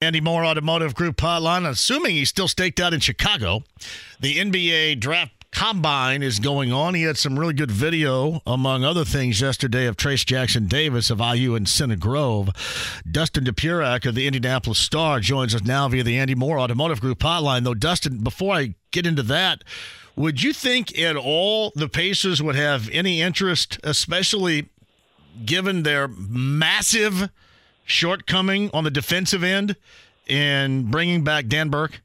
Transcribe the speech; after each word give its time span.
Andy 0.00 0.20
Moore 0.20 0.44
Automotive 0.44 0.94
Group 0.94 1.16
hotline, 1.16 1.66
assuming 1.66 2.16
he's 2.16 2.28
still 2.28 2.48
staked 2.48 2.78
out 2.78 2.92
in 2.92 3.00
Chicago. 3.00 3.62
The 4.20 4.36
NBA 4.36 5.00
draft 5.00 5.32
combine 5.50 6.22
is 6.22 6.40
going 6.40 6.72
on. 6.72 6.94
He 6.94 7.04
had 7.04 7.16
some 7.16 7.38
really 7.38 7.54
good 7.54 7.70
video, 7.70 8.42
among 8.46 8.84
other 8.84 9.04
things, 9.04 9.40
yesterday 9.40 9.86
of 9.86 9.96
Trayce 9.96 10.26
Jackson 10.26 10.66
Davis 10.66 11.08
of 11.10 11.20
IU 11.20 11.54
and 11.54 11.66
Center 11.66 11.96
Grove. 11.96 12.50
Dustin 13.10 13.44
Dopirak 13.44 14.04
of 14.04 14.14
the 14.14 14.26
Indianapolis 14.26 14.78
Star 14.78 15.20
joins 15.20 15.54
us 15.54 15.62
now 15.62 15.88
via 15.88 16.02
the 16.02 16.18
Andy 16.18 16.34
Moore 16.34 16.58
Automotive 16.58 17.00
Group 17.00 17.20
hotline. 17.20 17.64
Though, 17.64 17.72
Dustin, 17.72 18.18
before 18.18 18.54
I 18.54 18.74
get 18.90 19.06
into 19.06 19.22
that, 19.22 19.64
would 20.16 20.42
you 20.42 20.52
think 20.52 20.98
at 20.98 21.16
all 21.16 21.72
the 21.74 21.88
Pacers 21.88 22.42
would 22.42 22.56
have 22.56 22.90
any 22.90 23.22
interest, 23.22 23.78
especially 23.82 24.68
given 25.46 25.82
their 25.82 26.08
massive 26.08 27.30
shortcoming 27.84 28.70
on 28.72 28.84
the 28.84 28.90
defensive 28.90 29.42
end, 29.44 29.76
in 30.26 30.90
bringing 30.90 31.22
back 31.24 31.46
Dan 31.46 31.68
Burke? 31.68 32.00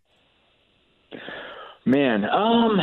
Man, 1.85 2.25
um, 2.25 2.77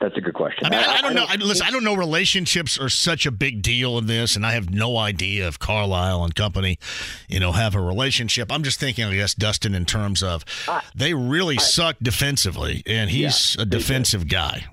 that's 0.00 0.16
a 0.16 0.20
good 0.20 0.34
question. 0.34 0.66
I 0.66 0.70
mean, 0.70 0.78
I, 0.78 0.92
I 0.98 1.00
don't 1.02 1.14
know. 1.14 1.26
I, 1.28 1.36
listen, 1.36 1.66
I 1.66 1.70
don't 1.70 1.82
know. 1.82 1.94
Relationships 1.96 2.78
are 2.78 2.88
such 2.88 3.26
a 3.26 3.30
big 3.30 3.62
deal 3.62 3.98
in 3.98 4.06
this, 4.06 4.36
and 4.36 4.46
I 4.46 4.52
have 4.52 4.70
no 4.70 4.96
idea 4.96 5.48
if 5.48 5.58
Carlisle 5.58 6.22
and 6.24 6.34
company, 6.34 6.78
you 7.28 7.40
know, 7.40 7.52
have 7.52 7.74
a 7.74 7.80
relationship. 7.80 8.52
I'm 8.52 8.62
just 8.62 8.78
thinking, 8.78 9.04
I 9.04 9.14
guess, 9.14 9.34
Dustin, 9.34 9.74
in 9.74 9.86
terms 9.86 10.22
of 10.22 10.44
they 10.94 11.14
really 11.14 11.58
suck 11.58 11.96
defensively, 12.00 12.82
and 12.86 13.10
he's 13.10 13.56
Yeah, 13.56 13.62
a 13.62 13.64
defensive 13.66 14.28
guy. 14.28 14.66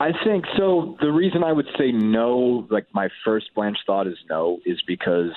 I 0.00 0.12
think 0.24 0.44
so. 0.56 0.96
The 1.00 1.10
reason 1.10 1.44
I 1.44 1.52
would 1.52 1.68
say 1.78 1.92
no, 1.92 2.66
like 2.70 2.86
my 2.92 3.08
first 3.24 3.54
blanch 3.54 3.78
thought 3.86 4.06
is 4.06 4.18
no, 4.28 4.58
is 4.64 4.80
because 4.86 5.32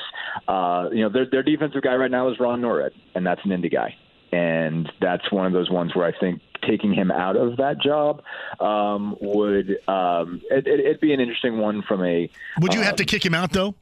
uh, 0.48 0.90
you 0.92 1.02
know 1.02 1.10
their 1.10 1.26
their 1.30 1.44
defensive 1.44 1.82
guy 1.82 1.96
right 1.96 2.12
now 2.12 2.30
is 2.30 2.40
Ron 2.40 2.62
Nored, 2.62 2.92
and 3.16 3.26
that's 3.26 3.42
an 3.44 3.52
indie 3.52 3.72
guy, 3.72 3.96
and 4.32 4.92
that's 5.02 5.32
one 5.32 5.46
of 5.46 5.54
those 5.54 5.70
ones 5.70 5.96
where 5.96 6.06
I 6.06 6.18
think 6.18 6.42
taking 6.68 6.94
him 6.94 7.12
out 7.12 7.36
of 7.36 7.58
that 7.58 7.82
job 7.82 8.22
um, 8.60 9.16
would 9.20 9.78
um, 9.88 10.42
it, 10.50 10.68
it, 10.68 10.80
it'd 10.80 11.02
be 11.02 11.14
an 11.14 11.20
interesting 11.20 11.58
one 11.58 11.82
from 11.88 12.04
a. 12.04 12.30
Would 12.60 12.74
you 12.74 12.82
have 12.82 12.94
um, 12.94 12.98
to 12.98 13.06
kick 13.06 13.26
him 13.26 13.34
out 13.34 13.52
though? 13.52 13.76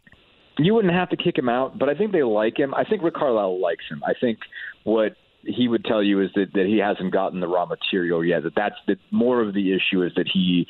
You 0.58 0.74
wouldn't 0.74 0.94
have 0.94 1.10
to 1.10 1.18
kick 1.18 1.38
him 1.38 1.48
out, 1.48 1.78
but 1.80 1.88
I 1.88 1.96
think 1.96 2.12
they 2.12 2.24
like 2.24 2.60
him. 2.60 2.74
I 2.74 2.84
think 2.84 3.02
Rick 3.02 3.14
Carlisle 3.14 3.62
likes 3.62 3.86
him. 3.90 4.04
I 4.06 4.14
think 4.20 4.40
what 4.84 5.16
he 5.44 5.68
would 5.68 5.86
tell 5.86 6.04
you 6.04 6.22
is 6.22 6.30
that, 6.36 6.54
that 6.54 6.66
he 6.66 6.78
hasn't 6.78 7.12
gotten 7.12 7.40
the 7.40 7.48
raw 7.48 7.66
material 7.66 8.24
yet. 8.24 8.44
That 8.44 8.56
that's 8.56 8.76
that 8.88 8.98
more 9.12 9.42
of 9.42 9.54
the 9.54 9.74
issue 9.74 10.04
is 10.04 10.14
that 10.16 10.28
he 10.32 10.68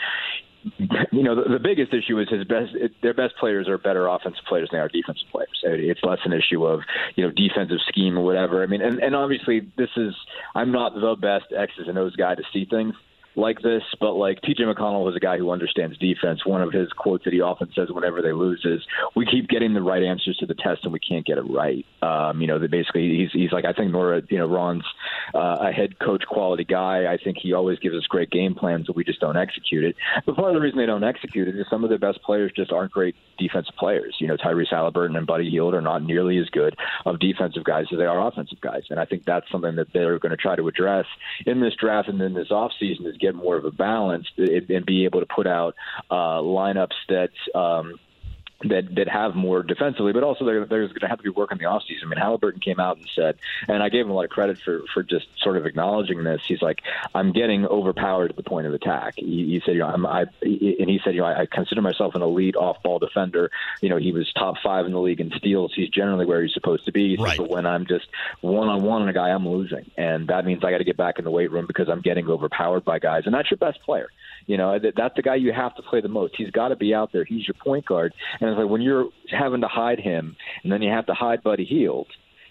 you 1.11 1.23
know, 1.23 1.35
the, 1.35 1.49
the 1.53 1.59
biggest 1.59 1.93
issue 1.93 2.19
is 2.19 2.27
his 2.29 2.43
best. 2.43 2.75
Their 3.01 3.13
best 3.13 3.35
players 3.39 3.67
are 3.67 3.77
better 3.77 4.07
offensive 4.07 4.43
players 4.47 4.69
than 4.69 4.79
they 4.79 4.81
are 4.81 4.89
defensive 4.89 5.27
players. 5.31 5.57
It, 5.63 5.79
it's 5.79 6.01
less 6.03 6.19
an 6.25 6.33
issue 6.33 6.65
of 6.65 6.81
you 7.15 7.25
know 7.25 7.31
defensive 7.31 7.77
scheme 7.87 8.17
or 8.17 8.23
whatever. 8.23 8.61
I 8.61 8.65
mean, 8.65 8.81
and, 8.81 8.99
and 8.99 9.15
obviously 9.15 9.61
this 9.77 9.89
is 9.95 10.13
I'm 10.55 10.71
not 10.71 10.93
the 10.93 11.15
best 11.19 11.53
X's 11.55 11.87
and 11.87 11.97
O's 11.97 12.15
guy 12.15 12.35
to 12.35 12.43
see 12.51 12.65
things 12.65 12.93
like 13.39 13.61
this, 13.61 13.83
but 13.99 14.13
like 14.13 14.41
TJ 14.41 14.61
McConnell 14.61 15.09
is 15.09 15.15
a 15.15 15.19
guy 15.19 15.37
who 15.37 15.51
understands 15.51 15.97
defense. 15.97 16.45
One 16.45 16.61
of 16.61 16.71
his 16.71 16.91
quotes 16.93 17.23
that 17.25 17.33
he 17.33 17.41
often 17.41 17.69
says 17.75 17.89
whenever 17.91 18.21
they 18.21 18.33
lose 18.33 18.61
is, 18.65 18.85
"We 19.15 19.25
keep 19.25 19.47
getting 19.47 19.73
the 19.73 19.81
right 19.81 20.03
answers 20.03 20.37
to 20.37 20.45
the 20.45 20.53
test 20.53 20.83
and 20.83 20.93
we 20.93 20.99
can't 20.99 21.25
get 21.25 21.37
it 21.37 21.43
right." 21.49 21.85
Um, 22.01 22.41
you 22.41 22.47
know, 22.47 22.59
that 22.59 22.71
basically 22.71 23.17
he's 23.17 23.31
he's 23.31 23.51
like 23.51 23.65
I 23.65 23.73
think 23.73 23.91
Nored, 23.91 24.29
you 24.29 24.37
know, 24.37 24.47
Ron's 24.47 24.85
uh, 25.33 25.57
a 25.61 25.71
head 25.71 25.99
coach 25.99 26.23
quality 26.27 26.65
guy. 26.65 27.11
I 27.11 27.17
think 27.17 27.37
he 27.41 27.53
always 27.53 27.79
gives 27.79 27.95
us 27.95 28.03
great 28.03 28.29
game 28.29 28.55
plans, 28.55 28.87
but 28.87 28.95
we 28.95 29.03
just 29.03 29.19
don't 29.19 29.37
execute 29.37 29.83
it. 29.83 29.95
But 30.25 30.35
part 30.35 30.49
of 30.49 30.55
the 30.55 30.61
reason 30.61 30.77
they 30.77 30.85
don't 30.85 31.03
execute 31.03 31.47
it 31.47 31.55
is 31.55 31.65
some 31.69 31.83
of 31.83 31.89
their 31.89 31.99
best 31.99 32.21
players 32.23 32.51
just 32.55 32.71
aren't 32.71 32.91
great 32.91 33.15
defensive 33.39 33.75
players. 33.75 34.15
You 34.19 34.27
know, 34.27 34.37
Tyrese 34.37 34.69
Halliburton 34.69 35.15
and 35.15 35.25
Buddy 35.25 35.49
Hield 35.49 35.73
are 35.73 35.81
not 35.81 36.03
nearly 36.03 36.37
as 36.37 36.49
good 36.49 36.75
of 37.05 37.19
defensive 37.19 37.63
guys 37.63 37.85
as 37.91 37.97
they 37.97 38.05
are 38.05 38.27
offensive 38.27 38.61
guys, 38.61 38.83
and 38.89 38.99
I 38.99 39.05
think 39.05 39.25
that's 39.25 39.49
something 39.51 39.75
that 39.75 39.93
they're 39.93 40.19
going 40.19 40.31
to 40.31 40.37
try 40.37 40.55
to 40.55 40.67
address 40.67 41.05
in 41.45 41.59
this 41.59 41.73
draft 41.75 42.09
and 42.09 42.21
in 42.21 42.33
this 42.33 42.49
offseason 42.49 43.05
is 43.07 43.17
get 43.17 43.35
more 43.35 43.55
of 43.55 43.65
a 43.65 43.71
balance 43.71 44.27
and 44.37 44.85
be 44.85 45.05
able 45.05 45.21
to 45.21 45.25
put 45.25 45.47
out 45.47 45.75
uh, 46.11 46.39
lineups 46.39 46.97
that. 47.07 47.29
Um, 47.57 47.99
that 48.63 48.93
that 48.95 49.07
have 49.07 49.35
more 49.35 49.63
defensively, 49.63 50.11
but 50.11 50.23
also 50.23 50.45
there, 50.45 50.65
there's 50.65 50.89
going 50.89 51.01
to 51.01 51.07
have 51.07 51.17
to 51.19 51.23
be 51.23 51.29
work 51.29 51.51
in 51.51 51.57
the 51.57 51.63
offseason. 51.63 52.03
I 52.03 52.07
mean, 52.07 52.19
Halliburton 52.19 52.59
came 52.59 52.79
out 52.79 52.97
and 52.97 53.07
said, 53.15 53.37
and 53.67 53.81
I 53.81 53.89
gave 53.89 54.05
him 54.05 54.11
a 54.11 54.13
lot 54.13 54.25
of 54.25 54.29
credit 54.29 54.59
for 54.63 54.81
for 54.93 55.01
just 55.01 55.27
sort 55.41 55.57
of 55.57 55.65
acknowledging 55.65 56.23
this. 56.23 56.41
He's 56.47 56.61
like, 56.61 56.81
I'm 57.15 57.31
getting 57.31 57.65
overpowered 57.65 58.31
at 58.31 58.35
the 58.35 58.43
point 58.43 58.67
of 58.67 58.73
attack. 58.73 59.13
He, 59.17 59.25
he 59.25 59.61
said, 59.65 59.75
you 59.75 59.79
know, 59.79 59.87
I'm, 59.87 60.05
I, 60.05 60.25
and 60.41 60.89
he 60.89 60.99
said, 61.03 61.15
you 61.15 61.21
know, 61.21 61.27
I, 61.27 61.41
I 61.41 61.45
consider 61.45 61.81
myself 61.81 62.15
an 62.15 62.21
elite 62.21 62.55
off-ball 62.55 62.99
defender. 62.99 63.49
You 63.81 63.89
know, 63.89 63.97
he 63.97 64.11
was 64.11 64.31
top 64.33 64.55
five 64.61 64.85
in 64.85 64.91
the 64.91 64.99
league 64.99 65.21
in 65.21 65.31
steals. 65.37 65.71
He's 65.75 65.89
generally 65.89 66.25
where 66.25 66.41
he's 66.43 66.53
supposed 66.53 66.85
to 66.85 66.91
be. 66.91 67.15
Said, 67.15 67.23
Right. 67.23 67.37
But 67.37 67.49
when 67.49 67.65
I'm 67.65 67.85
just 67.85 68.07
one-on-one 68.41 69.03
on 69.03 69.09
a 69.09 69.13
guy, 69.13 69.29
I'm 69.29 69.47
losing, 69.47 69.89
and 69.97 70.27
that 70.27 70.45
means 70.45 70.63
I 70.63 70.71
got 70.71 70.79
to 70.79 70.83
get 70.83 70.97
back 70.97 71.19
in 71.19 71.25
the 71.25 71.31
weight 71.31 71.51
room 71.51 71.65
because 71.67 71.87
I'm 71.89 72.01
getting 72.01 72.27
overpowered 72.27 72.83
by 72.83 72.99
guys, 72.99 73.23
and 73.25 73.33
that's 73.33 73.49
your 73.49 73.57
best 73.57 73.81
player. 73.83 74.09
You 74.49 74.57
know, 74.57 74.79
that, 74.79 74.93
that's 74.97 75.15
the 75.15 75.21
guy 75.21 75.35
you 75.35 75.53
have 75.53 75.75
to 75.75 75.83
play 75.83 76.01
the 76.01 76.07
most. 76.07 76.33
He's 76.35 76.49
got 76.49 76.69
to 76.69 76.75
be 76.75 76.91
out 76.91 77.11
there. 77.13 77.23
He's 77.23 77.47
your 77.47 77.53
point 77.63 77.85
guard. 77.85 78.15
And 78.41 78.49
it's 78.49 78.57
like 78.57 78.67
when 78.67 78.81
you're 78.81 79.09
having 79.29 79.61
to 79.61 79.67
hide 79.67 79.99
him, 79.99 80.35
and 80.63 80.71
then 80.71 80.81
you 80.81 80.89
have 80.91 81.05
to 81.05 81.13
hide 81.13 81.43
Buddy 81.43 81.65
Hield, 81.65 82.07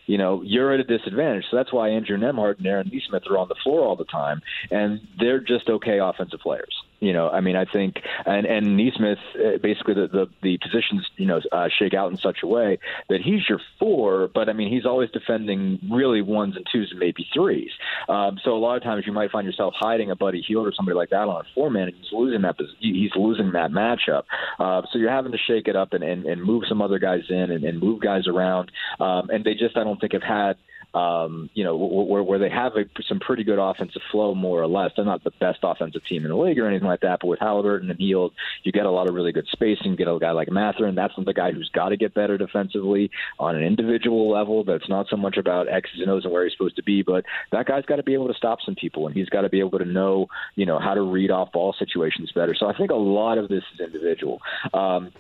you 0.06 0.16
know, 0.16 0.40
you're 0.44 0.72
at 0.72 0.78
a 0.78 0.84
disadvantage. 0.84 1.46
So 1.50 1.56
that's 1.56 1.72
why 1.72 1.88
Andrew 1.88 2.16
Nembhard 2.16 2.58
and 2.58 2.66
Aaron 2.68 2.88
Nesmith 2.92 3.24
are 3.28 3.36
on 3.36 3.48
the 3.48 3.56
floor 3.64 3.84
all 3.84 3.96
the 3.96 4.04
time, 4.04 4.42
and 4.70 5.00
they're 5.18 5.40
just 5.40 5.68
okay 5.68 5.98
offensive 5.98 6.38
players. 6.38 6.72
You 7.00 7.12
know, 7.12 7.28
I 7.28 7.40
mean, 7.40 7.54
I 7.54 7.64
think, 7.64 8.00
and 8.26 8.44
and 8.44 8.76
Nesmith, 8.76 9.18
uh, 9.36 9.58
basically 9.62 9.94
the, 9.94 10.08
the 10.08 10.26
the 10.42 10.58
positions, 10.58 11.06
you 11.16 11.26
know, 11.26 11.40
uh, 11.52 11.68
shake 11.78 11.94
out 11.94 12.10
in 12.10 12.18
such 12.18 12.38
a 12.42 12.46
way 12.46 12.78
that 13.08 13.20
he's 13.20 13.48
your 13.48 13.60
four, 13.78 14.28
but 14.34 14.48
I 14.48 14.52
mean, 14.52 14.72
he's 14.72 14.84
always 14.84 15.08
defending 15.10 15.78
really 15.90 16.22
ones 16.22 16.56
and 16.56 16.66
twos 16.72 16.90
and 16.90 16.98
maybe 16.98 17.26
threes. 17.32 17.70
Um, 18.08 18.38
so 18.42 18.56
a 18.56 18.58
lot 18.58 18.76
of 18.76 18.82
times 18.82 19.04
you 19.06 19.12
might 19.12 19.30
find 19.30 19.46
yourself 19.46 19.74
hiding 19.76 20.10
a 20.10 20.16
Buddy 20.16 20.42
Hield 20.42 20.66
or 20.66 20.72
somebody 20.74 20.96
like 20.96 21.10
that 21.10 21.28
on 21.28 21.42
a 21.42 21.48
four 21.54 21.70
man, 21.70 21.88
and 21.88 21.96
he's 21.96 22.12
losing 22.12 22.42
that. 22.42 22.56
He's 22.80 23.14
losing 23.14 23.52
that 23.52 23.70
matchup. 23.70 24.24
Uh, 24.58 24.82
so 24.92 24.98
you're 24.98 25.10
having 25.10 25.32
to 25.32 25.38
shake 25.38 25.68
it 25.68 25.76
up 25.76 25.92
and, 25.92 26.02
and, 26.02 26.26
and 26.26 26.42
move 26.42 26.64
some 26.68 26.82
other 26.82 26.98
guys 26.98 27.22
in 27.28 27.50
and, 27.52 27.64
and 27.64 27.80
move 27.80 28.00
guys 28.00 28.26
around. 28.26 28.72
Um, 28.98 29.30
and 29.30 29.44
they 29.44 29.54
just, 29.54 29.76
I 29.76 29.84
don't 29.84 30.00
think, 30.00 30.14
have 30.14 30.22
had 30.22 30.56
um, 30.98 31.48
you 31.54 31.64
know, 31.64 31.76
where, 31.76 32.22
where 32.22 32.38
they 32.38 32.50
have 32.50 32.72
a, 32.76 32.84
some 33.08 33.20
pretty 33.20 33.44
good 33.44 33.58
offensive 33.58 34.02
flow, 34.10 34.34
more 34.34 34.60
or 34.60 34.66
less. 34.66 34.90
They're 34.96 35.04
not 35.04 35.22
the 35.22 35.30
best 35.38 35.60
offensive 35.62 36.04
team 36.06 36.24
in 36.24 36.30
the 36.30 36.36
league 36.36 36.58
or 36.58 36.66
anything 36.66 36.88
like 36.88 37.02
that, 37.02 37.18
but 37.20 37.28
with 37.28 37.38
Halliburton 37.38 37.90
and 37.90 38.00
Hield, 38.00 38.32
you 38.64 38.72
get 38.72 38.86
a 38.86 38.90
lot 38.90 39.08
of 39.08 39.14
really 39.14 39.32
good 39.32 39.46
spacing. 39.52 39.92
You 39.92 39.96
get 39.96 40.08
a 40.08 40.18
guy 40.18 40.32
like 40.32 40.50
Mathurin. 40.50 40.94
That's 40.94 41.14
the 41.16 41.32
guy 41.32 41.52
who's 41.52 41.70
got 41.72 41.90
to 41.90 41.96
get 41.96 42.14
better 42.14 42.36
defensively 42.38 43.10
on 43.38 43.54
an 43.54 43.62
individual 43.62 44.30
level. 44.30 44.64
That's 44.64 44.88
not 44.88 45.06
so 45.08 45.16
much 45.16 45.36
about 45.36 45.68
X's 45.68 46.00
and 46.00 46.10
O's 46.10 46.24
and 46.24 46.32
where 46.32 46.44
he's 46.44 46.52
supposed 46.52 46.76
to 46.76 46.82
be, 46.82 47.02
but 47.02 47.24
that 47.52 47.66
guy's 47.66 47.84
got 47.84 47.96
to 47.96 48.02
be 48.02 48.14
able 48.14 48.28
to 48.28 48.34
stop 48.34 48.58
some 48.64 48.74
people, 48.74 49.06
and 49.06 49.14
he's 49.14 49.28
got 49.28 49.42
to 49.42 49.48
be 49.48 49.60
able 49.60 49.78
to 49.78 49.84
know, 49.84 50.26
you 50.56 50.66
know, 50.66 50.78
how 50.78 50.94
to 50.94 51.02
read 51.02 51.30
off 51.30 51.52
ball 51.52 51.74
situations 51.78 52.32
better. 52.32 52.54
So 52.54 52.66
I 52.66 52.76
think 52.76 52.90
a 52.90 52.94
lot 52.94 53.38
of 53.38 53.48
this 53.48 53.62
is 53.74 53.80
individual. 53.80 54.40
Um, 54.72 55.12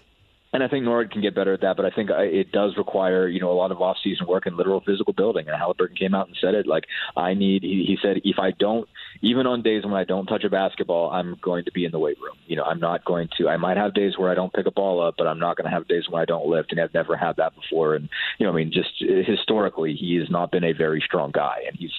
and 0.52 0.62
I 0.62 0.68
think 0.68 0.84
Nored 0.84 1.10
can 1.10 1.20
get 1.20 1.34
better 1.34 1.52
at 1.52 1.60
that, 1.60 1.76
but 1.76 1.84
I 1.84 1.90
think 1.90 2.10
uh, 2.10 2.18
it 2.18 2.52
does 2.52 2.76
require, 2.76 3.28
you 3.28 3.40
know, 3.40 3.50
a 3.50 3.54
lot 3.54 3.70
of 3.70 3.80
off-season 3.80 4.26
work 4.26 4.46
and 4.46 4.56
literal 4.56 4.80
physical 4.84 5.12
building. 5.12 5.46
And 5.46 5.56
Halliburton 5.56 5.96
came 5.96 6.14
out 6.14 6.26
and 6.26 6.36
said 6.40 6.54
it, 6.54 6.66
like, 6.66 6.84
I 7.16 7.34
need. 7.34 7.62
He, 7.62 7.84
he 7.86 7.98
said, 8.02 8.22
if 8.24 8.38
I 8.38 8.52
don't, 8.52 8.88
even 9.20 9.46
on 9.46 9.62
days 9.62 9.84
when 9.84 9.94
I 9.94 10.04
don't 10.04 10.26
touch 10.26 10.44
a 10.44 10.50
basketball, 10.50 11.10
I'm 11.10 11.36
going 11.42 11.64
to 11.66 11.72
be 11.72 11.84
in 11.84 11.92
the 11.92 11.98
weight 11.98 12.18
room. 12.18 12.36
You 12.46 12.56
know, 12.56 12.64
I'm 12.64 12.80
not 12.80 13.04
going 13.04 13.28
to. 13.38 13.48
I 13.48 13.56
might 13.56 13.76
have 13.76 13.92
days 13.92 14.16
where 14.16 14.30
I 14.30 14.34
don't 14.34 14.52
pick 14.52 14.66
a 14.66 14.70
ball 14.70 15.06
up, 15.06 15.16
but 15.18 15.26
I'm 15.26 15.38
not 15.38 15.56
going 15.56 15.66
to 15.66 15.74
have 15.74 15.86
days 15.86 16.04
when 16.08 16.22
I 16.22 16.24
don't 16.24 16.46
lift, 16.46 16.72
and 16.72 16.80
I've 16.80 16.94
never 16.94 17.16
had 17.16 17.36
that 17.36 17.54
before. 17.54 17.94
And 17.94 18.08
you 18.38 18.46
know, 18.46 18.52
I 18.52 18.56
mean, 18.56 18.72
just 18.72 18.90
uh, 19.02 19.22
historically, 19.26 19.94
he 19.94 20.16
has 20.16 20.30
not 20.30 20.50
been 20.50 20.64
a 20.64 20.72
very 20.72 21.02
strong 21.04 21.30
guy, 21.30 21.58
and 21.66 21.76
he's 21.76 21.92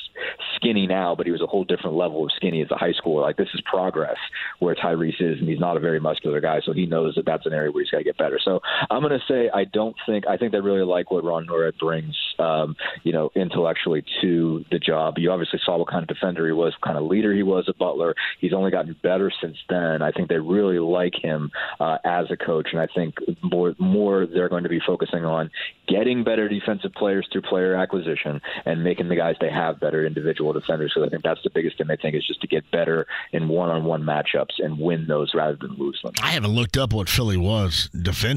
skinny 0.56 0.88
now, 0.88 1.14
but 1.16 1.26
he 1.26 1.32
was 1.32 1.42
a 1.42 1.48
whole 1.48 1.66
different 1.66 1.96
level 1.96 2.26
of 2.26 2.32
skinny 2.36 2.62
as 2.62 2.72
a 2.72 2.78
high 2.78 2.94
schooler. 2.94 3.22
Like 3.22 3.38
this 3.38 3.50
is 3.54 3.62
progress 3.62 4.18
where 4.60 4.76
Tyrese 4.76 5.22
is, 5.22 5.40
and 5.40 5.48
he's 5.48 5.60
not 5.60 5.78
a 5.78 5.80
very 5.80 6.00
muscular 6.00 6.42
guy, 6.42 6.62
so 6.66 6.74
he 6.74 6.86
knows 6.86 7.16
that 7.16 7.26
that's 7.26 7.46
an 7.46 7.54
area 7.54 7.72
where 7.72 7.84
he's 7.84 7.92
got 7.92 8.00
to 8.00 8.04
get 8.04 8.18
better. 8.18 8.39
So 8.44 8.62
I'm 8.90 9.02
going 9.02 9.18
to 9.18 9.26
say 9.28 9.50
I 9.54 9.66
don't 9.66 9.96
think 10.06 10.28
I 10.28 10.38
think 10.38 10.52
they 10.52 10.60
really 10.60 10.84
like 10.84 11.12
what 11.12 11.24
Ron 11.24 11.48
Nored 11.48 11.78
brings, 11.78 12.16
um, 12.40 12.76
you 13.04 13.12
know, 13.12 13.32
intellectually 13.36 14.04
to 14.22 14.66
the 14.72 14.80
job. 14.80 15.18
You 15.18 15.32
obviously 15.32 15.60
saw 15.66 15.78
what 15.78 15.90
kind 15.90 16.04
of 16.04 16.08
defender 16.08 16.46
he 16.46 16.52
was, 16.52 16.74
kind 16.84 16.98
of 16.98 17.04
leader 17.04 17.34
he 17.34 17.44
was 17.44 17.66
at 17.68 17.78
Butler. 17.78 18.16
He's 18.40 18.54
only 18.54 18.72
gotten 18.72 18.96
better 19.02 19.32
since 19.42 19.58
then. 19.70 20.02
I 20.02 20.12
think 20.12 20.30
they 20.30 20.40
really 20.40 20.80
like 20.80 21.14
him 21.16 21.52
uh, 21.80 21.98
as 22.04 22.28
a 22.32 22.38
coach, 22.38 22.70
and 22.72 22.82
I 22.82 22.88
think 22.94 23.16
more 23.42 23.76
more 23.80 24.26
they're 24.26 24.50
going 24.50 24.64
to 24.64 24.70
be 24.70 24.80
focusing 24.86 25.26
on 25.26 25.50
getting 25.88 26.24
better 26.24 26.48
defensive 26.48 26.94
players 26.94 27.28
through 27.32 27.42
player 27.42 27.76
acquisition 27.76 28.42
and 28.66 28.84
making 28.84 29.10
the 29.10 29.16
guys 29.16 29.36
they 29.42 29.50
have 29.50 29.80
better 29.80 30.06
individual 30.06 30.54
defenders. 30.54 30.92
So 30.94 31.04
I 31.04 31.10
think 31.10 31.24
that's 31.24 31.42
the 31.44 31.50
biggest 31.50 31.78
thing 31.78 31.88
they 31.88 31.98
think 31.98 32.16
is 32.16 32.26
just 32.26 32.42
to 32.42 32.48
get 32.48 32.70
better 32.72 33.08
in 33.32 33.48
one-on-one 33.48 34.04
matchups 34.04 34.60
and 34.60 34.80
win 34.80 35.08
those 35.08 35.34
rather 35.34 35.58
than 35.60 35.76
lose 35.78 36.00
them. 36.04 36.14
I 36.22 36.30
haven't 36.30 36.52
looked 36.52 36.78
up 36.78 36.94
what 36.94 37.10
Philly 37.10 37.38
was 37.38 37.90
defensively, 38.00 38.29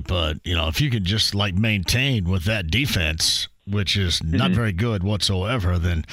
but 0.00 0.38
you 0.44 0.54
know 0.54 0.68
if 0.68 0.80
you 0.80 0.90
could 0.90 1.04
just 1.04 1.34
like 1.34 1.54
maintain 1.54 2.28
with 2.28 2.44
that 2.44 2.70
defense 2.70 3.48
which 3.70 3.96
is 3.96 4.22
not 4.22 4.46
mm-hmm. 4.46 4.54
very 4.54 4.72
good 4.72 5.02
whatsoever, 5.02 5.78
then 5.78 6.04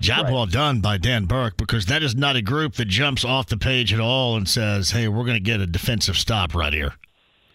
job 0.00 0.24
right. 0.24 0.32
well 0.32 0.46
done 0.46 0.80
by 0.80 0.98
Dan 0.98 1.26
Burke 1.26 1.56
because 1.56 1.86
that 1.86 2.02
is 2.02 2.14
not 2.14 2.36
a 2.36 2.42
group 2.42 2.74
that 2.74 2.86
jumps 2.86 3.24
off 3.24 3.46
the 3.46 3.56
page 3.56 3.92
at 3.92 4.00
all 4.00 4.36
and 4.36 4.48
says, 4.48 4.90
"Hey, 4.90 5.08
we're 5.08 5.24
going 5.24 5.36
to 5.36 5.40
get 5.40 5.60
a 5.60 5.66
defensive 5.66 6.16
stop 6.16 6.54
right 6.54 6.72
here." 6.72 6.94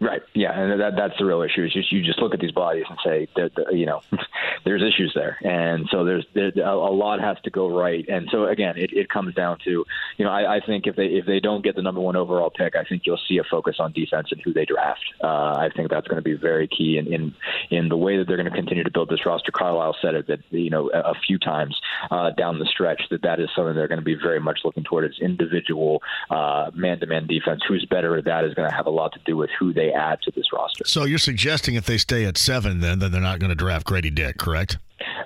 Right. 0.01 0.21
Yeah, 0.33 0.57
and 0.57 0.79
that 0.79 0.95
that's 0.95 1.15
the 1.19 1.25
real 1.25 1.41
issue. 1.41 1.65
Is 1.65 1.73
just 1.73 1.91
you 1.91 2.01
just 2.01 2.19
look 2.19 2.33
at 2.33 2.39
these 2.39 2.53
bodies 2.53 2.85
and 2.89 2.97
say 3.03 3.27
that 3.35 3.75
you 3.75 3.85
know 3.85 3.99
there's 4.65 4.81
issues 4.81 5.11
there, 5.13 5.37
and 5.43 5.89
so 5.91 6.05
there's, 6.05 6.25
there's 6.33 6.55
a, 6.55 6.71
lot 6.71 7.19
has 7.19 7.35
to 7.43 7.49
go 7.49 7.67
right. 7.67 8.07
And 8.07 8.29
so 8.31 8.45
again, 8.45 8.77
it, 8.77 8.93
it 8.93 9.09
comes 9.09 9.35
down 9.35 9.57
to 9.65 9.83
you 10.17 10.23
know 10.23 10.31
I, 10.31 10.55
I 10.55 10.59
think 10.65 10.87
if 10.87 10.95
they 10.95 11.07
if 11.07 11.25
they 11.25 11.41
don't 11.41 11.65
get 11.65 11.75
the 11.75 11.81
number 11.81 11.99
one 11.99 12.15
overall 12.15 12.49
pick, 12.49 12.77
I 12.77 12.85
think 12.85 13.01
you'll 13.05 13.19
see 13.27 13.39
a 13.39 13.43
focus 13.43 13.75
on 13.79 13.91
defense 13.91 14.29
and 14.31 14.39
who 14.41 14.53
they 14.53 14.63
draft. 14.63 15.03
Uh, 15.21 15.55
I 15.57 15.69
think 15.75 15.89
that's 15.89 16.07
going 16.07 16.15
to 16.15 16.21
be 16.23 16.35
very 16.35 16.69
key 16.69 16.97
in, 16.97 17.11
in 17.11 17.35
in 17.69 17.89
the 17.89 17.97
way 17.97 18.17
that 18.17 18.25
they're 18.25 18.37
going 18.37 18.49
to 18.49 18.55
continue 18.55 18.85
to 18.85 18.91
build 18.91 19.09
this 19.09 19.25
roster. 19.25 19.51
Carlisle 19.51 19.97
said 20.01 20.15
it 20.15 20.27
that 20.27 20.39
you 20.51 20.69
know 20.69 20.89
a, 20.93 21.11
a 21.11 21.13
few 21.27 21.37
times 21.37 21.77
uh, 22.09 22.29
down 22.31 22.59
the 22.59 22.67
stretch 22.71 23.01
that 23.11 23.23
that 23.23 23.41
is 23.41 23.49
something 23.53 23.75
they're 23.75 23.89
going 23.89 23.99
to 23.99 24.05
be 24.05 24.15
very 24.15 24.39
much 24.39 24.59
looking 24.63 24.85
toward 24.85 25.03
as 25.03 25.19
individual 25.19 26.01
uh, 26.29 26.71
man-to-man 26.73 27.27
defense. 27.27 27.63
Who's 27.67 27.85
better 27.89 28.15
at 28.15 28.23
that 28.25 28.45
is 28.45 28.53
going 28.53 28.69
to 28.69 28.73
have 28.73 28.85
a 28.85 28.91
lot 28.91 29.11
to 29.11 29.19
do 29.25 29.35
with 29.35 29.49
who 29.59 29.73
they 29.73 29.88
add 29.91 30.21
to 30.23 30.31
this 30.31 30.45
roster. 30.53 30.85
So 30.85 31.03
you're 31.05 31.17
suggesting 31.17 31.75
if 31.75 31.85
they 31.85 31.97
stay 31.97 32.25
at 32.25 32.37
seven, 32.37 32.79
then 32.81 32.99
then 32.99 33.11
they're 33.11 33.21
not 33.21 33.39
going 33.39 33.49
to 33.49 33.55
draft 33.55 33.87
Gradey 33.87 34.13
Dick, 34.13 34.37
correct? 34.37 34.77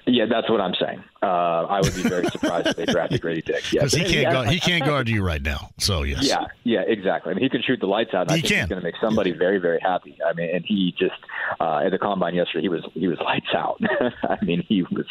Yeah, 0.05 0.25
that's 0.29 0.49
what 0.49 0.59
I'm 0.61 0.73
saying. 0.79 1.03
Uh, 1.21 1.65
I 1.65 1.79
would 1.81 1.95
be 1.95 2.03
very 2.03 2.25
surprised 2.31 2.67
if 2.67 2.75
they 2.75 2.85
drafted 2.85 3.21
Gradey 3.21 3.43
Dick. 3.43 3.63
Because 3.71 3.93
he 3.93 4.03
can't 4.03 4.31
guard, 4.31 4.49
he 4.49 4.59
can't 4.59 4.83
guard 4.83 5.07
you 5.07 5.23
right 5.23 5.41
now. 5.41 5.69
So 5.79 6.03
yes. 6.03 6.27
Yeah, 6.27 6.45
yeah, 6.63 6.81
exactly. 6.81 7.31
I 7.31 7.35
mean, 7.35 7.43
he 7.43 7.49
can 7.49 7.61
shoot 7.61 7.79
the 7.79 7.87
lights 7.87 8.13
out. 8.13 8.29
he 8.29 8.37
think 8.37 8.47
can. 8.47 8.59
He's 8.59 8.69
going 8.69 8.81
to 8.81 8.85
make 8.85 8.95
somebody 9.01 9.31
very, 9.31 9.59
very 9.59 9.79
happy. 9.79 10.17
I 10.25 10.33
mean, 10.33 10.49
and 10.53 10.65
he 10.65 10.93
just 10.97 11.13
uh, 11.59 11.77
at 11.85 11.91
the 11.91 11.97
combine 11.97 12.35
yesterday, 12.35 12.63
he 12.63 12.69
was 12.69 12.85
he 12.93 13.07
was 13.07 13.17
lights 13.19 13.53
out. 13.55 13.79
I 14.23 14.43
mean, 14.43 14.63
he 14.67 14.83
was 14.83 15.05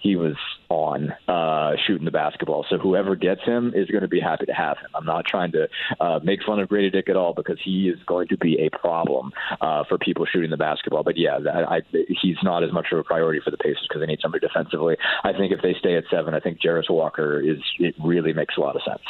he 0.00 0.16
was 0.16 0.36
on 0.70 1.12
uh, 1.28 1.72
shooting 1.86 2.04
the 2.04 2.10
basketball. 2.10 2.64
So 2.70 2.78
whoever 2.78 3.16
gets 3.16 3.42
him 3.42 3.72
is 3.74 3.88
going 3.90 4.02
to 4.02 4.08
be 4.08 4.20
happy 4.20 4.46
to 4.46 4.52
have 4.52 4.78
him. 4.78 4.86
I'm 4.94 5.04
not 5.04 5.26
trying 5.26 5.52
to 5.52 5.68
uh, 6.00 6.20
make 6.22 6.40
fun 6.46 6.60
of 6.60 6.68
Gradey 6.68 6.92
Dick 6.92 7.08
at 7.08 7.16
all 7.16 7.34
because 7.34 7.58
he 7.62 7.88
is 7.88 7.98
going 8.06 8.28
to 8.28 8.38
be 8.38 8.60
a 8.60 8.70
problem 8.78 9.32
uh, 9.60 9.84
for 9.88 9.98
people 9.98 10.24
shooting 10.26 10.50
the 10.50 10.56
basketball. 10.56 11.02
But 11.02 11.18
yeah, 11.18 11.38
I, 11.52 11.76
I, 11.76 11.80
he's 12.22 12.36
not 12.42 12.62
as 12.62 12.72
much 12.72 12.86
of 12.92 12.98
a 12.98 13.04
priority 13.04 13.40
for 13.44 13.50
the 13.50 13.58
Pacers 13.58 13.86
because 13.88 14.00
they 14.00 14.06
need 14.06 14.20
somebody 14.22 14.46
defensively. 14.46 14.96
I 15.24 15.32
think 15.32 15.52
if 15.52 15.60
they 15.60 15.74
stay 15.78 15.96
at 15.96 16.04
seven, 16.10 16.34
I 16.34 16.40
think 16.40 16.60
Jarace 16.60 16.90
Walker 16.90 17.40
is 17.40 17.58
it 17.78 17.94
really 18.02 18.32
makes 18.32 18.56
a 18.56 18.60
lot 18.60 18.76
of 18.76 18.82
sense. 18.86 19.02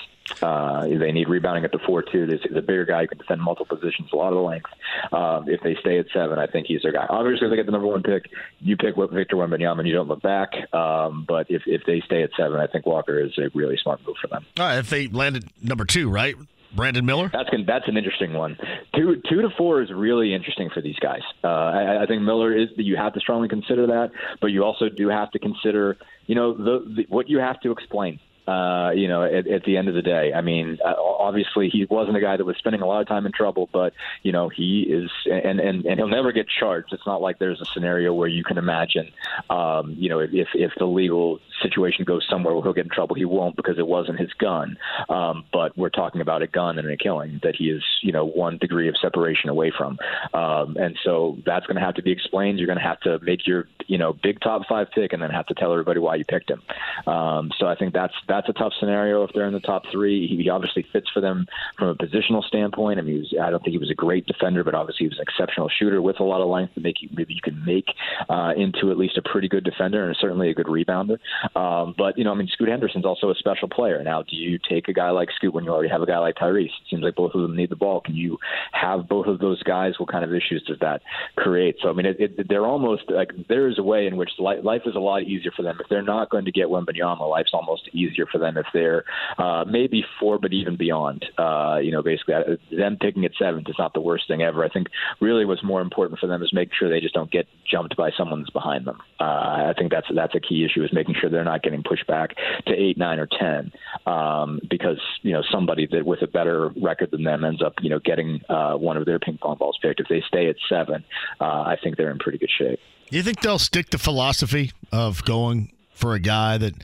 Uh, 0.43 0.87
they 0.87 1.13
need 1.13 1.29
rebounding 1.29 1.65
at 1.65 1.73
the 1.73 1.79
four 1.87 2.03
two. 2.03 2.27
There's 2.27 2.45
a 2.45 2.61
bigger 2.61 2.85
guy 2.85 3.03
who 3.03 3.09
can 3.09 3.19
defend 3.19 3.41
multiple 3.41 3.77
positions, 3.77 4.11
a 4.13 4.17
lot 4.17 4.29
of 4.29 4.35
the 4.35 4.43
length. 4.43 4.71
Um, 5.13 5.49
if 5.49 5.61
they 5.63 5.77
stay 5.81 5.99
at 5.99 6.07
seven, 6.13 6.39
I 6.39 6.47
think 6.47 6.67
he's 6.67 6.83
their 6.83 6.93
guy. 6.93 7.07
Obviously, 7.09 7.47
if 7.47 7.51
they 7.51 7.57
get 7.57 7.67
the 7.67 7.73
number 7.73 7.87
one 7.87 8.03
pick, 8.03 8.31
you 8.61 8.77
pick 8.77 8.97
Victor 8.97 9.37
Wembanyama 9.37 9.81
and 9.81 9.89
you 9.89 9.95
don't 9.95 10.09
look 10.09 10.23
back. 10.23 10.51
Um, 10.75 11.25
but 11.27 11.51
if 11.51 11.63
if 11.67 11.83
they 11.87 12.01
stay 12.07 12.23
at 12.23 12.31
seven, 12.37 12.61
I 12.61 12.67
think 12.67 12.87
Walker 12.87 13.19
is 13.21 13.37
a 13.39 13.51
really 13.55 13.77
smart 13.83 14.01
move 14.07 14.17
for 14.21 14.29
them. 14.29 14.47
Right, 14.59 14.79
if 14.79 14.91
they 14.91 15.09
landed 15.09 15.51
number 15.63 15.85
two, 15.85 16.11
right? 16.11 16.37
Brandon 16.75 17.05
Miller. 17.05 17.31
That's 17.33 17.51
that's 17.67 17.89
an 17.89 17.97
interesting 17.97 18.33
one. 18.33 18.57
Two 18.95 19.21
two 19.29 19.43
to 19.43 19.51
four 19.57 19.83
is 19.83 19.91
really 19.91 20.35
interesting 20.35 20.71
for 20.73 20.81
these 20.81 20.99
guys. 21.01 21.23
Uh, 21.43 21.49
I, 21.49 22.03
I 22.03 22.07
think 22.07 22.23
Miller 22.23 22.57
is. 22.57 22.69
You 22.77 22.97
have 22.97 23.13
to 23.15 23.21
strongly 23.21 23.49
consider 23.49 23.89
that, 23.89 24.13
but 24.41 24.49
you 24.49 24.65
also 24.65 24.89
do 24.89 25.09
have 25.09 25.31
to 25.33 25.39
consider, 25.39 25.97
you 26.27 26.35
know, 26.35 26.55
the, 26.55 26.85
the 26.97 27.07
what 27.09 27.29
you 27.29 27.39
have 27.39 27.61
to 27.63 27.73
explain 27.73 28.21
uh, 28.51 28.91
you 28.91 29.07
know, 29.07 29.23
at, 29.23 29.47
at 29.47 29.63
the 29.65 29.77
end 29.77 29.89
of 29.89 29.95
the 29.95 30.03
day, 30.03 30.33
I 30.35 30.41
mean, 30.41 30.79
uh, 30.85 30.95
obviously 30.99 31.69
he 31.69 31.87
wasn't 31.89 32.17
a 32.17 32.21
guy 32.21 32.37
that 32.37 32.45
was 32.45 32.57
spending 32.57 32.83
a 32.83 32.87
lot 32.87 33.01
of 33.01 33.07
time 33.07 33.25
in 33.27 33.33
trouble, 33.33 33.69
but 33.73 33.93
you 34.23 34.33
know, 34.33 34.49
he 34.49 34.83
is, 34.83 35.11
and 35.31 35.61
and 35.61 35.85
and 35.87 35.99
he'll 35.99 36.09
never 36.09 36.33
get 36.33 36.47
charged. 36.49 36.93
It's 36.93 37.07
not 37.07 37.23
like 37.23 37.39
there's 37.39 37.61
a 37.61 37.65
scenario 37.67 38.13
where 38.13 38.29
you 38.29 38.43
can 38.43 38.59
imagine, 38.59 39.13
um, 39.51 39.95
you 39.97 40.09
know, 40.09 40.19
if 40.19 40.49
if 40.55 40.73
the 40.79 40.87
legal 40.87 41.39
situation 41.63 42.05
goes 42.05 42.27
somewhere 42.29 42.55
where 42.55 42.63
he'll 42.65 42.73
get 42.73 42.87
in 42.87 42.91
trouble, 42.91 43.15
he 43.15 43.25
won't 43.25 43.55
because 43.55 43.79
it 43.79 43.87
wasn't 43.87 44.19
his 44.19 44.33
gun. 44.33 44.77
Um, 45.09 45.45
but 45.53 45.77
we're 45.79 45.91
talking 45.91 46.21
about 46.21 46.43
a 46.43 46.47
gun 46.49 46.79
and 46.79 46.91
a 46.91 46.97
killing 46.97 47.39
that 47.45 47.55
he 47.57 47.71
is, 47.71 47.85
you 48.03 48.13
know, 48.13 48.27
one 48.27 48.59
degree 48.59 48.89
of 48.89 48.97
separation 49.01 49.49
away 49.49 49.71
from, 49.77 49.99
um, 50.35 50.77
and 50.77 50.99
so 51.05 51.39
that's 51.47 51.67
going 51.67 51.77
to 51.77 51.83
have 51.83 51.95
to 51.95 52.03
be 52.03 52.11
explained. 52.11 52.59
You're 52.59 52.67
going 52.67 52.79
to 52.79 52.85
have 52.85 53.01
to 53.01 53.19
make 53.23 53.47
your, 53.47 53.69
you 53.87 53.99
know, 53.99 54.13
big 54.13 54.41
top 54.41 54.63
five 54.69 54.89
pick 54.93 55.13
and 55.13 55.23
then 55.23 55.31
have 55.31 55.47
to 55.47 55.55
tell 55.55 55.73
everybody 55.73 56.01
why 56.01 56.17
you 56.17 56.25
picked 56.25 56.51
him. 56.51 56.63
Um, 57.07 57.51
so 57.59 57.67
I 57.67 57.77
think 57.77 57.93
that's 57.93 58.15
that's 58.27 58.40
that's 58.41 58.57
a 58.57 58.59
tough 58.59 58.73
scenario 58.81 59.23
if 59.25 59.31
they're 59.35 59.47
in 59.47 59.53
the 59.53 59.61
top 59.61 59.83
three. 59.93 60.27
He 60.27 60.49
obviously 60.49 60.87
fits 60.93 61.09
for 61.13 61.21
them 61.21 61.47
from 61.79 61.89
a 61.89 61.95
positional 61.95 62.43
standpoint. 62.43 62.99
I 62.99 63.03
mean, 63.03 63.19
was, 63.19 63.35
I 63.41 63.51
don't 63.51 63.63
think 63.63 63.73
he 63.73 63.79
was 63.79 63.91
a 63.91 63.95
great 63.95 64.27
defender, 64.27 64.65
but 64.65 64.75
obviously 64.75 65.05
he 65.05 65.09
was 65.09 65.19
an 65.19 65.27
exceptional 65.29 65.69
shooter 65.69 66.01
with 66.01 66.21
a 66.21 66.25
lot 66.25 66.41
of 66.41 66.49
length 66.49 66.75
to 66.75 66.81
make 66.81 67.03
you, 67.03 67.09
maybe 67.13 67.35
you 67.35 67.41
can 67.43 67.63
make 67.65 67.85
uh, 68.29 68.53
into 68.57 68.91
at 68.91 68.99
least 68.99 69.19
a 69.19 69.23
pretty 69.23 69.49
good 69.49 69.65
defender 69.65 70.07
and 70.07 70.17
certainly 70.21 70.51
a 70.51 70.55
good 70.55 70.67
rebounder. 70.67 71.19
Um, 71.55 71.95
but 71.97 72.17
you 72.17 72.25
know, 72.25 72.33
I 72.33 72.35
mean, 72.35 72.49
Scoot 72.53 72.69
Henderson's 72.69 73.05
also 73.05 73.31
a 73.31 73.35
special 73.35 73.69
player. 73.69 74.03
Now, 74.03 74.23
do 74.23 74.37
you 74.37 74.59
take 74.69 74.89
a 74.89 74.93
guy 74.93 75.11
like 75.11 75.29
Scoot 75.37 75.53
when 75.53 75.65
you 75.65 75.71
already 75.71 75.91
have 75.91 76.03
a 76.03 76.07
guy 76.07 76.19
like 76.19 76.37
Tyrese? 76.37 76.65
It 76.65 76.89
seems 76.89 77.03
like 77.03 77.17
both 77.17 77.35
of 77.35 77.43
them 77.43 77.57
need 77.57 77.71
the 77.71 77.77
ball. 77.77 78.01
Can 78.01 78.15
you 78.15 78.39
have 78.73 79.09
both 79.09 79.27
of 79.27 79.39
those 79.39 79.63
guys? 79.63 79.95
What 79.99 80.11
kind 80.11 80.25
of 80.25 80.31
issues 80.31 80.65
does 80.67 80.79
that 80.81 81.03
create? 81.37 81.77
So 81.83 81.91
I 81.91 81.93
mean, 81.93 82.07
it, 82.07 82.17
it, 82.19 82.49
they're 82.49 82.67
almost 82.67 83.03
like 83.11 83.33
there 83.49 83.69
is 83.69 83.79
a 83.79 83.83
way 83.83 84.07
in 84.07 84.17
which 84.17 84.31
life 84.39 84.83
is 84.87 84.95
a 84.95 85.01
lot 85.01 85.23
easier 85.23 85.53
for 85.55 85.63
them 85.63 85.79
if 85.81 85.89
they're 85.91 86.03
not 86.03 86.31
going 86.31 86.47
to 86.47 86.53
get 86.53 86.67
Wembanyama. 86.67 87.29
Life's 87.29 87.53
almost 87.53 87.91
easier 87.93 88.20
for 88.27 88.39
them 88.39 88.57
if 88.57 88.67
they're 88.73 89.05
uh, 89.39 89.65
maybe 89.67 90.05
four, 90.19 90.39
but 90.39 90.53
even 90.53 90.77
beyond. 90.77 91.25
Uh, 91.39 91.79
you 91.83 91.91
know, 91.91 92.03
basically, 92.03 92.35
uh, 92.35 92.57
them 92.71 92.97
picking 93.01 93.25
at 93.25 93.33
seventh 93.39 93.69
is 93.69 93.77
not 93.79 93.95
the 93.95 94.01
worst 94.01 94.27
thing 94.29 94.43
ever. 94.43 94.65
I 94.65 94.69
think 94.69 94.89
really 95.21 95.45
what's 95.45 95.63
more 95.63 95.81
important 95.81 96.19
for 96.19 96.27
them 96.27 96.43
is 96.43 96.53
making 96.53 96.75
sure 96.79 96.89
they 96.89 97.01
just 97.01 97.15
don't 97.15 97.31
get 97.31 97.47
jumped 97.71 97.97
by 97.97 98.11
someone 98.17 98.41
that's 98.41 98.51
behind 98.51 98.87
them. 98.87 98.99
Uh, 99.19 99.25
I 99.71 99.75
think 99.77 99.91
that's 99.91 100.07
that's 100.15 100.35
a 100.35 100.41
key 100.41 100.65
issue 100.65 100.85
is 100.85 100.93
making 100.93 101.15
sure 101.21 101.31
they're 101.31 101.45
not 101.45 101.63
getting 101.63 101.83
pushed 101.83 102.07
back 102.07 102.35
to 102.67 102.73
eight, 102.73 102.99
nine, 102.99 103.19
or 103.19 103.27
ten, 103.27 103.73
um, 104.07 104.61
because 104.69 105.01
you 105.23 105.33
know 105.33 105.43
somebody 105.51 105.87
that 105.91 106.05
with 106.05 106.23
a 106.23 106.27
better 106.27 106.71
record 106.81 107.11
than 107.11 107.25
them 107.25 107.45
ends 107.45 107.63
up 107.63 107.75
you 107.81 107.91
know 107.91 107.99
getting 107.99 108.41
uh, 108.49 108.75
one 108.75 108.97
of 108.97 109.07
their 109.07 109.19
ping 109.19 109.39
pong 109.41 109.57
balls 109.57 109.79
picked. 109.81 110.01
If 110.01 110.09
they 110.09 110.23
stay 110.27 110.49
at 110.49 110.57
seven, 110.69 111.05
uh, 111.41 111.45
I 111.45 111.77
think 111.83 111.97
they're 111.97 112.11
in 112.11 112.19
pretty 112.19 112.39
good 112.39 112.51
shape. 112.57 112.81
Do 113.11 113.17
you 113.17 113.23
think 113.23 113.41
they'll 113.41 113.59
stick 113.59 113.91
to 113.91 113.99
philosophy 113.99 114.73
of 114.93 115.25
going 115.25 115.73
for 116.01 116.15
a 116.15 116.21
guy 116.21 116.59
that 116.59 116.75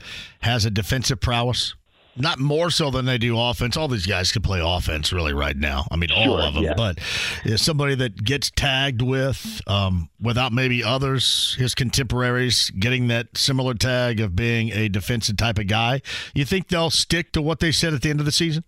has 0.41 0.65
a 0.65 0.71
defensive 0.71 1.19
prowess? 1.19 1.75
Not 2.19 2.39
more 2.39 2.71
so 2.71 2.89
than 2.89 3.05
they 3.05 3.19
do 3.19 3.39
offense. 3.39 3.77
All 3.77 3.87
these 3.87 4.07
guys 4.07 4.31
can 4.31 4.41
play 4.41 4.59
offense 4.63 5.13
really 5.13 5.33
right 5.33 5.55
now. 5.55 5.85
I 5.91 5.97
mean, 5.97 6.09
all 6.11 6.23
sure, 6.23 6.41
of 6.41 6.55
them. 6.55 6.63
Yeah. 6.63 6.73
But 6.75 6.97
is 7.45 7.61
somebody 7.61 7.93
that 7.95 8.23
gets 8.23 8.49
tagged 8.49 9.03
with, 9.03 9.61
um, 9.67 10.09
without 10.19 10.51
maybe 10.51 10.83
others, 10.83 11.55
his 11.59 11.75
contemporaries, 11.75 12.71
getting 12.71 13.07
that 13.09 13.37
similar 13.37 13.75
tag 13.75 14.19
of 14.19 14.35
being 14.35 14.71
a 14.71 14.89
defensive 14.89 15.37
type 15.37 15.59
of 15.59 15.67
guy. 15.67 16.01
You 16.33 16.43
think 16.43 16.69
they'll 16.69 16.89
stick 16.89 17.33
to 17.33 17.41
what 17.41 17.59
they 17.59 17.71
said 17.71 17.93
at 17.93 18.01
the 18.01 18.09
end 18.09 18.19
of 18.19 18.25
the 18.25 18.31
season? 18.31 18.63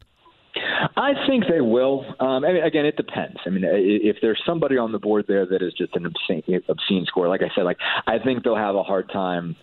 I 0.96 1.14
think 1.28 1.46
they 1.50 1.62
will. 1.62 2.06
Um, 2.20 2.44
I 2.46 2.54
mean, 2.54 2.64
again, 2.64 2.86
it 2.86 2.98
depends. 2.98 3.38
I 3.46 3.50
mean, 3.50 3.64
if 3.66 4.18
there's 4.22 4.42
somebody 4.46 4.78
on 4.78 4.92
the 4.92 5.00
board 5.00 5.26
there 5.28 5.46
that 5.46 5.62
is 5.62 5.74
just 5.74 5.96
an 5.96 6.06
obscene, 6.06 6.62
obscene 6.68 7.06
score, 7.06 7.28
like 7.28 7.42
I 7.42 7.50
said, 7.56 7.64
like 7.64 7.78
I 8.06 8.20
think 8.20 8.44
they'll 8.44 8.56
have 8.56 8.76
a 8.76 8.84
hard 8.84 9.10
time 9.10 9.56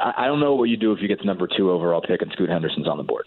I 0.00 0.26
don't 0.26 0.40
know 0.40 0.54
what 0.54 0.68
you 0.68 0.76
do 0.76 0.92
if 0.92 1.00
you 1.00 1.08
get 1.08 1.18
the 1.18 1.24
number 1.24 1.46
two 1.46 1.70
overall 1.70 2.00
pick 2.00 2.22
and 2.22 2.30
Scoot 2.32 2.48
Henderson's 2.48 2.88
on 2.88 2.96
the 2.96 3.02
board. 3.02 3.26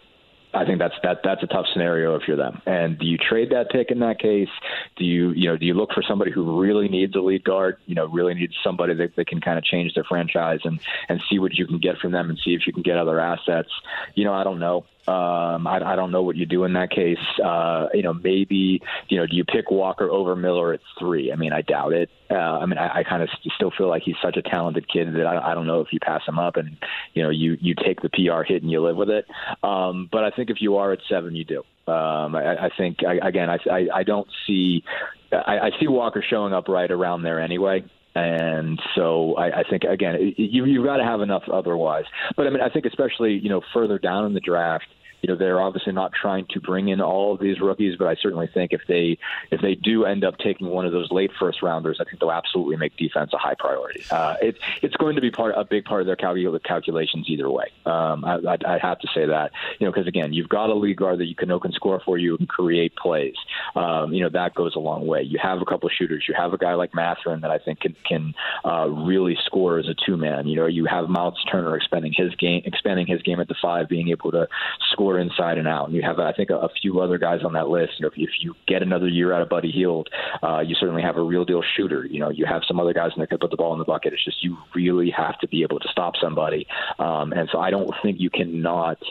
I 0.54 0.66
think 0.66 0.80
that's 0.80 0.96
that 1.04 1.20
that's 1.24 1.44
a 1.44 1.48
tough 1.48 1.66
scenario 1.74 2.16
if 2.16 2.24
you're 2.28 2.38
them. 2.38 2.62
And 2.66 2.98
do 2.98 3.06
you 3.06 3.18
trade 3.18 3.50
that 3.52 3.70
pick 3.70 3.92
in 3.92 4.00
that 4.00 4.20
case? 4.20 4.48
Do 4.96 5.04
you 5.04 5.32
you 5.32 5.50
know 5.50 5.58
do 5.58 5.66
you 5.66 5.74
look 5.74 5.92
for 5.94 6.02
somebody 6.08 6.32
who 6.32 6.60
really 6.60 6.88
needs 6.88 7.16
a 7.16 7.20
lead 7.20 7.44
guard? 7.44 7.78
You 7.86 7.96
know, 7.96 8.08
really 8.08 8.34
needs 8.34 8.54
somebody 8.64 8.96
that, 8.96 9.16
that 9.18 9.28
can 9.28 9.42
kind 9.42 9.58
of 9.58 9.66
change 9.66 9.94
their 9.94 10.06
franchise 10.06 10.60
and 10.64 10.80
and 11.10 11.22
see 11.30 11.38
what 11.38 11.54
you 11.54 11.68
can 11.68 11.80
get 11.80 11.98
from 11.98 12.12
them 12.12 12.30
and 12.30 12.40
see 12.44 12.54
if 12.54 12.66
you 12.66 12.74
can 12.74 12.82
get 12.82 12.98
other 12.98 13.20
assets. 13.20 13.70
You 14.16 14.24
know, 14.24 14.34
I 14.34 14.44
don't 14.44 14.60
know. 14.60 14.86
Um, 15.08 15.66
I, 15.66 15.80
I 15.94 15.96
don't 15.96 16.12
know 16.12 16.22
what 16.22 16.36
you 16.36 16.46
do 16.46 16.66
in 16.66 16.74
that 16.74 16.92
case. 16.92 17.18
Uh, 17.44 17.88
you 17.94 18.04
know, 18.04 18.14
maybe 18.14 18.82
you 19.08 19.18
know, 19.18 19.26
do 19.26 19.36
you 19.36 19.46
pick 19.46 19.72
Walker 19.72 20.10
over 20.10 20.36
Miller 20.36 20.74
at 20.74 20.82
three? 21.00 21.32
I 21.32 21.36
mean, 21.36 21.54
I 21.54 21.62
doubt 21.62 21.94
it. 21.94 22.10
Uh, 22.30 22.34
I 22.34 22.66
mean, 22.66 22.78
I, 22.78 23.00
I 23.00 23.04
kind 23.04 23.24
of 23.24 23.30
still 23.56 23.72
feel 23.78 23.88
like 23.88 24.04
he's 24.04 24.18
such 24.22 24.36
a 24.36 24.42
talented 24.42 24.88
kid 24.92 25.14
that 25.14 25.26
I, 25.26 25.52
I 25.52 25.54
don't 25.54 25.66
know 25.66 25.80
if 25.80 25.94
you 25.94 26.00
pass 26.00 26.22
him 26.28 26.38
up 26.38 26.58
and 26.58 26.78
you 27.14 27.24
know 27.24 27.30
you 27.30 27.58
you 27.62 27.74
take 27.74 28.02
the 28.02 28.10
PR 28.10 28.44
hit 28.44 28.62
and 28.64 28.72
you 28.72 28.82
live 28.84 28.98
with 28.98 29.10
it. 29.10 29.26
Um, 29.64 30.10
but 30.12 30.26
I 30.26 30.32
think 30.32 30.50
if 30.50 30.58
you 30.62 30.78
are 30.78 30.92
at 30.92 31.00
seven, 31.10 31.36
you 31.36 31.46
do. 31.46 31.60
Um, 31.92 32.36
I, 32.36 32.66
I 32.66 32.70
think 32.76 32.98
I, 33.08 33.26
again, 33.26 33.50
I, 33.50 33.60
I 33.72 33.88
I 33.94 34.04
don't 34.04 34.28
see 34.46 34.84
I, 35.32 35.60
I 35.60 35.70
see 35.80 35.88
Walker 35.88 36.24
showing 36.28 36.54
up 36.54 36.68
right 36.68 36.92
around 36.92 37.24
there 37.24 37.40
anyway. 37.40 37.86
And 38.16 38.82
so 38.96 39.36
I, 39.36 39.60
I 39.60 39.64
think 39.70 39.84
again, 39.84 40.34
you 40.38 40.66
you've 40.66 40.86
got 40.86 40.98
to 40.98 41.04
have 41.04 41.22
enough 41.22 41.44
otherwise. 41.52 42.06
But 42.36 42.48
I 42.48 42.50
mean, 42.50 42.62
I 42.62 42.70
think 42.70 42.86
especially 42.86 43.34
you 43.34 43.50
know 43.50 43.62
further 43.74 44.00
down 44.00 44.26
in 44.26 44.34
the 44.34 44.40
draft, 44.40 44.86
you 45.22 45.30
know 45.30 45.36
they're 45.36 45.60
obviously 45.60 45.94
not 45.94 46.12
trying 46.14 46.46
to 46.52 46.60
bring 46.60 46.90
in 46.90 47.02
all 47.02 47.34
of 47.34 47.40
these 47.40 47.60
rookies, 47.60 47.96
but 47.98 48.08
I 48.08 48.16
certainly 48.22 48.50
think 48.54 48.74
if 48.74 48.82
they 48.88 49.18
if 49.52 49.62
they 49.62 49.76
do 49.76 50.06
end 50.06 50.24
up 50.24 50.38
taking 50.38 50.68
one 50.68 50.86
of 50.86 50.92
those 50.92 51.12
late 51.12 51.32
first 51.40 51.62
rounders, 51.62 51.98
I 52.00 52.04
think 52.04 52.20
they'll 52.20 52.32
absolutely 52.32 52.78
make 52.78 52.96
defense 52.98 53.32
a 53.34 53.38
high 53.38 53.56
priority. 53.58 54.04
Uh, 54.12 54.36
it, 54.42 54.58
it's 54.82 54.96
going 54.96 55.16
to 55.16 55.22
be 55.22 55.32
part 55.32 55.56
a 55.58 55.64
big 55.64 55.86
part 55.86 56.02
of 56.02 56.08
their 56.08 56.16
calcul- 56.16 56.64
calculations 56.64 57.28
either 57.30 57.50
way. 57.50 57.66
Um, 57.86 58.24
I, 58.24 58.38
I, 58.48 58.58
I 58.76 58.78
have 58.80 59.00
to 59.00 59.08
say 59.14 59.26
that 59.26 59.52
you 59.80 59.86
know 59.86 59.92
because 59.92 60.08
again 60.08 60.34
you've 60.34 60.50
got 60.50 60.70
a 60.70 60.76
lead 60.76 60.98
guard 60.98 61.20
that 61.20 61.26
you 61.26 61.36
can 61.36 61.48
can 61.60 61.72
score 61.72 62.02
for 62.06 62.18
you 62.18 62.38
and 62.38 62.48
create 62.48 62.96
plays. 62.96 63.36
Um, 63.76 64.14
you 64.14 64.22
know 64.22 64.30
that 64.30 64.54
goes 64.56 64.76
a 64.76 64.80
long 64.80 65.08
way. 65.08 65.24
You 65.24 65.40
have 65.42 65.62
a 65.62 65.66
couple 65.66 65.90
shooters. 65.90 66.26
You 66.28 66.36
have 66.38 66.54
a 66.54 66.58
guy 66.58 66.74
like 66.76 66.94
Mathurin 66.94 67.42
that 67.42 67.52
I 67.52 67.58
think 67.58 67.80
can 67.80 67.96
can 68.08 68.34
uh, 68.66 68.88
really 68.88 69.38
score 69.46 69.80
as 69.80 69.88
a 69.88 69.96
two 70.06 70.18
man. 70.18 70.48
You 70.48 70.58
know 70.58 70.66
you 70.68 70.86
have 70.86 71.10
Myles 71.10 71.44
Turner 71.52 71.76
expanding 71.76 72.14
his 72.16 72.34
game 72.36 72.62
expanding 72.66 73.08
his 73.08 73.22
game 73.22 73.40
at 73.40 73.48
the 73.48 73.56
five, 73.62 73.90
being 73.90 74.10
able 74.10 74.32
to 74.32 74.48
score 74.92 75.07
inside 75.20 75.58
and 75.58 75.68
out. 75.68 75.88
And 75.88 75.96
you 75.96 76.02
have, 76.02 76.20
I 76.20 76.34
think, 76.34 76.50
a, 76.50 76.58
a 76.58 76.70
few 76.82 77.00
other 77.00 77.18
guys 77.18 77.44
on 77.44 77.54
that 77.54 77.70
list. 77.70 77.94
You 77.98 78.04
know, 78.04 78.12
if, 78.14 78.18
if 78.18 78.30
you 78.42 78.56
get 78.68 78.82
another 78.82 79.08
year 79.08 79.32
out 79.32 79.42
of 79.42 79.50
Buddy 79.50 79.72
Hield, 79.72 80.10
uh, 80.44 80.60
you 80.60 80.76
certainly 80.76 81.02
have 81.02 81.18
a 81.18 81.22
real 81.22 81.46
deal 81.46 81.64
shooter. 81.76 82.06
You 82.06 82.20
know, 82.20 82.30
you 82.30 82.46
have 82.46 82.64
some 82.68 82.80
other 82.80 82.94
guys 82.94 83.12
that 83.18 83.30
could 83.30 83.40
put 83.40 83.52
the 83.52 83.58
ball 83.58 83.74
in 83.74 83.80
the 83.80 83.86
bucket. 83.86 84.14
It's 84.14 84.26
just 84.26 84.44
you 84.44 84.58
really 84.76 85.10
have 85.12 85.40
to 85.40 85.48
be 85.48 85.64
able 85.64 85.80
to 85.80 85.88
stop 85.90 86.16
somebody. 86.20 86.68
Um, 87.00 87.32
and 87.32 87.48
so 87.52 87.60
I 87.60 87.70
don't 87.70 87.90
think 88.02 88.20
you 88.20 88.30
cannot– 88.30 88.98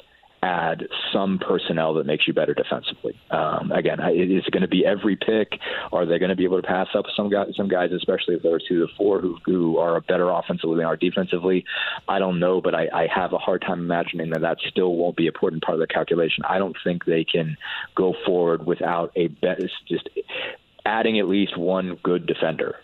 add 0.47 0.87
some 1.12 1.38
personnel 1.38 1.95
that 1.95 2.07
makes 2.07 2.26
you 2.26 2.33
better 2.33 2.55
defensively. 2.55 3.19
Um, 3.31 3.73
again, 3.73 3.99
is 4.00 4.45
it 4.47 4.50
going 4.53 4.62
to 4.62 4.69
be 4.69 4.87
every 4.87 5.17
pick? 5.17 5.59
Are 5.93 6.07
they 6.07 6.19
going 6.19 6.31
to 6.31 6.37
be 6.37 6.45
able 6.45 6.62
to 6.62 6.67
pass 6.67 6.88
up 6.95 7.07
some 7.17 7.29
guys, 7.29 7.49
some 7.57 7.69
guys, 7.69 7.91
especially 7.93 8.37
if 8.37 8.43
there 8.43 8.55
are 8.55 8.61
two 8.61 8.87
to 8.87 8.93
four 8.97 9.21
who, 9.21 9.38
who 9.45 9.79
are 9.79 10.00
better 10.00 10.31
offensively 10.31 10.76
than 10.76 10.87
are 10.87 10.97
defensively? 10.97 11.65
I 12.09 12.19
don't 12.19 12.38
know, 12.38 12.61
but 12.61 12.75
I, 12.75 12.88
I 12.95 13.09
have 13.15 13.33
a 13.33 13.38
hard 13.38 13.62
time 13.62 13.81
imagining 13.81 14.31
that 14.31 14.43
that 14.43 14.59
still 14.69 14.95
won't 14.95 15.17
be 15.17 15.25
an 15.25 15.35
important 15.35 15.62
part 15.62 15.75
of 15.75 15.81
the 15.81 15.93
calculation. 15.93 16.45
I 16.49 16.59
don't 16.59 16.76
think 16.85 17.05
they 17.05 17.25
can 17.25 17.57
go 17.97 18.15
forward 18.25 18.67
without 18.67 19.12
a 19.17 19.29
bet, 19.29 19.59
just 19.88 20.09
adding 20.85 21.19
at 21.19 21.26
least 21.26 21.59
one 21.59 21.99
good 22.05 22.26
defender 22.26 22.76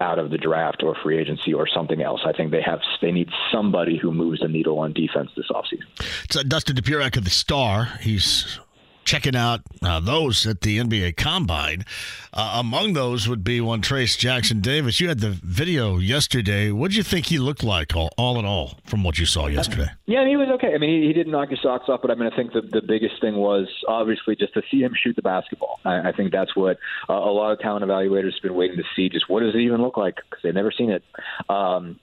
out 0.00 0.18
of 0.18 0.30
the 0.30 0.38
draft 0.38 0.82
or 0.82 0.94
free 1.02 1.18
agency 1.18 1.54
or 1.54 1.66
something 1.66 2.02
else. 2.02 2.20
I 2.26 2.32
think 2.32 2.50
they 2.50 2.62
have 2.62 2.80
they 3.00 3.12
need 3.12 3.30
somebody 3.52 3.96
who 3.96 4.12
moves 4.12 4.40
the 4.40 4.48
needle 4.48 4.78
on 4.78 4.92
defense 4.92 5.30
this 5.36 5.46
offseason. 5.50 6.36
Uh, 6.36 6.42
Dustin 6.42 6.76
Dopirak 6.76 7.16
of 7.16 7.24
the 7.24 7.30
Star. 7.30 7.84
He's 8.00 8.58
checking 9.06 9.36
out 9.36 9.60
uh, 9.82 10.00
those 10.00 10.46
at 10.46 10.60
the 10.60 10.78
NBA 10.78 11.16
Combine. 11.16 11.84
Uh, 12.34 12.56
among 12.58 12.92
those 12.92 13.26
would 13.26 13.42
be 13.42 13.60
one 13.62 13.80
Trayce 13.80 14.18
Jackson 14.18 14.60
Davis. 14.60 15.00
You 15.00 15.08
had 15.08 15.20
the 15.20 15.30
video 15.30 15.96
yesterday. 15.96 16.70
What 16.70 16.90
did 16.90 16.98
you 16.98 17.02
think 17.02 17.26
he 17.26 17.38
looked 17.38 17.64
like, 17.64 17.96
all, 17.96 18.10
all 18.18 18.38
in 18.38 18.44
all, 18.44 18.78
from 18.84 19.04
what 19.04 19.18
you 19.18 19.24
saw 19.24 19.46
yesterday? 19.46 19.88
Yeah, 20.04 20.28
he 20.28 20.36
was 20.36 20.48
okay. 20.56 20.74
I 20.74 20.78
mean, 20.78 21.00
he, 21.00 21.06
he 21.06 21.12
didn't 21.14 21.32
knock 21.32 21.48
his 21.48 21.60
socks 21.62 21.88
off, 21.88 22.02
but 22.02 22.10
I 22.10 22.14
mean, 22.14 22.30
I 22.30 22.36
think 22.36 22.52
the, 22.52 22.60
the 22.60 22.82
biggest 22.82 23.20
thing 23.20 23.36
was 23.36 23.68
obviously 23.88 24.36
just 24.36 24.52
to 24.54 24.62
see 24.70 24.80
him 24.80 24.92
shoot 25.00 25.16
the 25.16 25.22
basketball. 25.22 25.80
I, 25.84 26.08
I 26.08 26.12
think 26.12 26.32
that's 26.32 26.54
what 26.54 26.76
uh, 27.08 27.14
a 27.14 27.32
lot 27.32 27.52
of 27.52 27.60
talent 27.60 27.84
evaluators 27.86 28.34
have 28.34 28.42
been 28.42 28.54
waiting 28.54 28.76
to 28.76 28.84
see. 28.94 29.08
Just 29.08 29.30
what 29.30 29.40
does 29.40 29.54
it 29.54 29.60
even 29.60 29.80
look 29.80 29.96
like? 29.96 30.16
Because 30.16 30.42
they've 30.42 30.54
never 30.54 30.72
seen 30.72 30.90
it. 30.90 31.04
Um, 31.48 31.98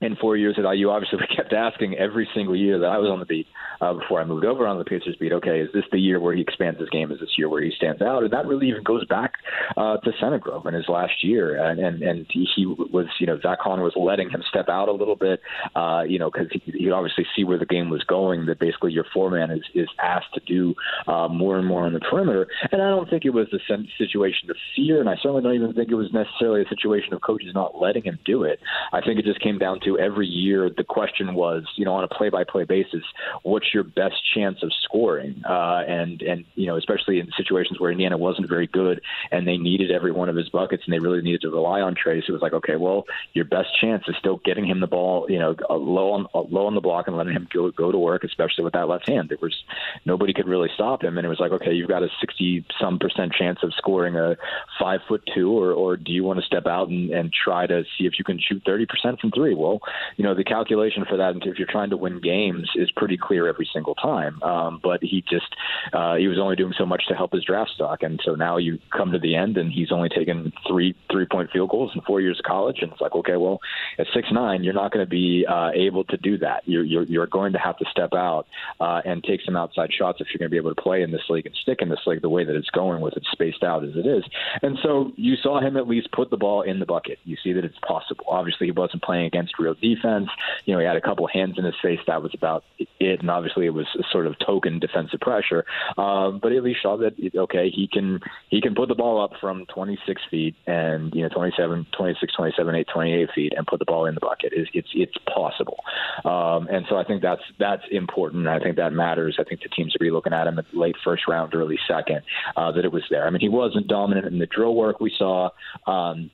in 0.00 0.16
four 0.16 0.36
years 0.36 0.56
at 0.58 0.70
IU, 0.70 0.88
obviously 0.88 1.18
we 1.20 1.36
kept 1.36 1.52
asking 1.52 1.94
every 1.96 2.28
single 2.34 2.56
year 2.56 2.78
that 2.78 2.86
I 2.86 2.98
was 2.98 3.10
on 3.10 3.20
the 3.20 3.26
beat 3.26 3.46
uh, 3.80 3.94
before 3.94 4.20
I 4.20 4.24
moved 4.24 4.44
over 4.44 4.66
on 4.66 4.78
the 4.78 4.84
Pacers 4.84 5.16
beat. 5.18 5.32
Okay, 5.32 5.60
is 5.60 5.68
this 5.72 5.84
the 5.92 5.98
year 5.98 6.20
where 6.20 6.34
he 6.34 6.42
expands 6.42 6.80
his 6.80 6.88
game? 6.90 7.10
Is 7.12 7.20
this 7.20 7.36
year 7.36 7.48
where 7.48 7.62
he 7.62 7.72
stands 7.76 8.02
out? 8.02 8.22
And 8.22 8.32
that 8.32 8.46
really 8.46 8.68
even 8.68 8.82
goes 8.82 9.04
back 9.06 9.34
uh, 9.76 9.98
to 9.98 10.12
Center 10.20 10.38
Grove 10.38 10.66
in 10.66 10.74
his 10.74 10.88
last 10.88 11.22
year, 11.22 11.62
and 11.62 11.78
and, 11.80 12.02
and 12.02 12.26
he 12.30 12.66
was 12.66 13.06
you 13.18 13.26
know 13.26 13.38
Zach 13.40 13.60
Connor 13.60 13.82
was 13.82 13.92
letting 13.96 14.30
him 14.30 14.42
step 14.48 14.68
out 14.68 14.88
a 14.88 14.92
little 14.92 15.16
bit, 15.16 15.40
uh, 15.74 16.02
you 16.06 16.18
know, 16.18 16.30
because 16.30 16.48
he, 16.52 16.72
he 16.72 16.90
obviously 16.90 17.26
see 17.36 17.44
where 17.44 17.58
the 17.58 17.66
game 17.66 17.90
was 17.90 18.02
going. 18.04 18.46
That 18.46 18.58
basically 18.58 18.92
your 18.92 19.06
four 19.12 19.30
man 19.30 19.50
is 19.50 19.62
is 19.74 19.88
asked 20.02 20.34
to 20.34 20.40
do 20.46 20.74
uh, 21.06 21.28
more 21.28 21.58
and 21.58 21.66
more 21.66 21.84
on 21.84 21.92
the 21.92 22.00
perimeter, 22.00 22.46
and 22.72 22.82
I 22.82 22.88
don't 22.88 23.08
think 23.08 23.24
it 23.24 23.30
was 23.30 23.48
the 23.50 23.60
situation 23.98 24.50
of 24.50 24.56
fear, 24.76 25.00
and 25.00 25.08
I 25.08 25.16
certainly 25.16 25.42
don't 25.42 25.54
even 25.54 25.72
think 25.74 25.90
it 25.90 25.94
was 25.94 26.12
necessarily 26.12 26.62
a 26.62 26.68
situation 26.68 27.12
of 27.12 27.20
coaches 27.22 27.50
not 27.54 27.80
letting 27.80 28.04
him 28.04 28.18
do 28.24 28.44
it. 28.44 28.60
I 28.92 29.00
think 29.00 29.18
it 29.18 29.24
just 29.24 29.40
came 29.40 29.58
down 29.58 29.80
to 29.84 29.89
every 29.98 30.26
year 30.26 30.70
the 30.70 30.84
question 30.84 31.34
was, 31.34 31.64
you 31.76 31.84
know, 31.84 31.94
on 31.94 32.04
a 32.04 32.08
play-by-play 32.08 32.64
basis, 32.64 33.02
what's 33.42 33.72
your 33.72 33.84
best 33.84 34.16
chance 34.34 34.62
of 34.62 34.72
scoring? 34.82 35.42
Uh, 35.48 35.82
and 35.86 36.22
and 36.22 36.44
you 36.54 36.66
know, 36.66 36.76
especially 36.76 37.20
in 37.20 37.28
situations 37.36 37.80
where 37.80 37.90
Indiana 37.90 38.18
wasn't 38.18 38.48
very 38.48 38.66
good 38.66 39.00
and 39.30 39.46
they 39.46 39.56
needed 39.56 39.90
every 39.90 40.12
one 40.12 40.28
of 40.28 40.36
his 40.36 40.48
buckets 40.48 40.82
and 40.84 40.92
they 40.92 40.98
really 40.98 41.22
needed 41.22 41.42
to 41.42 41.50
rely 41.50 41.80
on 41.80 41.94
Trayce. 41.94 42.28
It 42.28 42.32
was 42.32 42.42
like, 42.42 42.52
okay, 42.52 42.76
well, 42.76 43.04
your 43.32 43.44
best 43.44 43.68
chance 43.80 44.04
is 44.08 44.16
still 44.18 44.40
getting 44.44 44.66
him 44.66 44.80
the 44.80 44.86
ball, 44.86 45.26
you 45.28 45.38
know, 45.38 45.54
low 45.70 46.12
on 46.12 46.26
low 46.34 46.66
on 46.66 46.74
the 46.74 46.80
block 46.80 47.08
and 47.08 47.16
letting 47.16 47.32
him 47.32 47.48
go 47.52 47.70
go 47.70 47.92
to 47.92 47.98
work, 47.98 48.24
especially 48.24 48.64
with 48.64 48.74
that 48.74 48.88
left 48.88 49.08
hand. 49.08 49.28
There 49.28 49.38
was 49.40 49.56
nobody 50.04 50.32
could 50.32 50.48
really 50.48 50.70
stop 50.74 51.02
him, 51.02 51.18
and 51.18 51.24
it 51.24 51.28
was 51.28 51.40
like, 51.40 51.52
okay, 51.52 51.72
you've 51.72 51.88
got 51.88 52.02
a 52.02 52.08
sixty 52.20 52.64
some 52.80 52.98
percent 52.98 53.32
chance 53.32 53.58
of 53.62 53.72
scoring 53.76 54.16
a 54.16 54.36
five 54.78 55.00
foot 55.08 55.22
two, 55.34 55.50
or 55.50 55.72
or 55.72 55.96
do 55.96 56.12
you 56.12 56.24
want 56.24 56.38
to 56.40 56.46
step 56.46 56.66
out 56.66 56.88
and, 56.88 57.10
and 57.10 57.32
try 57.32 57.66
to 57.66 57.82
see 57.96 58.06
if 58.06 58.14
you 58.18 58.24
can 58.24 58.38
shoot 58.38 58.62
thirty 58.64 58.86
percent 58.86 59.20
from 59.20 59.30
three? 59.30 59.54
Well, 59.54 59.79
you 60.16 60.24
know, 60.24 60.34
the 60.34 60.44
calculation 60.44 61.04
for 61.08 61.16
that, 61.16 61.36
if 61.42 61.58
you're 61.58 61.68
trying 61.70 61.90
to 61.90 61.96
win 61.96 62.20
games, 62.20 62.68
is 62.74 62.90
pretty 62.92 63.16
clear 63.16 63.48
every 63.48 63.68
single 63.72 63.94
time. 63.94 64.42
Um, 64.42 64.80
but 64.82 65.02
he 65.02 65.22
just 65.28 65.54
uh, 65.92 66.16
he 66.16 66.28
was 66.28 66.38
only 66.38 66.56
doing 66.56 66.74
so 66.76 66.86
much 66.86 67.04
to 67.08 67.14
help 67.14 67.32
his 67.32 67.44
draft 67.44 67.70
stock, 67.70 68.02
and 68.02 68.20
so 68.24 68.34
now 68.34 68.56
you 68.56 68.78
come 68.96 69.12
to 69.12 69.18
the 69.18 69.36
end, 69.36 69.56
and 69.56 69.72
he's 69.72 69.92
only 69.92 70.08
taken 70.08 70.52
three 70.68 70.94
three 71.10 71.26
point 71.26 71.50
field 71.50 71.70
goals 71.70 71.92
in 71.94 72.00
four 72.02 72.20
years 72.20 72.38
of 72.38 72.44
college, 72.44 72.78
and 72.80 72.92
it's 72.92 73.00
like, 73.00 73.14
okay, 73.14 73.36
well, 73.36 73.60
at 73.98 74.06
six 74.14 74.28
nine, 74.32 74.64
you're 74.64 74.74
not 74.74 74.92
going 74.92 75.04
to 75.04 75.10
be 75.10 75.46
uh, 75.48 75.70
able 75.74 76.04
to 76.04 76.16
do 76.16 76.38
that. 76.38 76.62
You're, 76.66 76.84
you're 76.84 77.04
you're 77.04 77.26
going 77.26 77.52
to 77.52 77.58
have 77.58 77.76
to 77.78 77.84
step 77.90 78.12
out 78.14 78.46
uh, 78.80 79.00
and 79.04 79.22
take 79.24 79.40
some 79.44 79.56
outside 79.56 79.90
shots 79.92 80.20
if 80.20 80.28
you're 80.28 80.38
going 80.38 80.50
to 80.50 80.50
be 80.50 80.56
able 80.56 80.74
to 80.74 80.80
play 80.80 81.02
in 81.02 81.10
this 81.10 81.22
league 81.28 81.46
and 81.46 81.54
stick 81.62 81.78
in 81.80 81.88
this 81.88 82.00
league 82.06 82.22
the 82.22 82.28
way 82.28 82.44
that 82.44 82.54
it's 82.54 82.70
going 82.70 83.00
with 83.00 83.16
it 83.16 83.24
spaced 83.32 83.62
out 83.62 83.84
as 83.84 83.94
it 83.94 84.06
is. 84.06 84.24
And 84.62 84.78
so 84.82 85.12
you 85.16 85.36
saw 85.36 85.60
him 85.60 85.76
at 85.76 85.88
least 85.88 86.12
put 86.12 86.30
the 86.30 86.36
ball 86.36 86.62
in 86.62 86.78
the 86.80 86.86
bucket. 86.86 87.18
You 87.24 87.36
see 87.42 87.52
that 87.52 87.64
it's 87.64 87.78
possible. 87.86 88.24
Obviously, 88.28 88.66
he 88.66 88.72
wasn't 88.72 89.02
playing 89.02 89.26
against 89.26 89.58
real 89.58 89.69
defense. 89.74 90.28
You 90.64 90.74
know, 90.74 90.80
he 90.80 90.86
had 90.86 90.96
a 90.96 91.00
couple 91.00 91.26
hands 91.26 91.58
in 91.58 91.64
his 91.64 91.74
face. 91.82 92.00
That 92.06 92.22
was 92.22 92.34
about 92.34 92.64
it, 92.78 93.20
and 93.20 93.30
obviously 93.30 93.66
it 93.66 93.74
was 93.74 93.86
sort 94.10 94.26
of 94.26 94.38
token 94.38 94.78
defensive 94.78 95.20
pressure. 95.20 95.64
Um, 95.98 96.38
but 96.38 96.52
at 96.52 96.62
least 96.62 96.82
saw 96.82 96.96
that 96.98 97.14
okay, 97.34 97.70
he 97.70 97.88
can 97.88 98.20
he 98.48 98.60
can 98.60 98.74
put 98.74 98.88
the 98.88 98.94
ball 98.94 99.22
up 99.22 99.32
from 99.40 99.66
26 99.66 100.22
feet 100.30 100.56
and 100.66 101.14
you 101.14 101.22
know 101.22 101.28
27, 101.28 101.86
26, 101.96 102.34
27, 102.34 102.74
8, 102.74 102.88
28 102.92 103.28
feet 103.34 103.52
and 103.56 103.66
put 103.66 103.78
the 103.78 103.84
ball 103.84 104.06
in 104.06 104.14
the 104.14 104.20
bucket. 104.20 104.52
It's 104.54 104.70
it's, 104.74 104.88
it's 104.94 105.16
possible, 105.32 105.78
um, 106.24 106.68
and 106.68 106.86
so 106.88 106.96
I 106.96 107.04
think 107.04 107.22
that's 107.22 107.42
that's 107.58 107.84
important. 107.90 108.48
I 108.48 108.58
think 108.58 108.76
that 108.76 108.92
matters. 108.92 109.36
I 109.38 109.44
think 109.44 109.62
the 109.62 109.68
teams 109.68 109.94
are 109.94 110.00
be 110.00 110.10
looking 110.10 110.32
at 110.32 110.46
him 110.46 110.58
at 110.58 110.66
late 110.74 110.96
first 111.04 111.28
round, 111.28 111.54
early 111.54 111.78
second, 111.86 112.22
uh, 112.56 112.72
that 112.72 112.84
it 112.84 112.92
was 112.92 113.04
there. 113.10 113.26
I 113.26 113.30
mean, 113.30 113.40
he 113.40 113.48
wasn't 113.48 113.86
dominant 113.86 114.26
in 114.26 114.38
the 114.38 114.46
drill 114.46 114.74
work 114.74 115.00
we 115.00 115.12
saw. 115.16 115.50
Um, 115.86 116.30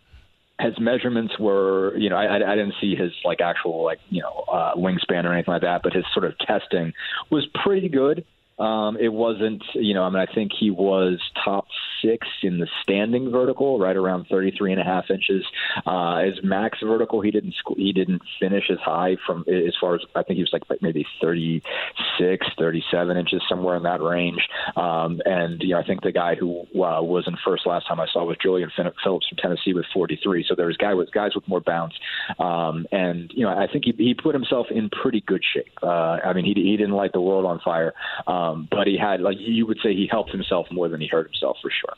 his 0.61 0.79
measurements 0.81 1.39
were, 1.39 1.97
you 1.97 2.09
know, 2.09 2.17
I, 2.17 2.37
I 2.37 2.57
didn't 2.57 2.75
see 2.81 2.95
his 2.95 3.13
like 3.25 3.41
actual 3.41 3.85
like 3.85 3.99
you 4.09 4.23
know 4.23 4.45
uh, 4.51 4.75
wingspan 4.75 5.25
or 5.25 5.33
anything 5.33 5.53
like 5.53 5.63
that, 5.63 5.83
but 5.83 5.93
his 5.93 6.05
sort 6.13 6.25
of 6.25 6.39
testing 6.39 6.93
was 7.31 7.47
pretty 7.63 7.89
good. 7.89 8.25
Um, 8.59 8.97
it 8.99 9.13
wasn't, 9.13 9.63
you 9.75 9.95
know, 9.95 10.03
I 10.03 10.11
mean, 10.11 10.27
I 10.27 10.33
think 10.33 10.53
he 10.59 10.71
was 10.71 11.21
top 11.45 11.67
six 12.03 12.27
in 12.43 12.59
the 12.59 12.69
standing 12.83 13.31
vertical, 13.31 13.79
right 13.79 13.97
around 13.97 14.27
33 14.31 14.73
and 14.73 14.81
a 14.81 14.85
half 14.85 15.11
inches. 15.11 15.45
Uh, 15.85 16.21
his 16.21 16.35
max 16.43 16.79
vertical, 16.83 17.21
he 17.21 17.31
didn't 17.31 17.55
he 17.77 17.93
didn't 17.93 18.23
finish 18.41 18.65
as 18.71 18.79
high 18.79 19.17
from 19.27 19.45
as 19.49 19.75
far 19.81 19.95
as 19.95 20.01
I 20.15 20.23
think 20.23 20.37
he 20.37 20.43
was 20.43 20.51
like 20.53 20.63
maybe 20.83 21.07
36, 21.21 22.47
37 22.59 23.17
inches 23.17 23.43
somewhere 23.49 23.77
in 23.77 23.83
that 23.83 24.03
range. 24.03 24.47
Um, 24.77 25.21
and 25.25 25.61
you 25.63 25.71
know, 25.71 25.81
I 25.81 25.87
think 25.87 26.03
the 26.03 26.13
guy 26.13 26.35
who 26.35 26.63
uh, 26.63 27.03
was 27.03 27.25
in 27.27 27.37
first 27.45 27.67
last 27.67 27.87
time 27.87 28.01
I 28.01 28.07
saw 28.13 28.25
was 28.25 28.37
Julian 28.43 28.71
Phillips 28.75 29.29
from 29.29 29.39
Tennessee 29.39 29.75
with 29.75 29.87
43. 29.93 30.45
So 30.49 30.55
there 30.55 30.67
was 30.67 30.77
guy 30.77 30.95
with 30.95 31.13
guys 31.13 31.35
with 31.35 31.47
more 31.49 31.61
bounce. 31.61 31.95
Um, 32.39 32.87
and 32.93 33.31
you 33.35 33.45
know, 33.45 33.51
I 33.51 33.67
think 33.71 33.85
he, 33.85 33.93
he 33.97 34.15
put 34.15 34.35
himself 34.35 34.67
in 34.71 34.91
pretty 34.91 35.23
good 35.27 35.43
shape. 35.55 35.73
Uh, 35.83 36.19
I 36.25 36.33
mean, 36.33 36.45
he 36.45 36.55
he 36.55 36.77
didn't 36.77 36.95
light 36.95 37.13
the 37.13 37.21
world 37.21 37.45
on 37.45 37.61
fire. 37.61 37.93
Um, 38.27 38.46
um, 38.47 38.69
but 38.71 38.87
he 38.87 38.97
had, 38.97 39.21
like 39.21 39.37
you 39.39 39.67
would 39.67 39.79
say, 39.83 39.95
he 39.95 40.09
helped 40.11 40.31
himself 40.31 40.67
more 40.71 40.89
than 40.89 41.01
he 41.01 41.07
hurt 41.07 41.27
himself 41.27 41.57
for 41.63 41.71
sure. 41.71 41.95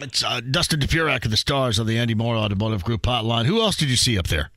It's 0.00 0.24
uh, 0.24 0.40
Dustin 0.40 0.80
Dopirak 0.80 1.24
of 1.24 1.30
the 1.30 1.36
Stars 1.36 1.78
of 1.78 1.86
the 1.86 1.98
Andy 1.98 2.14
Moore 2.14 2.36
Automotive 2.36 2.84
Group 2.84 3.02
hotline. 3.02 3.44
Who 3.44 3.60
else 3.60 3.76
did 3.76 3.90
you 3.90 3.96
see 3.96 4.18
up 4.18 4.28
there? 4.28 4.50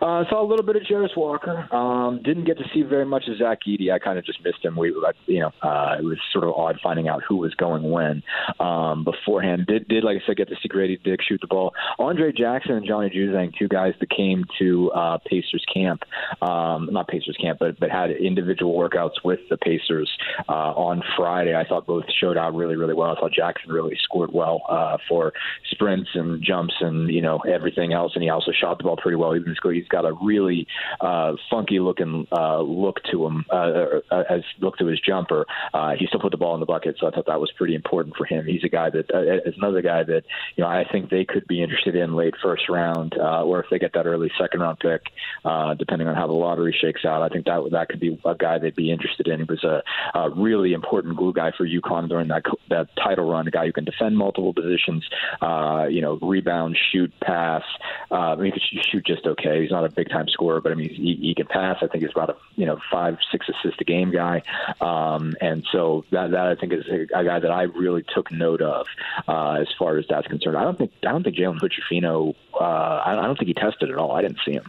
Uh, 0.00 0.24
saw 0.28 0.42
a 0.42 0.46
little 0.46 0.64
bit 0.64 0.76
of 0.76 0.82
Jarace 0.82 1.16
Walker. 1.16 1.72
Um, 1.74 2.20
didn't 2.22 2.44
get 2.44 2.58
to 2.58 2.64
see 2.72 2.82
very 2.82 3.04
much 3.04 3.24
of 3.28 3.38
Zach 3.38 3.60
Edey. 3.66 3.92
I 3.92 3.98
kind 3.98 4.18
of 4.18 4.24
just 4.24 4.42
missed 4.44 4.64
him. 4.64 4.76
We, 4.76 4.94
you 5.26 5.40
know, 5.40 5.52
uh, 5.62 5.96
it 5.98 6.04
was 6.04 6.18
sort 6.32 6.44
of 6.44 6.54
odd 6.54 6.78
finding 6.82 7.08
out 7.08 7.22
who 7.26 7.36
was 7.36 7.54
going 7.54 7.90
when 7.90 8.22
um, 8.60 9.04
beforehand. 9.04 9.66
Did 9.66 9.88
did 9.88 10.04
like 10.04 10.16
I 10.22 10.26
said 10.26 10.36
get 10.36 10.48
to 10.48 10.56
see 10.62 10.68
Gradey 10.68 11.02
Dick 11.02 11.20
shoot 11.26 11.40
the 11.40 11.46
ball. 11.46 11.74
Andre 11.98 12.32
Jackson 12.32 12.72
and 12.72 12.86
Johnny 12.86 13.10
Juzang, 13.10 13.52
two 13.58 13.68
guys 13.68 13.94
that 14.00 14.10
came 14.10 14.44
to 14.58 14.90
uh, 14.92 15.18
Pacers 15.26 15.64
camp, 15.72 16.02
um, 16.40 16.88
not 16.90 17.08
Pacers 17.08 17.36
camp, 17.40 17.58
but 17.58 17.78
but 17.78 17.90
had 17.90 18.10
individual 18.10 18.74
workouts 18.74 19.24
with 19.24 19.40
the 19.50 19.56
Pacers 19.56 20.10
uh, 20.48 20.72
on 20.72 21.02
Friday. 21.16 21.54
I 21.54 21.66
thought 21.66 21.86
both 21.86 22.04
showed 22.20 22.36
out 22.36 22.54
really 22.54 22.76
really 22.76 22.94
well. 22.94 23.14
I 23.16 23.20
thought 23.20 23.32
Jackson 23.32 23.70
really 23.70 23.96
scored 24.02 24.32
well 24.32 24.62
uh, 24.68 24.96
for 25.08 25.32
sprints 25.70 26.10
and 26.14 26.42
jumps 26.42 26.74
and 26.80 27.10
you 27.10 27.20
know 27.20 27.38
everything 27.40 27.92
else, 27.92 28.12
and 28.14 28.22
he 28.22 28.30
also 28.30 28.52
shot 28.52 28.78
the 28.78 28.84
ball 28.84 28.96
pretty 28.96 29.16
well. 29.16 29.36
Even 29.36 29.54
he's 29.82 29.88
got 29.88 30.04
a 30.04 30.12
really 30.22 30.66
uh, 31.00 31.32
funky 31.50 31.80
looking 31.80 32.26
uh, 32.32 32.60
look 32.60 33.02
to 33.10 33.26
him 33.26 33.44
uh, 33.50 34.00
uh, 34.10 34.24
as 34.30 34.42
look 34.60 34.78
to 34.78 34.86
his 34.86 35.00
jumper. 35.00 35.46
Uh, 35.74 35.92
he 35.98 36.06
still 36.06 36.20
put 36.20 36.30
the 36.30 36.36
ball 36.36 36.54
in 36.54 36.60
the 36.60 36.66
bucket, 36.66 36.96
so 36.98 37.06
I 37.06 37.10
thought 37.10 37.26
that 37.26 37.40
was 37.40 37.50
pretty 37.56 37.74
important 37.74 38.16
for 38.16 38.24
him. 38.24 38.46
He's 38.46 38.64
a 38.64 38.68
guy 38.68 38.90
that 38.90 39.12
uh, 39.12 39.48
is 39.48 39.54
another 39.56 39.82
guy 39.82 40.02
that 40.04 40.22
you 40.56 40.62
know 40.62 40.68
I 40.68 40.84
think 40.90 41.10
they 41.10 41.24
could 41.24 41.46
be 41.46 41.62
interested 41.62 41.96
in 41.96 42.14
late 42.14 42.34
first 42.42 42.68
round, 42.68 43.14
uh, 43.18 43.42
or 43.42 43.60
if 43.60 43.66
they 43.70 43.78
get 43.78 43.92
that 43.94 44.06
early 44.06 44.30
second 44.38 44.60
round 44.60 44.78
pick, 44.78 45.02
uh, 45.44 45.74
depending 45.74 46.08
on 46.08 46.14
how 46.14 46.26
the 46.26 46.32
lottery 46.32 46.76
shakes 46.78 47.04
out. 47.04 47.22
I 47.22 47.28
think 47.28 47.46
that 47.46 47.68
that 47.72 47.88
could 47.88 48.00
be 48.00 48.18
a 48.24 48.34
guy 48.34 48.58
they'd 48.58 48.74
be 48.74 48.92
interested 48.92 49.28
in. 49.28 49.40
He 49.40 49.44
was 49.44 49.64
a, 49.64 49.82
a 50.14 50.30
really 50.30 50.72
important 50.72 51.16
glue 51.16 51.32
guy 51.32 51.52
for 51.56 51.66
UConn 51.66 52.08
during 52.08 52.28
that 52.28 52.42
that 52.70 52.88
title 52.96 53.30
run. 53.30 53.48
A 53.48 53.50
guy 53.50 53.66
who 53.66 53.72
can 53.72 53.84
defend 53.84 54.16
multiple 54.16 54.54
positions, 54.54 55.04
uh, 55.40 55.86
you 55.90 56.00
know, 56.00 56.18
rebound, 56.22 56.76
shoot, 56.92 57.12
pass. 57.20 57.62
Uh, 58.10 58.36
he 58.36 58.50
could 58.50 58.62
shoot 58.90 59.04
just 59.04 59.26
okay. 59.26 59.62
He's 59.62 59.71
not 59.72 59.84
a 59.84 59.90
big 59.90 60.08
time 60.08 60.28
scorer, 60.28 60.60
but 60.60 60.72
I 60.72 60.74
mean, 60.74 60.90
he, 60.90 61.16
he 61.20 61.34
can 61.34 61.46
pass. 61.46 61.78
I 61.82 61.86
think 61.86 62.04
he's 62.04 62.12
about 62.12 62.30
a 62.30 62.36
you 62.56 62.66
know 62.66 62.78
five 62.90 63.18
six 63.30 63.46
assist 63.48 63.80
a 63.80 63.84
game 63.84 64.10
guy, 64.10 64.42
um, 64.80 65.34
and 65.40 65.66
so 65.72 66.04
that 66.10 66.30
that 66.30 66.46
I 66.46 66.54
think 66.54 66.72
is 66.72 66.84
a, 66.88 67.24
guy 67.24 67.38
that 67.38 67.50
I 67.50 67.62
really 67.62 68.04
took 68.14 68.30
note 68.30 68.62
of 68.62 68.86
uh, 69.26 69.58
as 69.60 69.68
far 69.78 69.98
as 69.98 70.04
that's 70.08 70.26
concerned. 70.26 70.56
I 70.56 70.64
don't 70.64 70.78
think 70.78 70.92
I 71.06 71.10
don't 71.10 71.22
think 71.22 71.36
Jalen 71.36 71.60
Hood-Schifino 71.60 72.34
uh, 72.60 73.02
I, 73.04 73.12
I 73.12 73.26
don't 73.26 73.36
think 73.36 73.48
he 73.48 73.54
tested 73.54 73.90
at 73.90 73.96
all. 73.96 74.12
I 74.12 74.22
didn't 74.22 74.38
see 74.44 74.52
him. 74.52 74.66